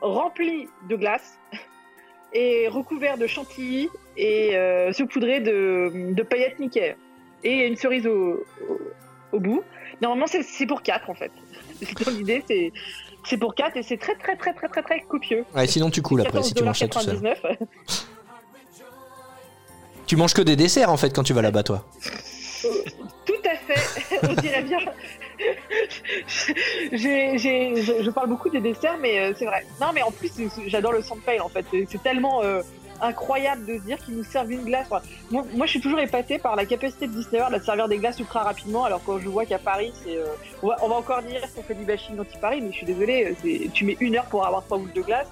rempli 0.00 0.68
de 0.88 0.96
glace 0.96 1.38
et 2.32 2.68
recouvert 2.68 3.16
de 3.16 3.26
chantilly 3.26 3.88
et 4.16 4.56
euh, 4.56 4.92
saupoudré 4.92 5.40
de, 5.40 6.22
paillettes 6.22 6.58
Mickey 6.58 6.96
et 7.44 7.66
une 7.66 7.76
cerise 7.76 8.06
au, 8.06 8.44
au, 9.32 9.40
bout. 9.40 9.62
Normalement, 10.02 10.26
c'est 10.26 10.66
pour 10.66 10.82
quatre 10.82 11.08
en 11.08 11.14
fait. 11.14 11.30
L'idée, 12.10 12.42
c'est 12.46 12.72
c'est 13.26 13.36
pour 13.36 13.54
quatre 13.54 13.76
et 13.76 13.82
c'est 13.82 13.96
très 13.96 14.14
très 14.14 14.36
très 14.36 14.52
très 14.54 14.68
très 14.68 14.82
très 14.82 15.00
copieux. 15.02 15.44
Ouais, 15.54 15.66
sinon 15.66 15.90
tu 15.90 16.02
coules 16.02 16.22
après 16.22 16.42
si 16.42 16.54
tu 16.54 16.62
manges 16.64 16.78
ça 16.78 16.88
tout 16.88 17.00
seul. 17.00 17.16
14,99. 17.16 17.58
Tu 20.06 20.16
manges 20.16 20.34
que 20.34 20.42
des 20.42 20.56
desserts 20.56 20.90
en 20.90 20.96
fait 20.96 21.10
quand 21.10 21.24
tu 21.24 21.32
vas 21.32 21.42
là-bas, 21.42 21.64
toi. 21.64 21.84
Tout 22.62 23.32
à 23.44 23.56
fait, 23.56 24.18
on 24.28 24.34
dirait 24.34 24.62
bien. 24.62 24.78
Je, 26.92 28.02
je 28.02 28.10
parle 28.10 28.28
beaucoup 28.28 28.48
des 28.48 28.60
desserts, 28.60 28.96
mais 29.00 29.18
euh, 29.18 29.32
c'est 29.36 29.44
vrai. 29.44 29.66
Non, 29.80 29.88
mais 29.94 30.02
en 30.02 30.10
plus, 30.10 30.30
j'adore 30.66 30.92
le 30.92 31.02
sandpail 31.02 31.40
en 31.40 31.48
fait. 31.48 31.66
C'est 31.70 31.86
c'est 31.90 32.02
tellement, 32.02 32.42
euh, 32.42 32.62
incroyable 33.00 33.64
de 33.66 33.74
se 33.78 33.82
dire 33.82 33.98
qu'ils 33.98 34.16
nous 34.16 34.24
servent 34.24 34.50
une 34.52 34.64
glace. 34.64 34.88
Moi, 35.30 35.44
je 35.64 35.66
suis 35.70 35.80
toujours 35.80 36.00
épatée 36.00 36.38
par 36.38 36.56
la 36.56 36.64
capacité 36.64 37.06
de 37.06 37.12
Disney 37.12 37.38
World 37.40 37.54
à 37.54 37.60
servir 37.64 37.88
des 37.88 37.98
glaces 37.98 38.18
ultra 38.18 38.42
rapidement, 38.42 38.84
alors 38.84 39.00
quand 39.04 39.18
je 39.18 39.28
vois 39.28 39.44
qu'à 39.44 39.58
Paris, 39.58 39.92
c'est. 40.04 40.16
euh, 40.16 40.26
on, 40.62 40.68
va, 40.68 40.76
encore 40.96 41.22
dire 41.22 41.40
qu'on 41.54 41.62
fait 41.62 41.74
du 41.74 41.84
bashing 41.84 42.18
anti-Paris, 42.18 42.60
mais 42.62 42.68
je 42.72 42.76
suis 42.76 42.86
désolée, 42.86 43.34
c'est- 43.42 43.70
tu 43.72 43.84
mets 43.84 43.96
une 44.00 44.16
heure 44.16 44.24
pour 44.26 44.46
avoir 44.46 44.64
trois 44.64 44.78
boules 44.78 44.92
de 44.92 45.02
glace. 45.02 45.28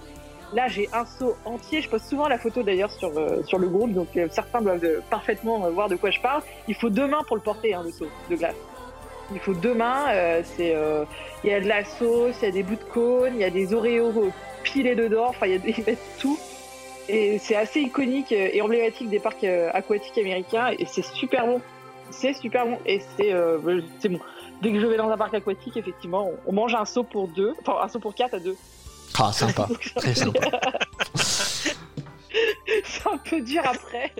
Là, 0.52 0.68
j'ai 0.68 0.88
un 0.92 1.04
seau 1.06 1.36
entier. 1.44 1.80
Je 1.82 1.88
poste 1.88 2.06
souvent 2.08 2.28
la 2.28 2.38
photo 2.38 2.62
d'ailleurs 2.62 2.90
sur, 2.92 3.10
euh, 3.18 3.42
sur 3.44 3.58
le 3.58 3.66
groupe, 3.68 3.92
donc 3.92 4.08
euh, 4.16 4.28
certains 4.30 4.60
doivent 4.62 4.84
euh, 4.84 5.00
parfaitement 5.10 5.64
euh, 5.64 5.70
voir 5.70 5.88
de 5.88 5.96
quoi 5.96 6.10
je 6.10 6.20
parle. 6.20 6.42
Il 6.68 6.74
faut 6.76 6.90
deux 6.90 7.08
mains 7.08 7.22
pour 7.26 7.34
le 7.36 7.42
porter, 7.42 7.74
hein, 7.74 7.82
le 7.84 7.90
seau 7.90 8.06
de 8.30 8.36
glace. 8.36 8.54
Il 9.32 9.40
faut 9.40 9.54
deux 9.54 9.74
mains. 9.74 10.04
euh, 10.10 10.42
c'est, 10.56 10.74
euh, 10.76 11.04
il 11.42 11.50
y 11.50 11.54
a 11.54 11.60
de 11.60 11.66
la 11.66 11.84
sauce, 11.84 12.36
il 12.42 12.44
y 12.44 12.48
a 12.48 12.52
des 12.52 12.62
bouts 12.62 12.76
de 12.76 12.84
cône, 12.92 13.32
il 13.34 13.40
y 13.40 13.44
a 13.44 13.50
des 13.50 13.74
Oreos 13.74 14.12
euh, 14.16 14.30
pilés 14.62 14.94
dedans. 14.94 15.26
Enfin, 15.28 15.46
il 15.46 15.52
y 15.52 15.56
a 15.56 15.58
des 15.58 15.96
tout. 16.20 16.38
Et 17.08 17.38
c'est 17.38 17.56
assez 17.56 17.80
iconique 17.80 18.32
euh, 18.32 18.48
et 18.52 18.62
emblématique 18.62 19.10
des 19.10 19.18
parcs 19.18 19.44
euh, 19.44 19.70
aquatiques 19.72 20.18
américains. 20.18 20.70
Et 20.78 20.86
c'est 20.86 21.04
super 21.04 21.46
bon. 21.46 21.60
C'est 22.10 22.34
super 22.34 22.66
bon. 22.66 22.78
Et 22.86 23.02
c'est, 23.16 23.32
euh, 23.32 23.58
bon. 23.58 23.82
Dès 24.62 24.72
que 24.72 24.80
je 24.80 24.86
vais 24.86 24.96
dans 24.96 25.10
un 25.10 25.16
parc 25.16 25.34
aquatique, 25.34 25.76
effectivement, 25.76 26.30
on, 26.46 26.52
mange 26.52 26.74
un 26.74 26.84
seau 26.84 27.02
pour 27.02 27.28
deux, 27.28 27.54
enfin 27.60 27.78
un 27.82 27.88
seau 27.88 27.98
pour 27.98 28.14
quatre 28.14 28.34
à 28.34 28.38
deux. 28.38 28.56
Ah, 29.18 29.32
sympa. 29.32 29.68
Très 29.96 30.14
sympa. 30.14 30.40
c'est 32.84 33.06
un 33.08 33.16
peu 33.18 33.40
dur 33.40 33.62
après. 33.64 34.12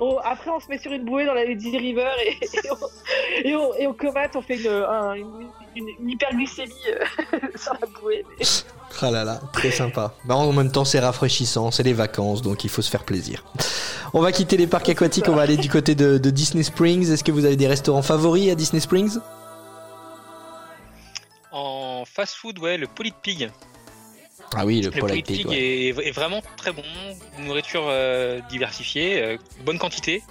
On- 0.00 0.18
après, 0.18 0.50
on 0.50 0.60
se 0.60 0.68
met 0.68 0.78
sur 0.78 0.92
une 0.92 1.04
bouée 1.04 1.24
dans 1.24 1.34
la 1.34 1.44
Lady 1.44 1.76
River 1.76 2.10
et, 2.26 2.30
et, 2.44 2.70
on, 2.70 2.76
et, 3.48 3.54
on, 3.56 3.74
et 3.74 3.86
on 3.86 3.94
comate, 3.94 4.36
on 4.36 4.42
fait 4.42 4.56
une, 4.56 4.66
un- 4.68 5.14
une, 5.14 5.48
une- 5.76 5.88
une 6.00 6.10
hyperglycémie 6.10 6.72
euh, 6.88 7.38
sur 7.56 7.72
la 7.80 7.86
bouée. 8.00 8.24
Ah 9.00 9.10
là 9.10 9.24
là, 9.24 9.40
très 9.52 9.70
sympa. 9.70 10.14
Bah, 10.24 10.34
en 10.36 10.52
même 10.52 10.72
temps, 10.72 10.84
c'est 10.84 10.98
rafraîchissant, 11.00 11.70
c'est 11.70 11.82
les 11.84 11.92
vacances, 11.92 12.42
donc 12.42 12.64
il 12.64 12.70
faut 12.70 12.82
se 12.82 12.90
faire 12.90 13.04
plaisir. 13.04 13.44
On 14.12 14.20
va 14.20 14.32
quitter 14.32 14.56
les 14.56 14.66
parcs 14.66 14.88
aquatiques, 14.88 15.28
on 15.28 15.34
va 15.34 15.42
aller 15.42 15.56
du 15.56 15.68
côté 15.68 15.94
de, 15.94 16.18
de 16.18 16.30
Disney 16.30 16.62
Springs. 16.64 17.10
Est-ce 17.12 17.22
que 17.22 17.30
vous 17.32 17.44
avez 17.44 17.56
des 17.56 17.66
restaurants 17.68 18.02
favoris 18.02 18.50
à 18.50 18.54
Disney 18.54 18.80
Springs? 18.80 19.18
En 21.52 22.04
fast-food, 22.06 22.58
ouais, 22.58 22.76
le 22.76 22.86
Polite 22.86 23.16
Pig. 23.22 23.50
Ah 24.56 24.64
oui, 24.64 24.80
le 24.80 24.90
Le 24.90 25.00
Polite 25.00 25.26
Polite 25.26 25.26
Pig. 25.26 25.36
Pig 25.36 25.46
ouais. 25.48 26.08
est, 26.08 26.12
vraiment 26.12 26.42
très 26.56 26.72
bon. 26.72 26.82
Nourriture 27.38 27.86
euh, 27.88 28.40
diversifiée, 28.50 29.22
euh, 29.22 29.36
bonne 29.64 29.78
quantité. 29.78 30.22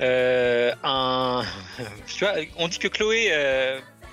Euh, 0.00 0.72
un... 0.82 1.42
tu 2.06 2.24
vois, 2.24 2.34
on 2.58 2.68
dit 2.68 2.78
que 2.78 2.88
Chloé 2.88 3.32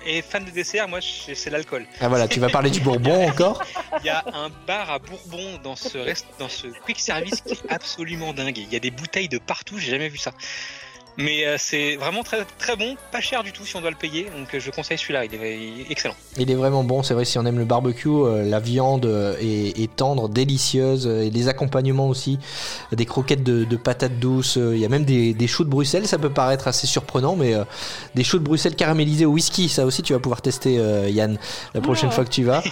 est 0.06 0.22
fan 0.22 0.44
de 0.44 0.50
dessert, 0.50 0.88
moi 0.88 1.00
c'est 1.00 1.50
l'alcool. 1.50 1.86
Ah 2.00 2.08
voilà, 2.08 2.28
tu 2.28 2.40
vas 2.40 2.48
parler 2.48 2.70
du 2.70 2.80
Bourbon 2.80 3.26
encore? 3.28 3.62
Il 4.00 4.06
y 4.06 4.10
a 4.10 4.24
un 4.34 4.50
bar 4.66 4.90
à 4.90 4.98
Bourbon 4.98 5.58
dans 5.62 5.76
ce, 5.76 5.98
rest... 5.98 6.26
dans 6.38 6.48
ce 6.48 6.66
quick 6.84 7.00
service 7.00 7.40
qui 7.40 7.54
est 7.54 7.72
absolument 7.72 8.32
dingue. 8.32 8.58
Il 8.58 8.72
y 8.72 8.76
a 8.76 8.80
des 8.80 8.90
bouteilles 8.90 9.28
de 9.28 9.38
partout, 9.38 9.78
j'ai 9.78 9.90
jamais 9.90 10.08
vu 10.08 10.18
ça. 10.18 10.32
Mais 11.16 11.46
euh, 11.46 11.54
c'est 11.58 11.94
vraiment 11.96 12.24
très 12.24 12.44
très 12.58 12.74
bon, 12.74 12.96
pas 13.12 13.20
cher 13.20 13.44
du 13.44 13.52
tout 13.52 13.64
si 13.64 13.76
on 13.76 13.80
doit 13.80 13.90
le 13.90 13.96
payer. 13.96 14.26
Donc 14.36 14.52
euh, 14.52 14.58
je 14.58 14.70
conseille 14.72 14.98
celui-là, 14.98 15.24
il 15.24 15.34
est, 15.34 15.58
il 15.58 15.80
est 15.82 15.90
excellent. 15.90 16.16
Il 16.38 16.50
est 16.50 16.54
vraiment 16.56 16.82
bon, 16.82 17.04
c'est 17.04 17.14
vrai, 17.14 17.24
si 17.24 17.38
on 17.38 17.46
aime 17.46 17.58
le 17.58 17.64
barbecue, 17.64 18.08
euh, 18.08 18.42
la 18.42 18.58
viande 18.58 19.06
est, 19.40 19.78
est 19.80 19.94
tendre, 19.94 20.28
délicieuse, 20.28 21.06
et 21.06 21.30
les 21.30 21.48
accompagnements 21.48 22.08
aussi, 22.08 22.38
des 22.92 23.06
croquettes 23.06 23.44
de, 23.44 23.62
de 23.64 23.76
patates 23.76 24.18
douces, 24.18 24.56
il 24.56 24.78
y 24.78 24.84
a 24.84 24.88
même 24.88 25.04
des, 25.04 25.34
des 25.34 25.46
choux 25.46 25.62
de 25.64 25.68
Bruxelles, 25.70 26.08
ça 26.08 26.18
peut 26.18 26.30
paraître 26.30 26.66
assez 26.66 26.86
surprenant, 26.88 27.36
mais 27.36 27.54
euh, 27.54 27.64
des 28.16 28.24
choux 28.24 28.38
de 28.40 28.44
Bruxelles 28.44 28.74
caramélisés 28.74 29.26
au 29.26 29.30
whisky, 29.32 29.68
ça 29.68 29.86
aussi 29.86 30.02
tu 30.02 30.14
vas 30.14 30.18
pouvoir 30.18 30.42
tester 30.42 30.78
euh, 30.78 31.08
Yann 31.08 31.38
la 31.74 31.80
prochaine 31.80 32.08
Ouais. 32.08 32.14
fois 32.14 32.24
que 32.24 32.30
tu 32.30 32.42
vas. 32.44 32.62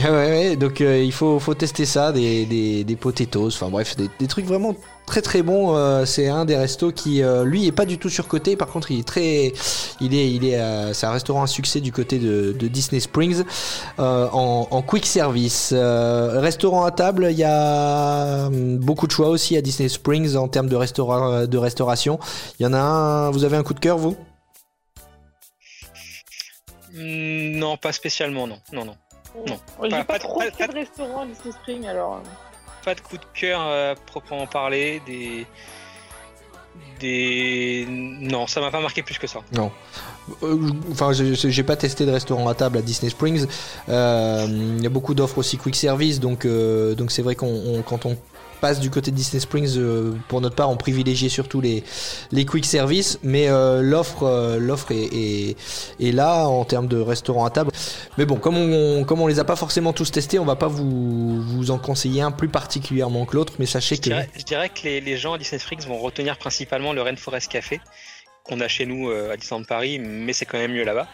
Ah 0.00 0.02
ouais, 0.10 0.10
ouais, 0.10 0.56
donc 0.56 0.80
euh, 0.80 1.00
il 1.02 1.12
faut, 1.12 1.38
faut 1.38 1.54
tester 1.54 1.86
ça, 1.86 2.10
des, 2.10 2.44
des, 2.44 2.82
des 2.82 2.96
potatoes, 2.96 3.46
enfin 3.54 3.68
bref, 3.68 3.96
des, 3.96 4.08
des 4.18 4.26
trucs 4.26 4.46
vraiment 4.46 4.74
très 5.08 5.22
très 5.22 5.42
bons. 5.42 5.74
euh, 5.76 6.04
c'est 6.04 6.28
un 6.28 6.44
des 6.44 6.56
restos 6.56 6.92
qui, 6.92 7.22
euh, 7.22 7.44
lui, 7.44 7.66
est 7.66 7.72
pas 7.72 7.84
du 7.86 7.98
tout 7.98 8.08
surcoté. 8.08 8.56
Par 8.56 8.68
contre, 8.68 8.90
il 8.92 9.00
est 9.00 9.06
très, 9.06 9.52
il 10.00 10.14
est, 10.14 10.30
il 10.30 10.44
est, 10.44 10.58
euh, 10.60 10.92
c'est 10.92 11.06
un 11.06 11.10
restaurant 11.10 11.42
à 11.42 11.46
succès 11.46 11.80
du 11.80 11.90
côté 11.92 12.18
de, 12.18 12.52
de 12.52 12.68
Disney 12.68 13.00
Springs 13.00 13.42
euh, 13.98 14.28
en, 14.32 14.68
en 14.70 14.82
quick 14.82 15.04
service. 15.06 15.70
Euh, 15.72 16.40
restaurant 16.40 16.84
à 16.84 16.90
table, 16.90 17.28
il 17.30 17.36
y 17.38 17.44
a 17.44 18.46
hum, 18.46 18.76
beaucoup 18.78 19.06
de 19.06 19.12
choix 19.12 19.28
aussi 19.28 19.56
à 19.56 19.60
Disney 19.62 19.88
Springs 19.88 20.36
en 20.36 20.48
termes 20.48 20.68
de, 20.68 20.76
restaura- 20.76 21.46
de 21.46 21.58
restauration. 21.58 22.18
Il 22.60 22.62
y 22.62 22.66
en 22.66 22.72
a 22.74 22.78
un. 22.78 23.30
Vous 23.30 23.44
avez 23.44 23.56
un 23.56 23.62
coup 23.62 23.74
de 23.74 23.80
cœur, 23.80 23.98
vous? 23.98 24.16
Non, 26.94 27.76
pas 27.76 27.92
spécialement, 27.92 28.46
non. 28.46 28.58
Non, 28.72 28.84
non. 28.84 28.94
Non. 29.46 29.58
J'ai 29.84 29.88
Pas- 29.90 30.04
pas, 30.04 30.18
trop 30.18 30.38
pas- 30.40 30.46
fait 30.46 30.66
pas- 30.66 30.72
de 30.72 30.78
restaurant 30.78 31.22
à 31.22 31.26
Disney 31.26 31.52
Spring 31.62 31.86
alors. 31.86 32.22
De 32.94 33.00
coup 33.00 33.16
de 33.16 33.24
cœur 33.34 33.60
euh, 33.62 33.94
proprement 34.06 34.46
parler. 34.46 35.00
Des. 35.06 35.46
Des. 37.00 37.86
Non, 37.88 38.46
ça 38.46 38.60
m'a 38.60 38.70
pas 38.70 38.80
marqué 38.80 39.02
plus 39.02 39.18
que 39.18 39.26
ça. 39.26 39.40
Non. 39.52 39.70
Euh, 40.42 40.56
Enfin, 40.90 41.12
j'ai- 41.12 41.62
pas 41.62 41.76
testé 41.76 42.04
de 42.04 42.10
restaurant 42.10 42.48
à 42.48 42.54
table 42.54 42.78
à 42.78 42.82
Disney 42.82 43.10
Springs. 43.10 43.46
Euh, 43.88 44.46
Il 44.48 44.82
y 44.82 44.86
a 44.86 44.90
beaucoup 44.90 45.14
d'offres 45.14 45.38
aussi 45.38 45.56
quick 45.58 45.76
service, 45.76 46.18
donc 46.20 46.46
donc 46.46 47.10
c'est 47.12 47.22
vrai 47.22 47.34
qu'on 47.34 47.46
on- 47.46 47.82
quand 47.82 48.04
on 48.06 48.16
passe 48.58 48.80
du 48.80 48.90
côté 48.90 49.10
de 49.10 49.16
Disney 49.16 49.40
Springs, 49.40 49.76
euh, 49.76 50.12
pour 50.28 50.40
notre 50.40 50.56
part, 50.56 50.70
on 50.70 50.76
privilégie 50.76 51.30
surtout 51.30 51.60
les 51.60 51.84
les 52.32 52.44
quick 52.44 52.64
service, 52.64 53.18
mais 53.22 53.48
euh, 53.48 53.82
l'offre 53.82 54.24
euh, 54.24 54.58
l'offre 54.58 54.92
est, 54.92 55.08
est, 55.12 55.56
est 56.00 56.12
là 56.12 56.46
en 56.46 56.64
termes 56.64 56.88
de 56.88 56.98
restaurant 56.98 57.44
à 57.44 57.50
table. 57.50 57.70
Mais 58.16 58.26
bon, 58.26 58.36
comme 58.36 58.56
on 58.56 59.04
comme 59.04 59.20
on 59.20 59.26
les 59.26 59.38
a 59.38 59.44
pas 59.44 59.56
forcément 59.56 59.92
tous 59.92 60.10
testés, 60.10 60.38
on 60.38 60.44
va 60.44 60.56
pas 60.56 60.68
vous 60.68 61.40
vous 61.40 61.70
en 61.70 61.78
conseiller 61.78 62.22
un 62.22 62.30
plus 62.30 62.48
particulièrement 62.48 63.24
que 63.24 63.36
l'autre, 63.36 63.54
mais 63.58 63.66
sachez 63.66 63.96
Je 63.96 64.00
que 64.00 64.08
dirais, 64.08 64.28
je 64.36 64.44
dirais 64.44 64.68
que 64.68 64.82
les, 64.84 65.00
les 65.00 65.16
gens 65.16 65.34
à 65.34 65.38
Disney 65.38 65.58
Springs 65.58 65.86
vont 65.86 65.98
retenir 65.98 66.36
principalement 66.38 66.92
le 66.92 67.02
Rainforest 67.02 67.50
Café 67.50 67.80
qu'on 68.44 68.60
a 68.60 68.68
chez 68.68 68.86
nous 68.86 69.10
à 69.10 69.36
Disneyland 69.36 69.64
Paris, 69.64 69.98
mais 69.98 70.32
c'est 70.32 70.46
quand 70.46 70.56
même 70.56 70.72
mieux 70.72 70.84
là-bas. 70.84 71.06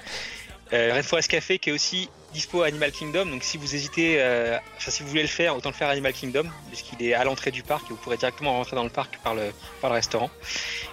Euh, 0.72 0.92
Rainforest 0.94 1.31
Café 1.31 1.59
qui 1.59 1.70
est 1.70 1.72
aussi 1.72 2.09
dispo 2.33 2.62
à 2.62 2.66
Animal 2.66 2.90
Kingdom, 2.90 3.27
donc 3.27 3.44
si 3.44 3.59
vous 3.59 3.74
hésitez, 3.77 4.16
euh, 4.18 4.59
enfin 4.77 4.90
si 4.90 5.03
vous 5.05 5.09
voulez 5.09 5.22
le 5.22 5.29
faire, 5.29 5.55
autant 5.57 5.68
le 5.70 5.74
faire 5.74 5.88
à 5.88 5.92
Animal 5.92 6.12
Kingdom, 6.12 6.44
puisqu'il 6.68 7.07
est 7.07 7.14
à 7.14 7.22
l'entrée 7.22 7.53
du 7.53 7.62
parc 7.62 7.85
et 7.87 7.88
vous 7.90 7.96
pourrez 7.96 8.16
directement 8.16 8.53
rentrer 8.53 8.74
dans 8.74 8.83
le 8.83 8.90
parc 8.90 9.18
par 9.22 9.35
le, 9.35 9.53
par 9.81 9.90
le 9.90 9.94
restaurant. 9.94 10.31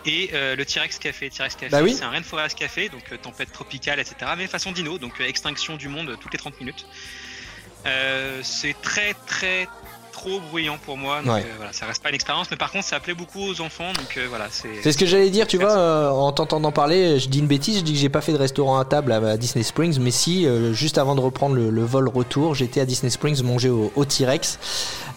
Et 0.05 0.29
euh, 0.33 0.55
le 0.55 0.65
T-Rex 0.65 0.99
Café, 0.99 1.29
T-Rex 1.31 1.55
Café, 1.55 1.69
Bah 1.69 1.81
oui. 1.81 1.95
c'est 1.95 2.03
un 2.03 2.09
Rainforest 2.09 2.55
Café, 2.57 2.89
donc 2.89 3.03
euh, 3.11 3.17
tempête 3.17 3.51
tropicale, 3.51 3.99
etc. 3.99 4.33
Mais 4.37 4.45
façon 4.45 4.71
dino, 4.71 4.99
donc 4.99 5.19
extinction 5.19 5.77
du 5.77 5.87
monde 5.87 6.15
toutes 6.21 6.33
les 6.33 6.39
30 6.39 6.59
minutes. 6.59 6.85
C'est 8.43 8.79
très 8.83 9.15
très 9.25 9.67
trop 10.21 10.39
bruyant 10.51 10.77
pour 10.85 10.97
moi, 10.97 11.21
donc 11.23 11.33
Ouais. 11.33 11.41
euh, 11.41 11.53
voilà, 11.57 11.73
ça 11.73 11.85
reste 11.85 12.01
pas 12.03 12.09
une 12.09 12.15
expérience, 12.15 12.47
mais 12.51 12.57
par 12.57 12.71
contre 12.71 12.85
ça 12.85 12.99
plaît 12.99 13.13
beaucoup 13.13 13.41
aux 13.41 13.61
enfants, 13.61 13.91
donc 13.93 14.17
euh, 14.17 14.25
voilà, 14.29 14.47
c'est. 14.51 14.69
C'est 14.83 14.91
ce 14.91 14.97
que 14.97 15.05
j'allais 15.05 15.29
dire, 15.29 15.47
tu 15.47 15.57
vois, 15.57 15.71
euh, 15.71 16.09
en 16.09 16.31
t'entendant 16.31 16.71
parler, 16.71 17.19
je 17.19 17.27
dis 17.29 17.39
une 17.39 17.47
bêtise, 17.47 17.77
je 17.79 17.83
dis 17.83 17.93
que 17.93 17.99
j'ai 17.99 18.09
pas 18.09 18.21
fait 18.21 18.31
de 18.33 18.37
restaurant 18.37 18.77
à 18.79 18.85
table 18.85 19.11
à, 19.11 19.17
à 19.17 19.37
Disney 19.37 19.63
Springs, 19.63 19.97
mais 19.99 20.11
si, 20.11 20.47
juste 20.73 20.97
avant 20.97 21.15
de 21.15 21.21
reprendre 21.21 21.55
le, 21.55 21.69
le 21.69 21.83
vol 21.83 22.07
retour, 22.09 22.55
j'étais 22.55 22.81
à 22.81 22.85
Disney 22.85 23.09
Springs 23.09 23.41
manger 23.43 23.69
au, 23.69 23.91
au 23.95 24.05
T-Rex. 24.05 24.59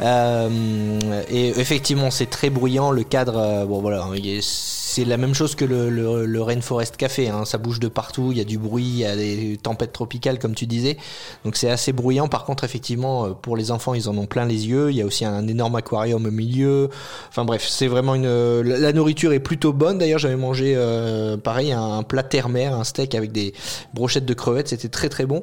Et 0.00 1.48
effectivement, 1.60 2.10
c'est 2.10 2.26
très 2.26 2.50
bruyant, 2.50 2.90
le 2.90 3.02
cadre, 3.04 3.64
bon 3.66 3.80
voilà, 3.80 4.06
il 4.16 4.26
est- 4.28 4.83
c'est 4.94 5.04
la 5.04 5.16
même 5.16 5.34
chose 5.34 5.54
que 5.54 5.64
le, 5.64 6.42
Rainforest 6.42 6.96
Café, 6.96 7.28
hein, 7.28 7.44
ça 7.44 7.58
bouge 7.58 7.80
de 7.80 7.88
partout, 7.88 8.28
il 8.30 8.38
y 8.38 8.40
a 8.40 8.44
du 8.44 8.58
bruit, 8.58 8.84
il 8.84 8.98
y 8.98 9.04
a 9.04 9.16
des 9.16 9.58
tempêtes 9.62 9.92
tropicales, 9.92 10.38
comme 10.38 10.54
tu 10.54 10.66
disais, 10.66 10.98
donc 11.44 11.56
c'est 11.56 11.70
assez 11.70 11.92
bruyant. 11.92 12.28
Par 12.28 12.44
contre, 12.44 12.64
effectivement, 12.64 13.26
euh, 13.26 13.30
pour 13.30 13.56
les 13.56 13.70
enfants, 13.70 13.94
ils 13.94 14.08
en 14.08 14.16
ont 14.18 14.26
plein 14.26 14.44
les 14.44 14.68
yeux, 14.68 14.90
il 14.90 14.96
y 14.96 15.02
a 15.02 15.06
aussi 15.06 15.24
un 15.24 15.48
énorme 15.48 15.76
aquarium 15.76 16.24
au 16.26 16.30
milieu, 16.30 16.90
Enfin 17.28 17.44
bref, 17.44 17.66
c'est 17.68 17.88
vraiment 17.88 18.14
une. 18.14 18.60
La 18.62 18.84
la 18.84 18.92
nourriture 18.92 19.32
est 19.32 19.40
plutôt 19.40 19.72
bonne. 19.72 19.98
D'ailleurs, 19.98 20.18
j'avais 20.18 20.36
mangé 20.36 20.74
euh, 20.76 21.36
pareil 21.36 21.72
un, 21.72 22.02
plat 22.02 22.22
terre-mer, 22.22 22.74
un 22.74 22.84
steak 22.84 23.14
avec 23.14 23.32
des 23.32 23.54
brochettes 23.92 24.26
de 24.26 24.34
crevettes. 24.34 24.68
C'était 24.68 24.88
très 24.88 25.08
très 25.08 25.26
bon. 25.26 25.42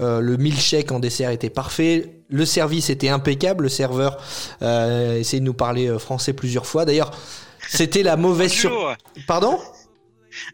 Euh, 0.00 0.20
le 0.20 0.36
milkshake 0.36 0.92
en 0.92 1.00
dessert 1.00 1.30
était 1.30 1.50
parfait. 1.50 2.22
Le 2.28 2.44
service 2.44 2.90
était 2.90 3.08
impeccable. 3.08 3.64
Le 3.64 3.68
serveur 3.68 4.18
euh, 4.62 5.18
essayait 5.18 5.40
de 5.40 5.44
nous 5.44 5.54
parler 5.54 5.88
euh, 5.88 5.98
français 5.98 6.32
plusieurs 6.32 6.66
fois. 6.66 6.84
D'ailleurs, 6.84 7.10
c'était 7.68 8.02
la 8.02 8.16
mauvaise 8.16 8.52
sur. 8.52 8.70
Bonjour 8.70 8.94
Pardon 9.26 9.58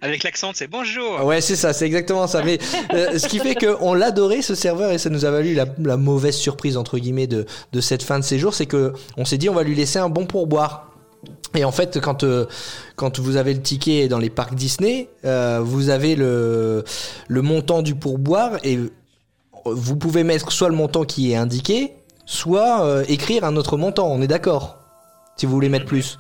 Avec 0.01 0.25
l'accent, 0.25 0.51
c'est 0.55 0.67
bonjour 0.67 1.25
Ouais, 1.25 1.41
c'est 1.41 1.57
ça, 1.57 1.73
c'est 1.73 1.87
exactement 1.87 2.27
ça. 2.27 2.43
Mais 2.43 2.59
euh, 2.93 3.19
ce 3.19 3.29
qui 3.29 3.39
fait 3.39 3.55
qu'on 3.55 3.95
l'adorait 3.95 4.43
ce 4.43 4.55
serveur 4.55 4.91
et 4.91 4.99
ça 4.99 5.11
nous 5.11 5.25
a 5.25 5.31
valu 5.31 5.55
la, 5.55 5.67
la 5.79 5.97
mauvaise 5.97 6.37
surprise 6.37 6.77
entre 6.77 6.99
guillemets 6.99 7.27
de, 7.27 7.47
de 7.73 7.81
cette 7.81 8.03
fin 8.03 8.19
de 8.19 8.25
séjour, 8.25 8.55
c'est 8.55 8.67
que 8.67 8.93
on 9.17 9.25
s'est 9.25 9.39
dit 9.39 9.49
on 9.49 9.55
va 9.55 9.63
lui 9.63 9.75
laisser 9.75 9.99
un 9.99 10.09
bon 10.09 10.27
pourboire. 10.27 10.93
Et 11.55 11.65
en 11.65 11.73
fait, 11.73 11.99
quand 12.01 12.25
euh, 12.25 12.47
quand 12.97 13.19
vous 13.19 13.37
avez 13.37 13.55
le 13.55 13.63
ticket 13.63 14.09
dans 14.09 14.19
les 14.19 14.31
parcs 14.31 14.55
Disney, 14.55 15.09
euh, 15.25 15.61
vous 15.63 15.89
avez 15.89 16.15
le 16.15 16.85
le 17.27 17.43
montant 17.43 17.83
du 17.83 17.95
pourboire 17.95 18.59
et 18.65 18.79
vous 19.65 19.97
pouvez 19.97 20.25
mettre 20.25 20.53
soit 20.53 20.69
le 20.69 20.77
montant 20.77 21.05
qui 21.05 21.33
est 21.33 21.37
indiqué, 21.37 21.95
soit 22.27 23.03
écrire 23.09 23.45
un 23.45 23.57
autre 23.57 23.77
montant. 23.77 24.09
On 24.11 24.21
est 24.23 24.27
d'accord 24.29 24.77
Si 25.37 25.47
vous 25.47 25.53
voulez 25.53 25.69
mettre 25.69 25.87
plus. 25.87 26.19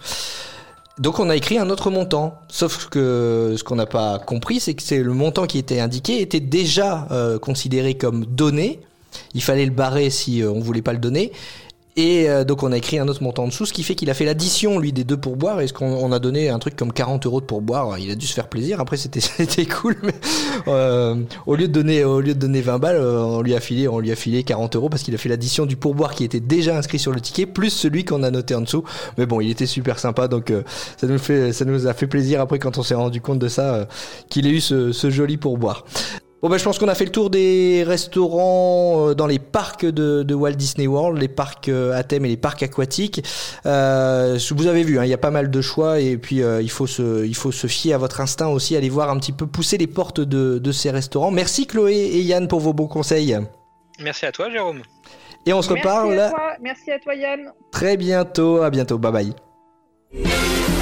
Donc 0.98 1.20
on 1.20 1.30
a 1.30 1.36
écrit 1.36 1.58
un 1.58 1.70
autre 1.70 1.90
montant. 1.90 2.40
Sauf 2.48 2.86
que 2.86 3.54
ce 3.56 3.62
qu'on 3.62 3.76
n'a 3.76 3.86
pas 3.86 4.18
compris, 4.18 4.60
c'est 4.60 4.74
que 4.74 4.82
c'est 4.82 5.02
le 5.02 5.12
montant 5.12 5.46
qui 5.46 5.58
était 5.58 5.80
indiqué 5.80 6.20
était 6.20 6.40
déjà 6.40 7.06
euh, 7.10 7.38
considéré 7.38 7.94
comme 7.94 8.24
donné. 8.24 8.80
Il 9.34 9.42
fallait 9.42 9.64
le 9.64 9.72
barrer 9.72 10.10
si 10.10 10.42
euh, 10.42 10.50
on 10.50 10.60
voulait 10.60 10.82
pas 10.82 10.92
le 10.92 10.98
donner. 10.98 11.32
Et 11.98 12.30
euh, 12.30 12.44
donc 12.44 12.62
on 12.62 12.70
a 12.70 12.76
écrit 12.76 13.00
un 13.00 13.08
autre 13.08 13.24
montant 13.24 13.42
en 13.42 13.48
dessous, 13.48 13.66
ce 13.66 13.72
qui 13.72 13.82
fait 13.82 13.96
qu'il 13.96 14.08
a 14.08 14.14
fait 14.14 14.24
l'addition 14.24 14.78
lui 14.78 14.92
des 14.92 15.02
deux 15.02 15.16
pourboires. 15.16 15.60
Et 15.60 15.66
ce 15.66 15.72
qu'on 15.72 15.90
on 15.90 16.12
a 16.12 16.20
donné 16.20 16.48
un 16.48 16.60
truc 16.60 16.76
comme 16.76 16.92
40 16.92 17.26
euros 17.26 17.40
de 17.40 17.44
pourboire. 17.44 17.98
Il 17.98 18.08
a 18.12 18.14
dû 18.14 18.24
se 18.24 18.34
faire 18.34 18.46
plaisir. 18.46 18.78
Après 18.78 18.96
c'était 18.96 19.18
c'était 19.20 19.66
cool, 19.66 19.96
mais 20.04 20.14
euh, 20.68 21.16
au 21.46 21.56
lieu 21.56 21.66
de 21.66 21.72
donner 21.72 22.04
au 22.04 22.20
lieu 22.20 22.34
de 22.34 22.38
donner 22.38 22.60
20 22.60 22.78
balles, 22.78 22.96
euh, 22.96 23.24
on 23.24 23.42
lui 23.42 23.52
a 23.56 23.58
filé 23.58 23.88
on 23.88 23.98
lui 23.98 24.12
a 24.12 24.14
filé 24.14 24.44
40 24.44 24.76
euros 24.76 24.88
parce 24.88 25.02
qu'il 25.02 25.12
a 25.16 25.18
fait 25.18 25.28
l'addition 25.28 25.66
du 25.66 25.76
pourboire 25.76 26.14
qui 26.14 26.22
était 26.22 26.38
déjà 26.38 26.78
inscrit 26.78 27.00
sur 27.00 27.10
le 27.10 27.20
ticket 27.20 27.46
plus 27.46 27.70
celui 27.70 28.04
qu'on 28.04 28.22
a 28.22 28.30
noté 28.30 28.54
en 28.54 28.60
dessous. 28.60 28.84
Mais 29.16 29.26
bon, 29.26 29.40
il 29.40 29.50
était 29.50 29.66
super 29.66 29.98
sympa, 29.98 30.28
donc 30.28 30.52
ça 30.98 31.08
nous 31.08 31.18
fait 31.18 31.52
ça 31.52 31.64
nous 31.64 31.88
a 31.88 31.94
fait 31.94 32.06
plaisir 32.06 32.40
après 32.40 32.60
quand 32.60 32.78
on 32.78 32.84
s'est 32.84 32.94
rendu 32.94 33.20
compte 33.20 33.40
de 33.40 33.48
ça 33.48 33.88
qu'il 34.28 34.46
ait 34.46 34.50
eu 34.50 34.60
ce, 34.60 34.92
ce 34.92 35.10
joli 35.10 35.36
pourboire. 35.36 35.84
Bon 36.40 36.48
bah 36.48 36.56
je 36.56 36.62
pense 36.62 36.78
qu'on 36.78 36.86
a 36.86 36.94
fait 36.94 37.04
le 37.04 37.10
tour 37.10 37.30
des 37.30 37.82
restaurants 37.84 39.08
euh, 39.08 39.14
dans 39.14 39.26
les 39.26 39.40
parcs 39.40 39.84
de, 39.84 40.22
de 40.22 40.34
Walt 40.36 40.52
Disney 40.52 40.86
World, 40.86 41.18
les 41.20 41.26
parcs 41.26 41.68
euh, 41.68 41.98
à 41.98 42.04
thème 42.04 42.24
et 42.26 42.28
les 42.28 42.36
parcs 42.36 42.62
aquatiques. 42.62 43.24
Euh, 43.66 44.38
vous 44.52 44.66
avez 44.68 44.84
vu, 44.84 45.00
hein, 45.00 45.04
il 45.04 45.10
y 45.10 45.14
a 45.14 45.18
pas 45.18 45.32
mal 45.32 45.50
de 45.50 45.60
choix 45.60 45.98
et 45.98 46.16
puis 46.16 46.42
euh, 46.42 46.62
il 46.62 46.70
faut 46.70 46.86
se 46.86 47.26
il 47.26 47.34
faut 47.34 47.50
se 47.50 47.66
fier 47.66 47.92
à 47.94 47.98
votre 47.98 48.20
instinct 48.20 48.46
aussi, 48.48 48.76
aller 48.76 48.88
voir 48.88 49.10
un 49.10 49.18
petit 49.18 49.32
peu 49.32 49.48
pousser 49.48 49.78
les 49.78 49.88
portes 49.88 50.20
de, 50.20 50.58
de 50.58 50.72
ces 50.72 50.92
restaurants. 50.92 51.32
Merci 51.32 51.66
Chloé 51.66 51.94
et 51.94 52.20
Yann 52.22 52.46
pour 52.46 52.60
vos 52.60 52.72
bons 52.72 52.86
conseils. 52.86 53.36
Merci 53.98 54.26
à 54.26 54.30
toi, 54.30 54.48
Jérôme. 54.48 54.82
Et 55.44 55.52
on 55.52 55.60
se 55.62 55.72
Merci 55.72 55.88
reparle 55.88 56.20
à 56.20 56.30
toi, 56.30 56.52
merci 56.62 56.92
à 56.92 57.00
toi 57.00 57.14
Yann. 57.16 57.52
très 57.72 57.96
bientôt. 57.96 58.62
À 58.62 58.70
bientôt. 58.70 58.96
Bye 58.98 59.34
bye. 60.14 60.77